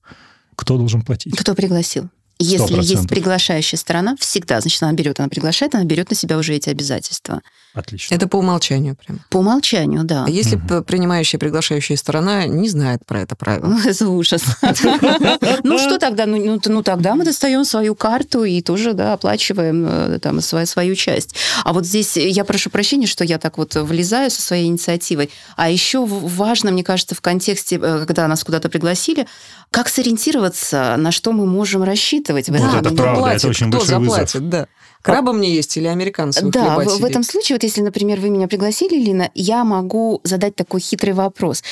кто 0.56 0.78
должен 0.78 1.02
платить? 1.02 1.36
Кто 1.36 1.54
пригласил? 1.54 2.08
Если 2.42 2.78
100%. 2.78 2.82
есть 2.82 3.08
приглашающая 3.08 3.78
сторона, 3.78 4.16
всегда, 4.18 4.60
значит, 4.60 4.82
она 4.82 4.92
берет, 4.92 5.20
она 5.20 5.28
приглашает, 5.28 5.74
она 5.74 5.84
берет 5.84 6.10
на 6.10 6.16
себя 6.16 6.38
уже 6.38 6.54
эти 6.54 6.68
обязательства. 6.68 7.40
Отлично. 7.74 8.14
Это 8.14 8.28
по 8.28 8.36
умолчанию 8.36 8.96
прям. 8.96 9.20
По 9.30 9.38
умолчанию, 9.38 10.04
да. 10.04 10.26
А 10.26 10.30
если 10.30 10.56
п- 10.56 10.82
принимающая, 10.82 11.38
приглашающая 11.40 11.96
сторона 11.96 12.44
не 12.46 12.68
знает 12.68 13.06
про 13.06 13.22
это 13.22 13.34
правило? 13.34 13.66
Ну, 13.66 13.78
это 13.84 14.08
ужас. 14.08 14.42
Ну, 15.64 15.78
что 15.78 15.98
тогда? 15.98 16.26
Ну, 16.26 16.36
ну, 16.36 16.60
ну, 16.64 16.82
тогда 16.82 17.14
мы 17.14 17.24
достаем 17.24 17.64
свою 17.64 17.94
карту 17.94 18.44
и 18.44 18.60
тоже, 18.60 18.92
да, 18.92 19.14
оплачиваем 19.14 19.86
э, 19.86 20.18
там 20.18 20.40
свою, 20.40 20.66
свою 20.66 20.94
часть. 20.94 21.34
А 21.64 21.72
вот 21.72 21.86
здесь 21.86 22.16
я 22.16 22.44
прошу 22.44 22.68
прощения, 22.68 23.06
что 23.06 23.24
я 23.24 23.38
так 23.38 23.58
вот 23.58 23.74
влезаю 23.74 24.30
со 24.30 24.42
своей 24.42 24.66
инициативой. 24.66 25.30
А 25.56 25.70
еще 25.70 26.04
важно, 26.04 26.72
мне 26.72 26.84
кажется, 26.84 27.14
в 27.14 27.20
контексте, 27.20 27.76
э, 27.76 28.04
когда 28.06 28.28
нас 28.28 28.44
куда-то 28.44 28.68
пригласили, 28.68 29.26
как 29.70 29.88
сориентироваться, 29.88 30.96
на 30.98 31.12
что 31.12 31.32
мы 31.32 31.46
можем 31.46 31.82
рассчитывать 31.82 32.22
в 32.32 32.36
Вот 32.36 32.42
этом 32.42 32.54
это 32.54 32.64
моменте. 32.64 32.96
правда, 32.96 33.20
платит, 33.20 33.38
это 33.38 33.48
очень 33.48 33.68
кто 33.68 33.78
большой 33.78 33.98
вызов. 33.98 34.14
заплатит, 34.14 34.48
да. 34.48 34.66
Краба 35.02 35.32
мне 35.32 35.52
есть 35.52 35.76
или 35.76 35.88
американцев 35.88 36.48
Да, 36.50 36.78
в, 36.78 37.00
в 37.00 37.04
этом 37.04 37.24
случае, 37.24 37.56
вот 37.56 37.64
если, 37.64 37.80
например, 37.82 38.20
вы 38.20 38.30
меня 38.30 38.46
пригласили, 38.46 38.94
Лина, 38.94 39.30
я 39.34 39.64
могу 39.64 40.20
задать 40.22 40.54
такой 40.54 40.80
хитрый 40.80 41.12
вопрос. 41.12 41.64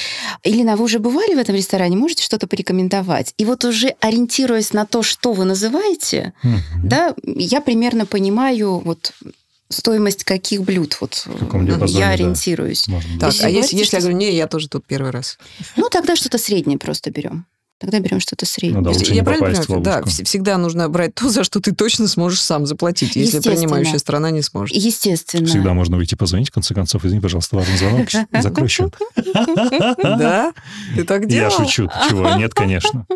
Илина, 0.42 0.76
вы 0.76 0.84
уже 0.84 0.98
бывали 0.98 1.34
в 1.34 1.38
этом 1.38 1.54
ресторане? 1.54 1.96
Можете 1.96 2.24
что-то 2.24 2.48
порекомендовать? 2.48 3.34
И 3.38 3.44
вот 3.44 3.64
уже 3.64 3.94
ориентируясь 4.00 4.72
на 4.72 4.84
то, 4.84 5.02
что 5.02 5.32
вы 5.32 5.44
называете, 5.44 6.32
да, 6.82 7.14
я 7.24 7.60
примерно 7.60 8.04
понимаю 8.04 8.80
вот 8.80 9.12
стоимость 9.68 10.24
каких 10.24 10.62
блюд 10.62 10.96
вот 11.00 11.26
я 11.86 12.06
да. 12.06 12.10
ориентируюсь. 12.10 12.88
Можно 12.88 13.20
Так, 13.20 13.34
а 13.42 13.48
если, 13.48 13.76
если 13.76 13.96
я 13.96 14.00
говорю, 14.00 14.16
не, 14.16 14.34
я 14.34 14.48
тоже 14.48 14.68
тут 14.68 14.84
первый 14.84 15.12
раз. 15.12 15.38
Ну, 15.76 15.88
тогда 15.88 16.16
что-то 16.16 16.38
среднее 16.38 16.78
просто 16.78 17.10
берем. 17.12 17.46
Тогда 17.80 17.98
берем 17.98 18.20
что-то 18.20 18.44
среднее. 18.44 18.78
Ну 18.80 18.84
да, 18.84 18.90
лучше 18.90 19.12
я 19.12 19.14
не 19.14 19.24
правильно 19.24 19.62
понимаю? 19.62 19.82
Да, 19.82 20.02
всегда 20.04 20.58
нужно 20.58 20.86
брать 20.90 21.14
то, 21.14 21.30
за 21.30 21.44
что 21.44 21.60
ты 21.60 21.72
точно 21.72 22.08
сможешь 22.08 22.42
сам 22.42 22.66
заплатить, 22.66 23.16
если 23.16 23.40
принимающая 23.40 23.96
сторона 23.98 24.30
не 24.30 24.42
сможет. 24.42 24.76
Естественно. 24.76 25.46
Всегда 25.46 25.72
можно 25.72 25.96
выйти 25.96 26.14
позвонить, 26.14 26.50
в 26.50 26.52
конце 26.52 26.74
концов. 26.74 27.06
Извини, 27.06 27.22
пожалуйста, 27.22 27.56
важный 27.56 27.78
звонок. 27.78 28.08
Закрой 28.42 28.68
счет. 28.68 28.94
Да? 30.02 30.52
Ты 30.94 31.04
так 31.04 31.26
делал? 31.26 31.50
Я 31.50 31.56
шучу. 31.56 31.88
Чего? 32.10 32.34
Нет, 32.34 32.52
конечно. 32.52 33.06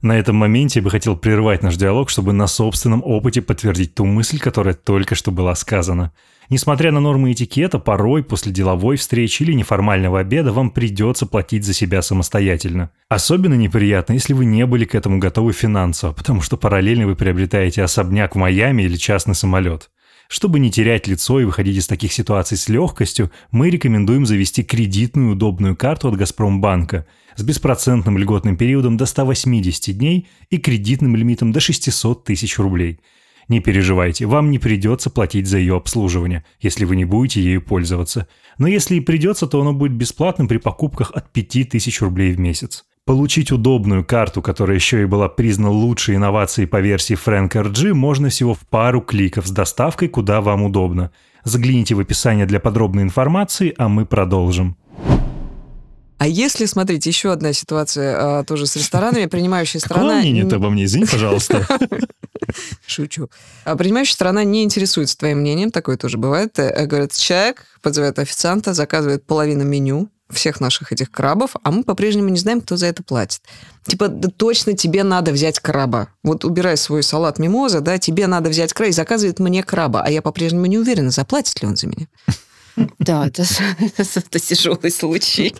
На 0.00 0.18
этом 0.18 0.36
моменте 0.36 0.78
я 0.78 0.84
бы 0.84 0.90
хотел 0.90 1.16
прервать 1.16 1.62
наш 1.62 1.76
диалог, 1.76 2.08
чтобы 2.08 2.32
на 2.32 2.46
собственном 2.46 3.02
опыте 3.04 3.42
подтвердить 3.42 3.94
ту 3.94 4.04
мысль, 4.04 4.38
которая 4.38 4.74
только 4.74 5.16
что 5.16 5.32
была 5.32 5.56
сказана. 5.56 6.12
Несмотря 6.52 6.92
на 6.92 7.00
нормы 7.00 7.32
этикета, 7.32 7.78
порой 7.78 8.22
после 8.22 8.52
деловой 8.52 8.98
встречи 8.98 9.42
или 9.42 9.54
неформального 9.54 10.20
обеда 10.20 10.52
вам 10.52 10.70
придется 10.70 11.24
платить 11.24 11.64
за 11.64 11.72
себя 11.72 12.02
самостоятельно. 12.02 12.90
Особенно 13.08 13.54
неприятно, 13.54 14.12
если 14.12 14.34
вы 14.34 14.44
не 14.44 14.66
были 14.66 14.84
к 14.84 14.94
этому 14.94 15.18
готовы 15.18 15.54
финансово, 15.54 16.12
потому 16.12 16.42
что 16.42 16.58
параллельно 16.58 17.06
вы 17.06 17.16
приобретаете 17.16 17.82
особняк 17.82 18.34
в 18.34 18.38
Майами 18.38 18.82
или 18.82 18.96
частный 18.96 19.34
самолет. 19.34 19.88
Чтобы 20.28 20.58
не 20.58 20.70
терять 20.70 21.06
лицо 21.06 21.40
и 21.40 21.44
выходить 21.44 21.78
из 21.78 21.86
таких 21.86 22.12
ситуаций 22.12 22.58
с 22.58 22.68
легкостью, 22.68 23.32
мы 23.50 23.70
рекомендуем 23.70 24.26
завести 24.26 24.62
кредитную 24.62 25.32
удобную 25.32 25.74
карту 25.74 26.08
от 26.08 26.16
«Газпромбанка» 26.16 27.06
с 27.34 27.42
беспроцентным 27.42 28.18
льготным 28.18 28.58
периодом 28.58 28.98
до 28.98 29.06
180 29.06 29.96
дней 29.96 30.28
и 30.50 30.58
кредитным 30.58 31.16
лимитом 31.16 31.50
до 31.50 31.60
600 31.60 32.24
тысяч 32.24 32.58
рублей. 32.58 33.00
Не 33.48 33.60
переживайте, 33.60 34.26
вам 34.26 34.50
не 34.50 34.58
придется 34.58 35.10
платить 35.10 35.46
за 35.46 35.58
ее 35.58 35.76
обслуживание, 35.76 36.44
если 36.60 36.84
вы 36.84 36.96
не 36.96 37.04
будете 37.04 37.42
ею 37.42 37.62
пользоваться. 37.62 38.28
Но 38.58 38.66
если 38.66 38.96
и 38.96 39.00
придется, 39.00 39.46
то 39.46 39.60
оно 39.60 39.72
будет 39.72 39.92
бесплатным 39.92 40.48
при 40.48 40.58
покупках 40.58 41.10
от 41.14 41.32
5000 41.32 42.00
рублей 42.02 42.32
в 42.32 42.38
месяц. 42.38 42.84
Получить 43.04 43.50
удобную 43.50 44.04
карту, 44.04 44.42
которая 44.42 44.76
еще 44.76 45.02
и 45.02 45.06
была 45.06 45.28
признана 45.28 45.70
лучшей 45.70 46.14
инновацией 46.14 46.68
по 46.68 46.80
версии 46.80 47.16
Frank 47.16 47.50
RG, 47.50 47.94
можно 47.94 48.28
всего 48.28 48.54
в 48.54 48.60
пару 48.60 49.00
кликов 49.00 49.48
с 49.48 49.50
доставкой, 49.50 50.08
куда 50.08 50.40
вам 50.40 50.62
удобно. 50.62 51.10
Загляните 51.42 51.96
в 51.96 52.00
описание 52.00 52.46
для 52.46 52.60
подробной 52.60 53.02
информации, 53.02 53.74
а 53.76 53.88
мы 53.88 54.06
продолжим. 54.06 54.76
А 56.22 56.26
если, 56.28 56.66
смотрите, 56.66 57.10
еще 57.10 57.32
одна 57.32 57.52
ситуация 57.52 58.38
а, 58.38 58.44
тоже 58.44 58.68
с 58.68 58.76
ресторанами, 58.76 59.26
принимающая 59.26 59.80
Какое 59.80 59.96
сторона... 59.96 60.20
мнение 60.20 60.44
не- 60.44 60.48
ты 60.48 60.54
обо 60.54 60.70
мне? 60.70 60.84
Извини, 60.84 61.04
пожалуйста. 61.04 61.66
Шучу. 62.86 63.28
А 63.64 63.74
принимающая 63.74 64.14
сторона 64.14 64.44
не 64.44 64.62
интересуется 64.62 65.18
твоим 65.18 65.38
мнением, 65.38 65.72
такое 65.72 65.96
тоже 65.96 66.18
бывает. 66.18 66.56
Э, 66.60 66.86
Говорит, 66.86 67.12
человек 67.14 67.64
подзывает 67.82 68.20
официанта, 68.20 68.72
заказывает 68.72 69.26
половину 69.26 69.64
меню 69.64 70.10
всех 70.30 70.60
наших 70.60 70.92
этих 70.92 71.10
крабов, 71.10 71.56
а 71.60 71.72
мы 71.72 71.82
по-прежнему 71.82 72.28
не 72.28 72.38
знаем, 72.38 72.60
кто 72.60 72.76
за 72.76 72.86
это 72.86 73.02
платит. 73.02 73.40
Типа, 73.84 74.06
да 74.06 74.28
точно 74.28 74.74
тебе 74.74 75.02
надо 75.02 75.32
взять 75.32 75.58
краба. 75.58 76.06
Вот 76.22 76.44
убирай 76.44 76.76
свой 76.76 77.02
салат 77.02 77.40
мимоза, 77.40 77.80
да, 77.80 77.98
тебе 77.98 78.28
надо 78.28 78.48
взять 78.48 78.72
краб, 78.72 78.90
и 78.90 78.92
заказывает 78.92 79.40
мне 79.40 79.64
краба, 79.64 80.02
а 80.04 80.08
я 80.08 80.22
по-прежнему 80.22 80.66
не 80.66 80.78
уверена, 80.78 81.10
заплатит 81.10 81.60
ли 81.60 81.66
он 81.66 81.74
за 81.74 81.88
меня. 81.88 82.06
Да, 82.98 83.26
это, 83.26 83.44
это 83.96 84.38
тяжелый 84.38 84.90
случай. 84.90 85.54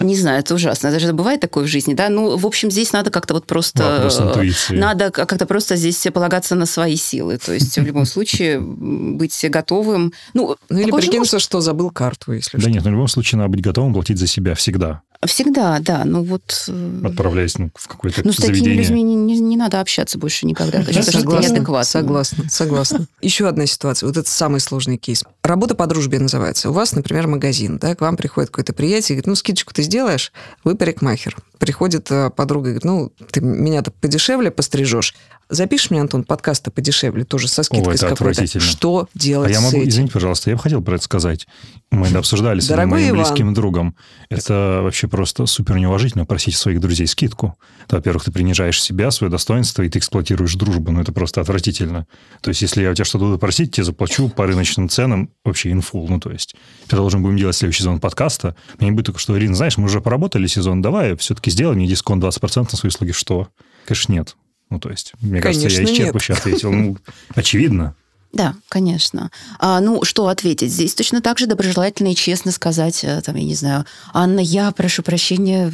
Не 0.00 0.16
знаю, 0.16 0.40
это 0.40 0.54
ужасно. 0.54 0.90
Даже 0.90 1.12
бывает 1.12 1.40
такое 1.40 1.64
в 1.64 1.66
жизни, 1.66 1.94
да? 1.94 2.08
Ну, 2.08 2.36
в 2.36 2.46
общем, 2.46 2.70
здесь 2.70 2.92
надо 2.92 3.10
как-то 3.10 3.34
вот 3.34 3.46
просто... 3.46 3.82
Вопрос 3.82 4.20
э, 4.20 4.22
интуиции. 4.24 4.76
Надо 4.76 5.10
как-то 5.10 5.46
просто 5.46 5.76
здесь 5.76 6.06
полагаться 6.12 6.54
на 6.54 6.66
свои 6.66 6.96
силы. 6.96 7.38
То 7.38 7.52
есть 7.52 7.76
в 7.76 7.82
любом 7.82 8.06
случае 8.06 8.60
быть 8.60 9.44
готовым. 9.48 10.12
Ну, 10.34 10.56
Ну 10.68 10.78
или 10.78 10.90
прикинуться, 10.90 11.38
что 11.38 11.60
забыл 11.60 11.90
карту, 11.90 12.32
если 12.32 12.56
Да 12.58 12.62
что. 12.62 12.70
нет, 12.70 12.84
но 12.84 12.90
в 12.90 12.92
любом 12.92 13.08
случае 13.08 13.38
надо 13.38 13.50
быть 13.50 13.62
готовым 13.62 13.92
платить 13.94 14.18
за 14.18 14.26
себя 14.26 14.54
всегда, 14.54 14.88
может- 14.88 15.02
Всегда, 15.26 15.80
да. 15.80 16.04
Ну 16.04 16.22
вот... 16.22 16.66
э, 16.68 17.00
отправляясь 17.04 17.58
ну, 17.58 17.70
в 17.74 17.88
какое-то 17.88 18.20
Ну, 18.24 18.32
с 18.32 18.36
такими 18.36 18.54
заведение. 18.54 18.82
людьми 18.82 19.02
не, 19.02 19.14
не- 19.16 19.40
не 19.40 19.56
надо 19.56 19.80
общаться 19.80 20.16
больше 20.16 20.46
никогда. 20.46 20.78
Это 20.82 20.92
неадекватно. 20.92 21.82
Согласна, 21.84 22.44
согласна. 22.48 23.06
Еще 23.20 23.48
одна 23.48 23.66
ситуация. 23.66 24.06
Вот 24.06 24.16
это 24.16 24.30
самый 24.30 24.60
сложный 24.60 24.96
кейс. 24.96 25.24
Работа 25.42 25.74
по 25.74 25.86
дружбе 25.86 26.20
называется. 26.20 26.70
У 26.70 26.72
вас, 26.72 26.92
например, 26.92 27.26
магазин, 27.26 27.78
да, 27.78 27.96
к 27.96 28.00
вам 28.00 28.16
приходит 28.16 28.50
какое-то 28.50 28.72
приятель, 28.72 29.14
говорит, 29.14 29.26
ну, 29.26 29.34
скидочку 29.34 29.74
ты 29.74 29.82
сделаешь, 29.82 30.32
вы 30.62 30.76
парикмахер. 30.76 31.36
Приходит 31.58 32.10
э, 32.10 32.30
подруга 32.30 32.70
и 32.70 32.72
говорит, 32.72 32.84
ну, 32.84 33.12
ты 33.30 33.40
меня-то 33.40 33.90
подешевле 33.90 34.50
пострижешь. 34.50 35.14
Запишешь 35.50 35.90
мне, 35.90 36.00
Антон, 36.02 36.24
подкаст-то 36.24 36.70
подешевле, 36.70 37.24
тоже 37.24 37.48
со 37.48 37.62
скидкой 37.62 37.94
это 37.94 38.06
с 38.06 38.10
какой-то. 38.10 38.60
Что 38.60 39.08
делать 39.14 39.48
А 39.48 39.52
я 39.52 39.60
могу, 39.62 39.78
этим? 39.78 39.88
извините, 39.88 40.12
пожалуйста, 40.12 40.50
я 40.50 40.56
бы 40.56 40.62
хотел 40.62 40.82
про 40.82 40.96
это 40.96 41.04
сказать. 41.04 41.46
Мы 41.90 42.06
это 42.06 42.18
обсуждали 42.18 42.60
с 42.60 42.68
моим 42.68 43.16
Иван. 43.16 43.16
близким 43.16 43.54
другом. 43.54 43.96
Это 44.28 44.80
вообще 44.82 45.08
просто 45.08 45.46
супер 45.46 45.76
неуважительно 45.76 46.26
просить 46.26 46.54
своих 46.54 46.80
друзей 46.80 47.06
скидку. 47.06 47.56
Это, 47.86 47.96
Во-первых, 47.96 48.24
ты 48.24 48.30
принижаешь 48.32 48.80
себя, 48.82 49.10
свое 49.10 49.30
достоинство, 49.30 49.82
и 49.82 49.88
ты 49.88 49.98
эксплуатируешь 49.98 50.54
дружбу. 50.54 50.92
Ну, 50.92 51.00
это 51.00 51.12
просто 51.12 51.40
отвратительно. 51.40 52.06
То 52.42 52.50
есть, 52.50 52.60
если 52.60 52.82
я 52.82 52.90
у 52.90 52.94
тебя 52.94 53.06
что-то 53.06 53.24
буду 53.24 53.38
просить, 53.38 53.72
тебе 53.74 53.84
заплачу 53.84 54.28
по 54.28 54.46
рыночным 54.46 54.90
ценам 54.90 55.30
вообще 55.46 55.72
инфул. 55.72 56.06
Ну, 56.10 56.20
то 56.20 56.30
есть, 56.30 56.56
когда 56.88 56.98
должен 57.00 57.22
будем 57.22 57.38
делать 57.38 57.56
следующий 57.56 57.80
сезон 57.80 58.00
подкаста, 58.00 58.54
мне 58.78 58.90
не 58.90 58.94
будет 58.94 59.06
только 59.06 59.18
что, 59.18 59.36
Ирина, 59.38 59.54
знаешь, 59.54 59.78
мы 59.78 59.86
уже 59.86 60.02
поработали 60.02 60.46
сезон, 60.46 60.82
давай 60.82 61.16
все-таки 61.16 61.47
сделай 61.50 61.74
мне 61.76 61.86
дисконт 61.86 62.22
20% 62.22 62.68
на 62.70 62.78
свои 62.78 62.88
услуги. 62.88 63.12
Что? 63.12 63.48
Конечно, 63.86 64.12
нет. 64.12 64.36
Ну, 64.70 64.78
то 64.78 64.90
есть, 64.90 65.12
мне 65.20 65.40
кажется, 65.40 65.68
я 65.68 65.74
Конечно, 65.74 65.92
нет. 66.04 66.14
исчерпывающе 66.14 66.32
ответил. 66.34 66.72
Ну, 66.72 66.96
очевидно. 67.34 67.94
Да, 68.30 68.54
конечно. 68.68 69.30
А, 69.58 69.80
ну, 69.80 70.04
что 70.04 70.28
ответить? 70.28 70.70
Здесь 70.70 70.94
точно 70.94 71.22
так 71.22 71.38
же 71.38 71.46
доброжелательно 71.46 72.12
и 72.12 72.14
честно 72.14 72.52
сказать, 72.52 73.02
э, 73.02 73.22
там, 73.22 73.36
я 73.36 73.42
не 73.44 73.54
знаю, 73.54 73.86
Анна, 74.12 74.40
я 74.40 74.70
прошу 74.72 75.02
прощения, 75.02 75.72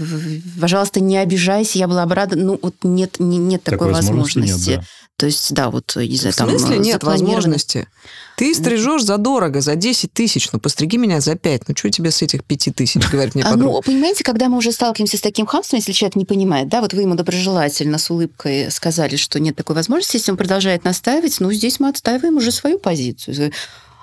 пожалуйста, 0.60 1.00
не 1.00 1.16
обижайся, 1.18 1.78
я 1.80 1.88
была 1.88 2.06
бы 2.06 2.14
рада. 2.14 2.36
Ну, 2.36 2.56
вот 2.62 2.76
нет, 2.84 3.16
не- 3.18 3.38
нет 3.38 3.64
такой, 3.64 3.78
Такой 3.78 3.92
возможности 3.94 4.38
возможности. 4.38 4.70
нет, 4.70 4.80
да. 4.80 4.86
То 5.16 5.26
есть, 5.26 5.54
да, 5.54 5.70
вот, 5.70 5.94
не 5.94 6.16
знаю, 6.16 6.32
В 6.32 6.36
там... 6.36 6.50
смысле 6.50 6.76
э, 6.76 6.78
нет 6.80 7.04
возможности? 7.04 7.86
Ты 8.36 8.52
стрижешь 8.52 9.04
задорого, 9.04 9.60
за 9.60 9.76
10 9.76 10.12
тысяч, 10.12 10.50
ну 10.52 10.58
постриги 10.58 10.96
меня 10.96 11.20
за 11.20 11.36
5. 11.36 11.68
Ну 11.68 11.74
что 11.76 11.88
тебе 11.88 12.10
с 12.10 12.20
этих 12.20 12.42
5 12.42 12.74
тысяч, 12.74 13.08
говорит 13.08 13.36
мне 13.36 13.44
А, 13.44 13.52
подруга. 13.52 13.74
ну, 13.74 13.82
понимаете, 13.82 14.24
когда 14.24 14.48
мы 14.48 14.58
уже 14.58 14.72
сталкиваемся 14.72 15.16
с 15.16 15.20
таким 15.20 15.46
хамством, 15.46 15.78
если 15.78 15.92
человек 15.92 16.16
не 16.16 16.24
понимает, 16.24 16.68
да, 16.68 16.80
вот 16.80 16.94
вы 16.94 17.02
ему 17.02 17.14
доброжелательно 17.14 17.98
с 17.98 18.10
улыбкой 18.10 18.72
сказали, 18.72 19.14
что 19.14 19.38
нет 19.38 19.54
такой 19.54 19.76
возможности, 19.76 20.16
если 20.16 20.32
он 20.32 20.36
продолжает 20.36 20.82
настаивать, 20.82 21.38
ну, 21.38 21.52
здесь 21.52 21.78
мы 21.78 21.90
отстаиваем 21.90 22.36
уже 22.36 22.50
свою 22.50 22.80
позицию. 22.80 23.52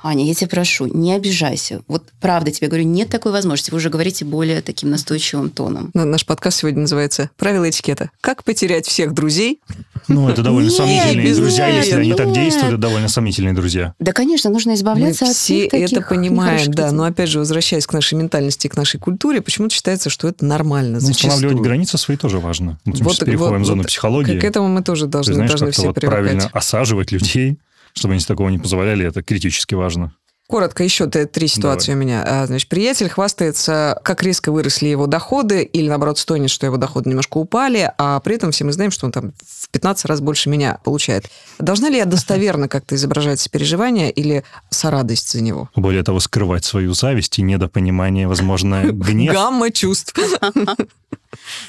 Аня, 0.03 0.25
я 0.25 0.33
тебя 0.33 0.47
прошу, 0.47 0.87
не 0.87 1.13
обижайся. 1.13 1.81
Вот 1.87 2.03
правда 2.19 2.49
тебе 2.51 2.67
говорю, 2.69 2.85
нет 2.85 3.09
такой 3.09 3.31
возможности. 3.31 3.69
Вы 3.69 3.77
уже 3.77 3.89
говорите 3.89 4.25
более 4.25 4.61
таким 4.63 4.89
настойчивым 4.89 5.51
тоном. 5.51 5.91
Наш 5.93 6.25
подкаст 6.25 6.59
сегодня 6.59 6.81
называется 6.81 7.29
«Правила 7.37 7.69
этикета. 7.69 8.09
Как 8.19 8.43
потерять 8.43 8.87
всех 8.87 9.13
друзей?» 9.13 9.59
Ну, 10.07 10.27
это 10.27 10.41
довольно 10.41 10.69
Нет, 10.69 10.75
сомнительные 10.75 11.35
друзья. 11.35 11.67
нет, 11.71 11.85
Если 11.85 11.99
они 11.99 12.13
так 12.15 12.33
действуют, 12.33 12.69
это 12.73 12.77
довольно 12.81 13.07
сомнительные 13.07 13.53
друзья. 13.53 13.93
Да, 13.99 14.11
конечно, 14.11 14.49
нужно 14.49 14.73
избавляться 14.73 15.25
Мы 15.25 15.29
от 15.31 15.37
все 15.37 15.55
всех 15.69 15.71
таких 15.71 15.91
это 15.93 16.01
понимаем, 16.01 16.71
да. 16.71 16.91
Но 16.91 17.03
опять 17.03 17.29
же, 17.29 17.37
возвращаясь 17.37 17.85
к 17.85 17.93
нашей 17.93 18.15
ментальности, 18.15 18.67
к 18.67 18.75
нашей 18.75 18.99
культуре, 18.99 19.41
почему-то 19.41 19.75
считается, 19.75 20.09
что 20.09 20.27
это 20.27 20.43
нормально. 20.43 20.97
Ну, 20.99 21.09
устанавливать 21.09 21.57
границы 21.61 21.99
свои 21.99 22.17
тоже 22.17 22.39
важно. 22.39 22.79
Вот 22.85 22.97
мы 22.99 23.03
Вот- 23.05 23.13
сейчас 23.13 23.25
переходим 23.27 23.53
вот- 23.57 23.61
в 23.61 23.65
зону 23.65 23.81
вот 23.83 23.87
психологии. 23.89 24.39
К 24.39 24.43
этому 24.45 24.67
мы 24.67 24.81
тоже 24.81 25.05
Ты 25.05 25.11
должны, 25.11 25.33
знаешь, 25.35 25.51
должны 25.51 25.67
как-то 25.67 25.79
все 25.81 25.87
вот 25.89 25.95
привыкать. 25.95 26.19
правильно 26.19 26.49
осаживать 26.51 27.11
людей, 27.11 27.57
чтобы 27.93 28.13
они 28.13 28.23
такого 28.23 28.49
не 28.49 28.59
позволяли, 28.59 29.05
это 29.05 29.21
критически 29.23 29.75
важно. 29.75 30.13
Коротко, 30.51 30.83
еще 30.83 31.07
три 31.07 31.47
ситуации 31.47 31.93
у 31.93 31.95
меня. 31.95 32.23
А, 32.27 32.45
Значит, 32.45 32.67
приятель 32.67 33.07
хвастается, 33.07 33.97
как 34.03 34.21
резко 34.21 34.51
выросли 34.51 34.89
его 34.89 35.07
доходы, 35.07 35.63
или, 35.63 35.87
наоборот, 35.87 36.17
стонет, 36.17 36.49
что 36.49 36.65
его 36.65 36.75
доходы 36.75 37.09
немножко 37.09 37.37
упали, 37.37 37.89
а 37.97 38.19
при 38.19 38.35
этом 38.35 38.51
все 38.51 38.65
мы 38.65 38.73
знаем, 38.73 38.91
что 38.91 39.05
он 39.05 39.13
там 39.13 39.31
в 39.47 39.69
15 39.69 40.05
раз 40.05 40.19
больше 40.19 40.49
меня 40.49 40.79
получает. 40.83 41.29
Должна 41.57 41.87
ли 41.87 41.95
я 41.95 42.03
достоверно 42.03 42.67
как-то 42.67 42.95
изображать 42.95 43.39
сопереживание 43.39 44.11
или 44.11 44.43
сорадость 44.69 45.31
за 45.31 45.41
него? 45.41 45.69
Более 45.73 46.03
того, 46.03 46.19
скрывать 46.19 46.65
свою 46.65 46.93
зависть 46.93 47.39
и 47.39 47.43
недопонимание, 47.43 48.27
возможно, 48.27 48.83
гнев. 48.91 49.33
Гамма 49.33 49.71
чувств. 49.71 50.13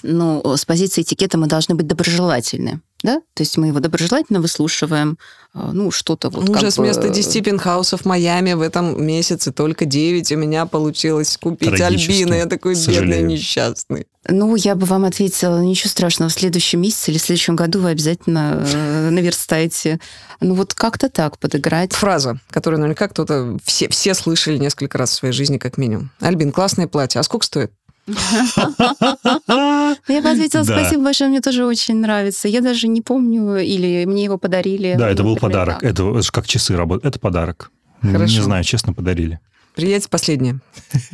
Ну, 0.03 0.43
с 0.57 0.65
позиции 0.65 1.03
этикета 1.03 1.39
мы 1.39 1.47
должны 1.47 1.77
быть 1.77 1.87
доброжелательны. 1.87 2.81
Да? 3.03 3.21
То 3.35 3.43
есть 3.43 3.57
мы 3.57 3.69
его 3.69 3.81
доброжелательно 3.81 4.41
выслушиваем, 4.41 5.19
а, 5.55 5.73
ну, 5.73 5.91
что-то 5.91 6.31
вот 6.31 6.47
Ну, 6.47 6.53
как 6.53 6.63
Уже 6.63 6.71
с 6.71 6.77
бы- 6.79 6.87
места 6.87 7.09
10 7.09 7.43
пентхаусов 7.45 8.03
в 8.03 8.05
Майами 8.05 8.53
в 8.53 8.61
этом 8.61 9.05
месяце 9.05 9.53
только 9.53 9.85
9 9.85 10.31
у 10.33 10.37
меня 10.37 10.67
получилось 10.67 11.37
купить 11.41 11.81
Альбина. 11.81 12.35
Я 12.35 12.47
такой 12.47 12.75
бедный, 12.75 13.23
несчастный. 13.23 14.07
Ну, 14.29 14.55
я 14.55 14.77
бы 14.77 14.87
вам 14.87 15.05
ответила, 15.05 15.61
ничего 15.61 15.91
страшного, 15.91 16.31
в 16.31 16.33
следующем 16.33 16.81
месяце 16.81 17.11
или 17.11 17.19
в 17.19 17.23
следующем 17.23 17.57
году 17.57 17.81
вы 17.81 17.91
обязательно 17.91 18.65
э, 18.65 19.11
наверстаете. 19.11 19.99
Ну, 20.41 20.55
вот 20.55 20.75
как-то 20.75 21.09
так 21.09 21.39
подыграть. 21.39 21.93
Фраза, 21.93 22.39
которую 22.51 22.79
наверняка 22.81 23.09
кто-то, 23.09 23.59
все, 23.65 23.89
все 23.89 24.15
слышали 24.15 24.59
несколько 24.59 24.97
раз 24.97 25.11
в 25.11 25.15
своей 25.15 25.35
жизни 25.35 25.59
как 25.59 25.77
минимум. 25.77 26.11
Альбин, 26.21 26.53
классное 26.53 26.87
платье. 26.87 27.19
А 27.19 27.25
сколько 27.25 27.45
стоит? 27.45 27.73
Я 30.09 30.23
бы 30.23 30.29
ответила, 30.31 30.65
спасибо 30.65 31.05
большое, 31.05 31.31
мне 31.31 31.41
тоже 31.41 31.65
очень 31.65 31.97
нравится. 31.97 32.49
Я 32.49 32.61
даже 32.61 32.89
не 32.89 33.01
помню, 33.01 33.57
или 33.57 34.05
мне 34.07 34.25
его 34.25 34.39
подарили. 34.39 34.95
Да, 34.99 35.09
это 35.09 35.23
был 35.23 35.37
подарок. 35.37 35.83
Это, 35.83 36.21
как 36.31 36.47
часы 36.47 36.77
работают. 36.77 37.07
Это 37.07 37.19
подарок. 37.21 37.71
Не 38.03 38.41
знаю, 38.41 38.65
честно, 38.65 38.93
подарили. 38.93 39.41
Приятель 39.75 40.09
последнее. 40.11 40.59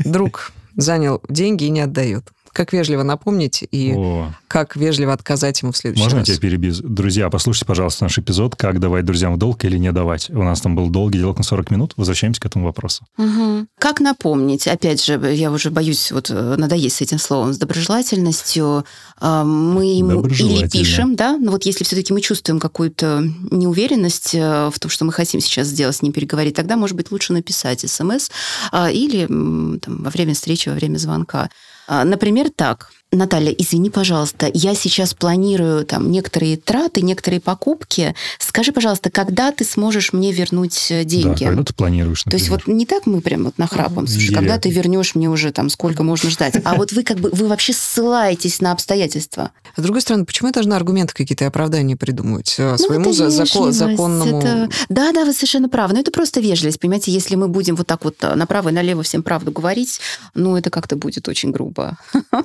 Друг 0.05 0.53
занял 0.77 1.21
деньги 1.29 1.65
и 1.65 1.71
не 1.71 1.81
отдает. 1.81 2.29
Как 2.53 2.73
вежливо 2.73 3.03
напомнить 3.03 3.65
и 3.71 3.95
О, 3.97 4.33
как 4.49 4.77
вежливо 4.77 5.13
отказать 5.13 5.61
ему 5.63 5.73
в 5.73 5.77
следующий 5.77 6.03
можно 6.05 6.17
я 6.17 6.21
раз. 6.21 6.29
тебя 6.29 6.39
перебью? 6.39 6.75
Друзья, 6.83 7.29
послушайте, 7.31 7.67
пожалуйста, 7.67 8.05
наш 8.05 8.19
эпизод 8.19 8.57
«Как 8.57 8.81
давать 8.81 9.05
друзьям 9.05 9.35
в 9.35 9.39
долг 9.39 9.65
или 9.65 9.77
не 9.79 9.93
давать». 9.93 10.31
У 10.31 10.43
нас 10.43 10.61
там 10.61 10.75
был 10.75 10.89
долгий 10.89 11.19
диалог 11.19 11.39
на 11.39 11.45
40 11.45 11.71
минут. 11.71 11.93
Возвращаемся 11.97 12.41
к 12.41 12.47
этому 12.47 12.65
вопросу. 12.65 13.05
Мгм. 13.17 13.69
Как 13.79 14.01
напомнить? 14.01 14.67
Опять 14.67 15.05
же, 15.05 15.21
я 15.35 15.51
уже 15.51 15.71
боюсь 15.71 16.11
вот 16.13 16.31
э, 16.31 16.57
надоесть 16.57 16.97
с 16.97 17.01
этим 17.01 17.19
словом, 17.19 17.53
с 17.53 17.59
доброжелательностью. 17.59 18.85
А, 19.21 19.45
Мы 19.45 19.97
ему 19.99 20.25
или 20.27 20.69
пишем, 20.69 21.17
да, 21.17 21.37
но 21.37 21.53
вот 21.53 21.65
если 21.65 21.85
все-таки 21.85 22.13
мы 22.13 22.21
чувствуем 22.21 22.61
какую-то 22.61 23.23
неуверенность 23.51 24.35
э, 24.35 24.71
в 24.73 24.79
том, 24.79 24.91
что 24.91 25.05
мы 25.05 25.13
хотим 25.13 25.41
сейчас 25.41 25.69
сделать, 25.69 25.97
с 25.97 26.03
ним 26.03 26.13
переговорить, 26.13 26.55
тогда, 26.55 26.77
может 26.77 26.97
быть, 26.97 27.11
лучше 27.11 27.33
написать 27.33 27.81
смс 27.89 28.31
а, 28.73 28.91
или 28.91 29.27
там, 29.27 30.03
во 30.03 30.11
время 30.11 30.35
встречи, 30.35 30.69
во 30.69 30.75
время 30.75 30.99
звонка. 30.99 31.51
А, 31.89 32.05
Например, 32.05 32.51
так. 32.51 32.93
Наталья, 33.11 33.53
извини, 33.53 33.89
пожалуйста, 33.89 34.51
я 34.53 34.75
сейчас 34.75 35.15
планирую 35.15 35.87
там 35.87 36.11
некоторые 36.11 36.59
траты, 36.59 37.01
некоторые 37.01 37.41
покупки. 37.41 38.15
Скажи, 38.39 38.71
пожалуйста, 38.71 39.11
когда 39.11 39.51
ты 39.51 39.65
сможешь 39.65 40.13
мне 40.13 40.31
вернуть 40.31 40.89
э, 40.91 41.05
деньги? 41.05 41.45
Да, 41.45 41.47
когда 41.51 41.63
ты 41.65 41.73
планируешь, 41.73 42.23
То 42.25 42.33
есть 42.35 42.51
например. 42.51 42.65
вот 42.67 42.75
не 42.75 42.85
так 42.85 43.07
мы 43.07 43.23
прям 43.23 43.45
вот 43.45 43.57
нахрапом, 43.57 44.07
слушай, 44.07 44.35
когда 44.35 44.59
ты 44.59 44.69
вернешь 44.69 45.15
мне 45.15 45.31
уже 45.31 45.53
там 45.53 45.71
сколько 45.71 46.03
можно 46.03 46.29
ждать, 46.29 46.61
а 46.65 46.75
вот 46.75 46.93
вы 46.93 47.03
как 47.03 47.19
бы 47.19 47.31
вы 47.31 47.47
вообще 47.49 47.73
ссылаетесь 47.73 48.61
на 48.61 48.73
обстоятельства. 48.73 49.53
А 49.75 49.81
с 49.81 49.83
другой 49.83 50.03
стороны, 50.03 50.27
почему 50.27 50.49
я 50.49 50.53
должна 50.53 50.77
аргументы 50.77 51.15
какие-то 51.15 51.45
и 51.45 51.47
оправдания 51.47 51.97
придумывать 51.97 52.57
э, 52.59 52.77
своему 52.77 53.05
Ну, 53.07 53.11
вежливость, 53.11 53.79
законному... 53.79 54.39
это- 54.39 54.69
Да, 54.91 55.13
да, 55.13 55.25
вы 55.25 55.33
совершенно 55.33 55.71
правы. 55.71 55.95
Но 55.95 56.01
это 56.01 56.11
просто 56.11 56.41
вежливость. 56.41 56.79
Понимаете, 56.79 57.11
если 57.11 57.37
мы 57.37 57.49
будем 57.49 57.75
вот 57.75 57.87
так 57.87 58.05
вот 58.05 58.17
э, 58.21 58.35
направо 58.35 58.69
и 58.69 58.73
налево 58.73 59.03
всем 59.03 59.23
правду 59.23 59.51
говорить, 59.51 59.99
ну, 60.35 60.57
это 60.59 60.69
как-то 60.69 60.97
будет 60.97 61.27
очень 61.29 61.53
грубо. 61.53 61.97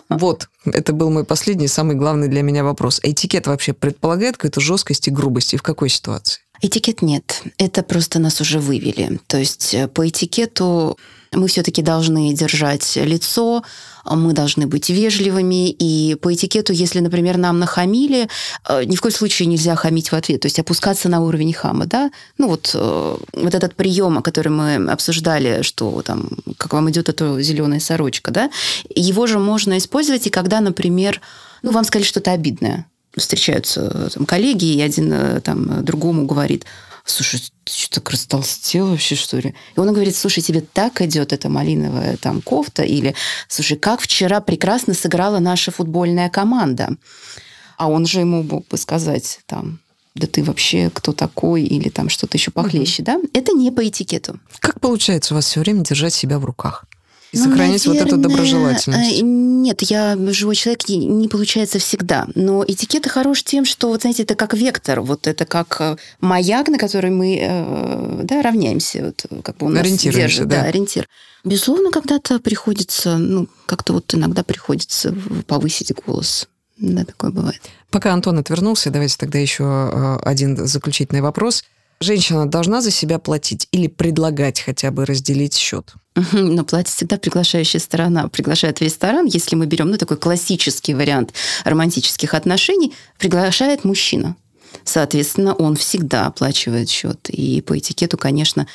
Вот, 0.09 0.47
это 0.66 0.93
был 0.93 1.09
мой 1.09 1.24
последний, 1.24 1.68
самый 1.68 1.95
главный 1.95 2.28
для 2.28 2.41
меня 2.41 2.64
вопрос. 2.64 2.99
Этикет 3.03 3.47
вообще 3.47 3.74
предполагает 3.74 4.38
какую-то 4.38 4.61
жесткость 4.61 5.07
и 5.07 5.11
грубость? 5.11 5.53
И 5.53 5.57
в 5.57 5.64
какой 5.64 5.89
ситуации? 5.89 6.41
Этикет 6.66 7.01
нет. 7.01 7.43
Это 7.57 7.84
просто 7.84 8.20
нас 8.20 8.39
уже 8.39 8.57
вывели. 8.57 9.20
То 9.28 9.38
есть 9.38 9.74
э, 9.74 9.89
по 9.89 10.07
этикету 10.07 10.97
мы 11.34 11.49
все-таки 11.49 11.82
должны 11.82 12.34
держать 12.34 12.95
лицо, 12.95 13.64
мы 14.05 14.32
должны 14.32 14.66
быть 14.66 14.89
вежливыми. 14.89 15.72
И 15.72 16.16
по 16.16 16.34
этикету, 16.34 16.72
если, 16.72 17.01
например, 17.01 17.36
нам 17.36 17.59
нахамили, 17.59 18.30
э, 18.70 18.86
ни 18.86 18.95
в 18.95 19.01
коем 19.01 19.14
случае 19.14 19.47
нельзя 19.47 19.76
хамить 19.76 20.14
в 20.14 20.16
ответ. 20.16 20.39
То 20.39 20.45
есть 20.45 20.57
опускаться 20.57 21.09
на 21.09 21.20
уровень 21.20 21.51
хама. 21.51 21.86
Да? 21.86 22.11
Ну 22.38 22.47
вот, 22.47 22.72
э, 22.74 23.18
вот 23.34 23.53
этот 23.53 23.76
прием, 23.76 24.22
который 24.22 24.53
мы 24.53 24.89
обсуждали, 24.89 25.64
что 25.64 26.01
там, 26.01 26.30
как 26.57 26.72
вам 26.72 26.89
идет 26.89 27.09
эта 27.09 27.41
зеленая 27.41 27.82
сорочка, 27.82 28.32
да? 28.32 28.49
его 28.95 29.28
же 29.28 29.38
можно 29.38 29.78
использовать 29.78 30.28
и 30.28 30.30
когда, 30.30 30.61
например, 30.61 31.20
ну, 31.61 31.72
вам 31.72 31.84
сказали 31.84 32.07
что-то 32.07 32.32
обидное 32.32 32.86
встречаются 33.16 33.91
э, 33.93 34.09
там, 34.14 34.26
коллеги, 34.26 34.66
и 34.66 34.82
один 34.82 35.11
э, 35.14 35.41
там 35.41 35.84
другому 35.84 36.26
говорит, 36.26 36.66
слушай, 37.05 37.39
ты 37.64 37.74
что, 37.74 37.95
так 37.95 38.09
растолстел 38.09 38.88
вообще, 38.88 39.16
что 39.16 39.38
ли? 39.38 39.53
И 39.76 39.80
он 39.80 39.91
говорит, 39.93 40.16
слушай, 40.16 40.41
тебе 40.41 40.61
так 40.61 41.01
идет 41.01 41.34
эта 41.34 41.49
малиновая 41.49 42.18
там 42.18 42.41
кофта, 42.41 42.84
или, 42.84 43.16
слушай, 43.47 43.78
как 43.78 44.01
вчера 44.01 44.41
прекрасно 44.41 44.93
сыграла 44.93 45.39
наша 45.39 45.72
футбольная 45.72 46.30
команда. 46.30 46.95
А 47.78 47.89
он 47.89 48.05
же 48.05 48.20
ему 48.20 48.43
мог 48.43 48.68
бы 48.68 48.78
сказать 48.78 49.39
там, 49.45 49.80
да 50.16 50.28
ты 50.28 50.43
вообще 50.43 50.91
кто 50.93 51.11
такой, 51.11 51.64
или 51.64 51.89
там 51.89 52.09
что-то 52.09 52.38
еще 52.38 52.51
похлеще, 52.51 53.01
да? 53.03 53.20
Это 53.34 53.51
не 53.53 53.72
по 53.72 53.88
этикету. 53.88 54.39
Как 54.59 54.80
получается 54.80 55.34
у 55.34 55.38
вас 55.38 55.45
все 55.45 55.59
время 55.59 55.84
держать 55.84 56.14
себя 56.14 56.39
в 56.39 56.45
руках? 56.45 56.86
И 57.34 57.38
Ну, 57.38 57.45
сохранять 57.45 57.86
вот 57.88 57.95
эту 57.95 58.15
наверное, 58.15 58.29
доброжелательность? 58.29 59.19
э, 59.19 59.21
Нет, 59.23 59.81
я 59.81 60.15
живой 60.31 60.55
человек, 60.55 60.88
не, 60.88 60.97
не 60.97 61.27
получается 61.27 61.79
всегда. 61.79 62.27
Но 62.36 62.63
этикет 62.63 63.07
хорош 63.07 63.43
тем, 63.43 63.65
что, 63.65 63.88
вот 63.88 64.01
знаете, 64.01 64.21
это 64.21 64.36
как 64.36 64.53
вектор, 64.53 65.01
вот 65.01 65.25
это 65.25 65.45
как 65.45 65.77
э, 65.79 65.97
маяк, 66.21 66.67
на 66.67 66.77
который 66.77 67.09
мы 67.09 67.39
э, 67.41 68.21
да, 68.23 68.43
равняемся, 68.43 69.05
вот, 69.05 69.25
как 69.43 69.57
бы 69.57 69.65
он 69.65 69.73
нас 69.73 69.88
держит, 69.88 70.47
да. 70.47 70.61
да, 70.61 70.67
ориентир. 70.67 71.07
Безусловно, 71.43 71.89
когда-то 71.89 72.39
приходится, 72.39 73.17
ну, 73.17 73.47
как-то 73.65 73.93
вот 73.93 74.13
иногда 74.13 74.43
приходится 74.43 75.15
повысить 75.47 75.91
голос. 76.05 76.47
Да, 76.77 77.03
такое 77.03 77.31
бывает. 77.31 77.61
Пока 77.89 78.13
Антон 78.13 78.38
отвернулся, 78.38 78.91
давайте 78.91 79.17
тогда 79.17 79.39
еще 79.39 80.19
один 80.23 80.67
заключительный 80.67 81.21
вопрос. 81.21 81.63
Женщина 81.99 82.45
должна 82.45 82.81
за 82.81 82.91
себя 82.91 83.17
платить 83.17 83.67
или 83.71 83.88
предлагать 83.88 84.59
хотя 84.59 84.91
бы 84.91 85.05
разделить 85.05 85.55
счет? 85.55 85.93
Но 86.32 86.64
платит 86.64 86.93
всегда 86.93 87.18
приглашающая 87.18 87.80
сторона. 87.80 88.28
Приглашает 88.28 88.80
в 88.80 88.82
ресторан, 88.82 89.26
если 89.26 89.55
мы 89.55 89.66
берем 89.66 89.89
ну, 89.89 89.97
такой 89.97 90.18
классический 90.18 90.93
вариант 90.93 91.34
романтических 91.64 92.34
отношений, 92.34 92.93
приглашает 93.18 93.84
мужчина. 93.84 94.36
Соответственно, 94.84 95.53
он 95.53 95.76
всегда 95.76 96.28
оплачивает 96.28 96.89
счет. 96.89 97.30
И 97.30 97.61
по 97.61 97.78
этикету, 97.78 98.18
конечно, 98.18 98.68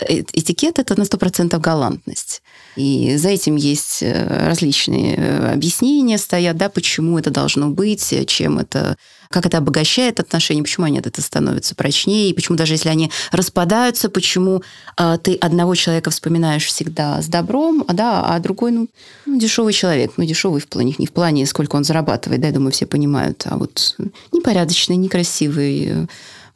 э- 0.00 0.24
этикет 0.32 0.78
это 0.78 0.98
на 0.98 1.04
100% 1.04 1.58
галантность. 1.58 2.42
И 2.76 3.16
за 3.16 3.28
этим 3.28 3.56
есть 3.56 4.02
э, 4.02 4.46
различные 4.48 5.16
э, 5.16 5.52
объяснения 5.52 6.16
стоят, 6.16 6.56
да, 6.56 6.68
почему 6.68 7.18
это 7.18 7.30
должно 7.30 7.68
быть, 7.68 8.12
э, 8.12 8.24
чем 8.24 8.58
это, 8.58 8.96
как 9.28 9.44
это 9.44 9.58
обогащает 9.58 10.20
отношения, 10.20 10.62
почему 10.62 10.86
они 10.86 10.98
от 10.98 11.06
этого 11.06 11.24
становятся 11.24 11.74
прочнее, 11.74 12.30
и 12.30 12.32
почему 12.32 12.56
даже 12.56 12.74
если 12.74 12.88
они 12.88 13.10
распадаются, 13.30 14.08
почему 14.08 14.62
а, 14.96 15.18
ты 15.18 15.34
одного 15.34 15.74
человека 15.74 16.10
вспоминаешь 16.10 16.64
всегда 16.64 17.20
с 17.20 17.26
добром, 17.26 17.84
а, 17.88 17.92
да, 17.92 18.24
а 18.24 18.38
другой, 18.38 18.72
ну, 18.72 18.88
ну, 19.26 19.38
дешевый 19.38 19.72
человек, 19.72 20.12
ну, 20.16 20.24
дешевый 20.24 20.60
в 20.60 20.68
плане, 20.68 20.94
не 20.98 21.06
в 21.06 21.12
плане, 21.12 21.46
сколько 21.46 21.76
он 21.76 21.84
зарабатывает, 21.84 22.40
да, 22.40 22.48
я 22.48 22.54
думаю, 22.54 22.72
все 22.72 22.86
понимают, 22.86 23.44
а 23.46 23.56
вот 23.56 23.96
непорядочный, 24.32 24.96
некрасивый, 24.96 25.86
э, 25.86 26.06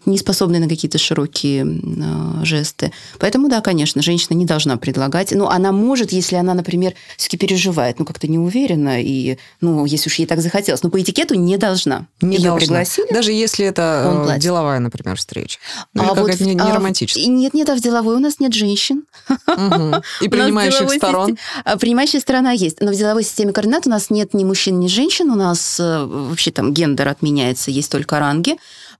не 0.07 0.19
способны 0.19 0.59
на 0.59 0.69
какие-то 0.69 0.99
широкие 0.99 1.65
э, 1.67 2.45
жесты. 2.45 2.93
Поэтому, 3.19 3.49
да, 3.49 3.61
конечно, 3.61 4.03
женщина 4.03 4.35
не 4.35 4.47
должна 4.47 4.77
предлагать. 4.77 5.33
Но 5.33 5.51
она 5.51 5.73
может, 5.73 6.13
если 6.13 6.37
она, 6.37 6.55
например, 6.55 6.95
все-таки 7.17 7.37
переживает, 7.37 7.99
ну, 7.99 8.05
как-то 8.05 8.29
не 8.29 8.39
уверена, 8.39 9.03
и, 9.03 9.39
ну, 9.61 9.85
если 9.85 10.09
уж 10.09 10.15
ей 10.17 10.27
так 10.27 10.41
захотелось. 10.41 10.83
Но 10.83 10.91
по 10.91 11.01
этикету 11.01 11.35
не 11.35 11.57
должна. 11.57 12.07
Не 12.21 12.37
Ее 12.37 12.51
должна. 12.51 12.67
пригласили. 12.67 13.13
Даже 13.13 13.33
если 13.33 13.67
это 13.67 14.27
э, 14.29 14.39
деловая, 14.39 14.79
например, 14.79 15.17
встреча. 15.17 15.59
Ну, 15.93 16.05
а 16.05 16.15
вот 16.15 16.41
не, 16.41 16.55
не 16.55 16.61
а, 16.61 16.75
романтическая. 16.75 17.27
Нет, 17.27 17.55
нет, 17.55 17.69
а 17.69 17.75
в 17.75 17.81
деловой 17.81 18.17
у 18.17 18.21
нас 18.21 18.39
нет 18.39 18.55
женщин. 18.55 19.05
Угу. 19.29 20.03
И 20.23 20.29
принимающих 20.29 20.91
сторон. 20.91 21.37
А, 21.65 21.77
принимающая 21.77 22.21
сторона 22.21 22.53
есть. 22.53 22.81
Но 22.81 22.93
в 22.93 22.95
деловой 22.95 23.25
системе 23.25 23.53
координат 23.53 23.87
у 23.87 23.91
нас 23.91 24.11
нет 24.11 24.35
ни 24.35 24.45
мужчин, 24.45 24.79
ни 24.79 24.87
женщин. 24.87 25.31
У 25.31 25.35
нас 25.35 25.81
э, 25.81 26.05
вообще 26.05 26.53
там 26.53 26.73
гендер 26.73 27.09
отменяется, 27.09 27.71
есть 27.71 27.91
только 27.91 28.19
ранги. 28.19 28.57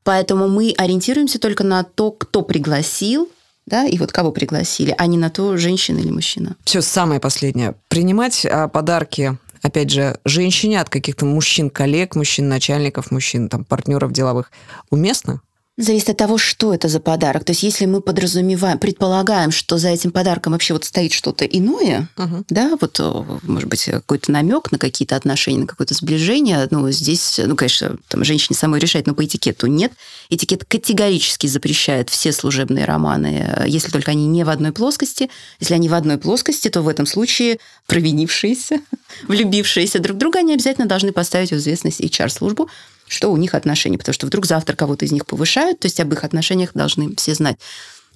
Поэтому 0.07 0.47
мы 0.47 0.73
ориентируемся 0.79 1.41
только 1.41 1.65
на 1.65 1.83
то, 1.83 2.13
кто 2.13 2.43
пригласил, 2.43 3.29
да, 3.67 3.87
и 3.87 3.99
вот 3.99 4.13
кого 4.13 4.31
пригласили, 4.31 4.95
а 4.97 5.07
не 5.07 5.19
на 5.19 5.31
то, 5.31 5.57
женщина 5.57 5.99
или 5.99 6.11
мужчина. 6.11 6.55
Все, 6.65 6.81
самое 6.81 7.19
последнее. 7.19 7.75
Принимать 7.89 8.47
а, 8.47 8.69
подарки 8.69 9.37
опять 9.63 9.91
же, 9.91 10.21
женщине 10.25 10.81
от 10.81 10.89
каких-то 10.89 11.25
мужчин-коллег, 11.25 12.15
мужчин-начальников, 12.15 13.11
мужчин, 13.11 13.49
там, 13.49 13.65
партнеров 13.65 14.13
деловых 14.13 14.53
уместно? 14.91 15.41
Зависит 15.79 16.09
от 16.09 16.17
того, 16.17 16.39
что 16.39 16.73
это 16.73 16.89
за 16.89 17.01
подарок. 17.01 17.45
То 17.45 17.51
есть, 17.51 17.63
если 17.63 17.85
мы 17.85 18.01
подразумеваем, 18.01 18.79
предполагаем, 18.79 19.51
что 19.51 19.77
за 19.77 19.89
этим 19.89 20.11
подарком 20.11 20.55
вообще 20.55 20.73
вот 20.73 20.85
стоит 20.85 21.13
что-то 21.13 21.45
иное, 21.45 22.09
uh-huh. 22.17 22.45
да, 22.49 22.79
вот, 22.81 22.99
может 23.43 23.69
быть, 23.69 23.85
какой-то 23.85 24.33
намек 24.33 24.73
на 24.73 24.79
какие-то 24.79 25.17
отношения, 25.17 25.61
на 25.61 25.67
какое-то 25.67 25.93
сближение, 25.93 26.67
ну, 26.71 26.91
здесь, 26.91 27.39
ну, 27.45 27.57
конечно, 27.57 27.99
там 28.09 28.25
женщине 28.25 28.57
самой 28.57 28.81
решать, 28.81 29.07
но 29.07 29.15
по 29.15 29.23
этикету 29.23 29.67
нет. 29.67 29.93
Этикет 30.31 30.65
категорически 30.65 31.47
запрещает 31.47 32.09
все 32.09 32.33
служебные 32.33 32.87
романы, 32.87 33.65
если 33.67 33.91
только 33.91 34.13
они 34.13 34.27
не 34.27 34.45
в 34.45 34.49
одной 34.49 34.73
плоскости. 34.73 35.29
Если 35.61 35.75
они 35.75 35.91
в 35.91 35.95
одной 35.95 36.17
плоскости, 36.17 36.69
то 36.69 36.81
в 36.81 36.89
этом 36.89 37.05
случае 37.05 37.59
провинившиеся, 37.87 38.81
влюбившиеся 39.29 39.99
друг 39.99 40.17
друга, 40.17 40.39
они 40.39 40.55
обязательно 40.55 40.87
должны 40.87 41.13
поставить 41.13 41.51
в 41.51 41.57
известность 41.57 42.01
HR-службу, 42.01 42.71
что 43.09 43.33
у 43.33 43.37
них 43.37 43.55
отношения, 43.55 43.99
потому 43.99 44.15
что 44.15 44.27
вдруг 44.27 44.47
завтра 44.47 44.75
кого-то 44.75 45.05
из 45.05 45.13
них 45.13 45.27
повышают, 45.27 45.81
то 45.81 45.87
есть 45.87 46.01
об 46.01 46.13
их 46.13 46.25
отношениях 46.25 46.71
должны 46.75 47.15
все 47.17 47.35
знать. 47.35 47.59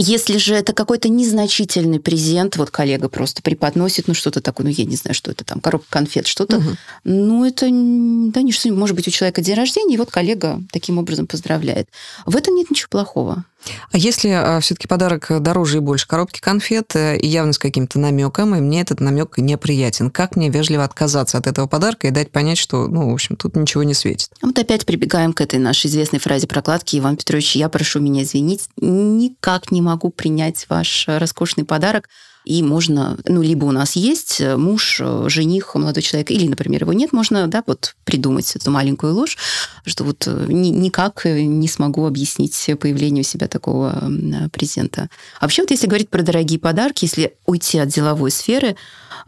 Если 0.03 0.39
же 0.39 0.55
это 0.55 0.73
какой-то 0.73 1.11
незначительный 1.11 2.01
презент, 2.01 2.57
вот 2.57 2.71
коллега 2.71 3.11
просто 3.11 3.43
преподносит, 3.43 4.09
ну 4.09 4.15
что-то 4.15 4.41
такое, 4.41 4.69
ну 4.69 4.73
я 4.73 4.87
не 4.87 4.97
знаю, 4.97 5.15
что 5.15 5.31
это 5.31 5.45
там, 5.45 5.61
коробка 5.61 5.89
конфет, 5.91 6.27
что-то, 6.27 6.57
угу. 6.57 6.71
ну 7.05 7.45
это, 7.45 7.67
да, 7.67 8.41
не 8.41 8.51
что 8.51 8.73
может 8.73 8.97
быть 8.97 9.07
у 9.09 9.11
человека 9.11 9.43
день 9.43 9.57
рождения, 9.57 9.97
и 9.97 9.99
вот 9.99 10.11
коллега 10.11 10.63
таким 10.73 10.97
образом 10.97 11.27
поздравляет. 11.27 11.91
В 12.25 12.35
этом 12.35 12.55
нет 12.55 12.71
ничего 12.71 12.89
плохого. 12.89 13.45
А 13.93 13.99
если 13.99 14.31
а, 14.31 14.61
все-таки 14.61 14.89
подарок 14.89 15.27
дороже 15.41 15.79
и 15.79 15.81
больше 15.81 16.09
коробки 16.09 16.41
конфет, 16.41 16.97
э, 16.97 17.19
и 17.19 17.27
явно 17.27 17.53
с 17.53 17.59
каким-то 17.59 17.99
намеком, 17.99 18.55
и 18.55 18.61
мне 18.61 18.81
этот 18.81 19.01
намек 19.01 19.37
неприятен, 19.37 20.11
как 20.11 20.37
мне 20.37 20.49
вежливо 20.49 20.85
отказаться 20.85 21.37
от 21.37 21.47
этого 21.47 21.67
подарка 21.67 22.07
и 22.07 22.11
дать 22.11 22.31
понять, 22.31 22.57
что, 22.57 22.89
ну, 22.89 23.11
в 23.11 23.13
общем, 23.13 23.37
тут 23.37 23.57
ничего 23.57 23.83
не 23.83 23.93
светит? 23.93 24.31
Вот 24.41 24.59
опять 24.59 24.87
прибегаем 24.87 25.33
к 25.35 25.41
этой 25.41 25.59
нашей 25.59 25.89
известной 25.89 26.21
фразе 26.21 26.47
прокладки. 26.47 26.97
Иван 26.97 27.17
Петрович, 27.17 27.55
я 27.55 27.69
прошу 27.69 28.01
меня 28.01 28.23
извинить, 28.23 28.69
никак 28.79 29.71
не 29.71 29.83
могу 29.83 29.90
принять 29.99 30.67
ваш 30.69 31.05
роскошный 31.09 31.65
подарок, 31.65 32.09
и 32.45 32.63
можно, 32.63 33.19
ну, 33.27 33.43
либо 33.43 33.67
у 33.67 33.71
нас 33.71 33.97
есть 33.97 34.41
э, 34.41 34.57
муж, 34.57 34.99
э, 35.01 35.25
жених, 35.29 35.75
молодой 35.75 36.03
человек, 36.03 36.31
или, 36.31 36.49
например, 36.49 36.83
его 36.83 36.93
нет, 36.93 37.13
можно, 37.13 37.47
да, 37.49 37.63
вот 37.67 37.97
придумать 38.05 38.57
эту 38.57 38.71
маленькую 38.71 39.15
ложь, 39.15 39.37
что 39.85 40.05
вот 40.05 40.27
э, 40.27 40.47
ни, 40.49 40.69
никак 40.69 41.27
не 41.27 41.69
смогу 41.69 42.07
объяснить 42.07 42.71
появление 42.81 43.23
у 43.23 43.27
себя 43.27 43.47
такого 43.47 44.11
презента. 44.53 45.11
А 45.39 45.45
вообще 45.45 45.63
вот 45.63 45.71
если 45.71 45.87
говорить 45.87 46.09
про 46.09 46.23
дорогие 46.23 46.59
подарки, 46.59 47.05
если 47.05 47.35
уйти 47.45 47.79
от 47.79 47.89
деловой 47.89 48.31
сферы, 48.31 48.77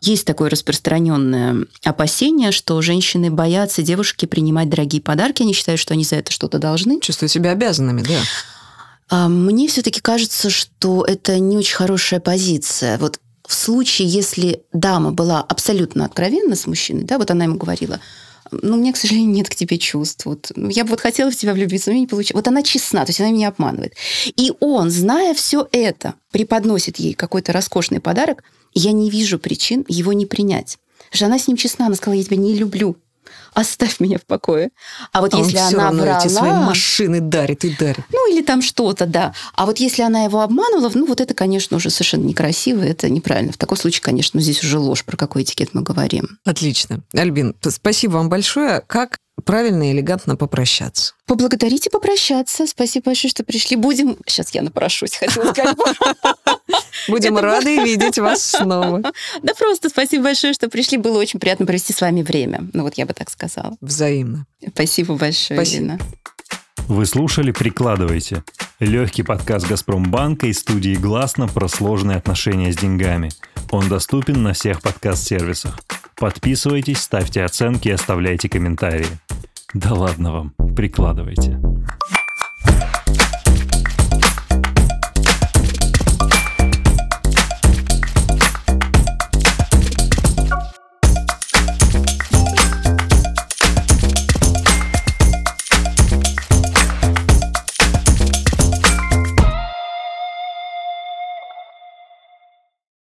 есть 0.00 0.26
такое 0.26 0.48
распространенное 0.48 1.66
опасение, 1.84 2.50
что 2.50 2.80
женщины 2.80 3.30
боятся 3.30 3.82
девушки 3.82 4.24
принимать 4.26 4.70
дорогие 4.70 5.02
подарки, 5.02 5.42
они 5.42 5.52
считают, 5.52 5.80
что 5.80 5.94
они 5.94 6.04
за 6.04 6.16
это 6.16 6.32
что-то 6.32 6.58
должны. 6.58 6.98
Чувствуют 7.00 7.30
себя 7.30 7.50
обязанными, 7.50 8.02
да. 8.02 8.18
А, 9.08 9.28
мне 9.28 9.68
все-таки 9.68 10.00
кажется, 10.00 10.50
что 10.50 11.04
это 11.04 11.38
не 11.38 11.56
очень 11.56 11.76
хорошая 11.76 12.20
позиция. 12.20 12.98
Вот 12.98 13.20
в 13.46 13.54
случае, 13.54 14.08
если 14.08 14.62
дама 14.72 15.12
была 15.12 15.40
абсолютно 15.40 16.04
откровенна 16.04 16.56
с 16.56 16.66
мужчиной, 16.66 17.04
да, 17.04 17.18
вот 17.18 17.30
она 17.30 17.44
ему 17.44 17.56
говорила, 17.56 18.00
ну, 18.50 18.74
у 18.74 18.76
меня, 18.76 18.92
к 18.92 18.96
сожалению, 18.96 19.32
нет 19.32 19.48
к 19.48 19.54
тебе 19.54 19.78
чувств. 19.78 20.26
Вот, 20.26 20.52
ну, 20.56 20.68
я 20.68 20.84
бы 20.84 20.90
вот 20.90 21.00
хотела 21.00 21.30
в 21.30 21.36
тебя 21.36 21.54
влюбиться, 21.54 21.90
но 21.90 21.96
не 21.96 22.06
получилось. 22.06 22.34
Вот 22.34 22.48
она 22.48 22.62
честна, 22.62 23.04
то 23.04 23.10
есть 23.10 23.20
она 23.20 23.30
меня 23.30 23.48
обманывает. 23.48 23.94
И 24.36 24.52
он, 24.60 24.90
зная 24.90 25.34
все 25.34 25.66
это, 25.72 26.14
преподносит 26.30 26.98
ей 26.98 27.14
какой-то 27.14 27.52
роскошный 27.52 28.00
подарок, 28.00 28.44
я 28.74 28.92
не 28.92 29.10
вижу 29.10 29.38
причин 29.38 29.84
его 29.88 30.12
не 30.12 30.26
принять. 30.26 30.78
Потому 31.10 31.38
с 31.38 31.46
ним 31.46 31.56
честна, 31.56 31.86
она 31.86 31.94
сказала, 31.94 32.18
я 32.18 32.24
тебя 32.24 32.36
не 32.36 32.54
люблю 32.54 32.96
оставь 33.54 34.00
меня 34.00 34.18
в 34.18 34.26
покое. 34.26 34.70
А 35.12 35.20
вот 35.20 35.34
а 35.34 35.38
если 35.38 35.56
он 35.56 35.74
она 35.74 35.84
равно 35.84 36.02
врала... 36.02 36.18
эти 36.18 36.28
свои 36.28 36.52
машины 36.52 37.20
дарит 37.20 37.64
и 37.64 37.74
дарит. 37.76 38.04
Ну, 38.12 38.32
или 38.32 38.42
там 38.42 38.62
что-то, 38.62 39.06
да. 39.06 39.34
А 39.54 39.66
вот 39.66 39.78
если 39.78 40.02
она 40.02 40.24
его 40.24 40.40
обманывала, 40.40 40.90
ну, 40.94 41.06
вот 41.06 41.20
это, 41.20 41.34
конечно, 41.34 41.76
уже 41.76 41.90
совершенно 41.90 42.24
некрасиво, 42.24 42.82
это 42.82 43.08
неправильно. 43.08 43.52
В 43.52 43.58
таком 43.58 43.76
случае, 43.76 44.02
конечно, 44.02 44.38
ну, 44.38 44.42
здесь 44.42 44.62
уже 44.62 44.78
ложь, 44.78 45.04
про 45.04 45.16
какой 45.16 45.42
этикет 45.42 45.74
мы 45.74 45.82
говорим. 45.82 46.38
Отлично. 46.44 47.00
Альбин, 47.12 47.54
спасибо 47.60 48.12
вам 48.12 48.28
большое. 48.28 48.82
Как 48.86 49.18
правильно 49.44 49.90
и 49.90 49.92
элегантно 49.92 50.36
попрощаться. 50.36 51.14
Поблагодарите 51.26 51.90
попрощаться. 51.90 52.66
Спасибо 52.66 53.06
большое, 53.06 53.30
что 53.30 53.44
пришли. 53.44 53.76
Будем... 53.76 54.16
Сейчас 54.26 54.50
я 54.50 54.62
напрошусь, 54.62 55.14
хотела 55.14 55.52
сказать. 55.52 55.76
Будем 57.08 57.36
рады 57.38 57.84
видеть 57.84 58.18
вас 58.18 58.42
снова. 58.42 59.02
Да 59.42 59.54
просто 59.54 59.88
спасибо 59.88 60.24
большое, 60.24 60.52
что 60.52 60.68
пришли. 60.68 60.98
Было 60.98 61.18
очень 61.18 61.40
приятно 61.40 61.66
провести 61.66 61.92
с 61.92 62.00
вами 62.00 62.22
время. 62.22 62.68
Ну 62.72 62.82
вот 62.82 62.94
я 62.94 63.06
бы 63.06 63.14
так 63.14 63.30
сказала. 63.30 63.76
Взаимно. 63.80 64.46
Спасибо 64.74 65.14
большое, 65.14 65.58
Спасибо. 65.58 65.98
Вы 66.88 67.06
слушали 67.06 67.52
«Прикладывайте»– 67.52 68.42
легкий 68.80 69.22
подкаст 69.22 69.68
«Газпромбанка» 69.68 70.48
и 70.48 70.52
студии 70.52 70.94
«Гласно» 70.94 71.46
про 71.46 71.68
сложные 71.68 72.18
отношения 72.18 72.72
с 72.72 72.76
деньгами. 72.76 73.30
Он 73.70 73.88
доступен 73.88 74.42
на 74.42 74.52
всех 74.52 74.82
подкаст-сервисах. 74.82 75.78
Подписывайтесь, 76.16 76.98
ставьте 76.98 77.44
оценки 77.44 77.88
и 77.88 77.92
оставляйте 77.92 78.48
комментарии. 78.48 79.06
Да 79.74 79.94
ладно 79.94 80.32
вам, 80.32 80.74
прикладывайте. 80.74 81.58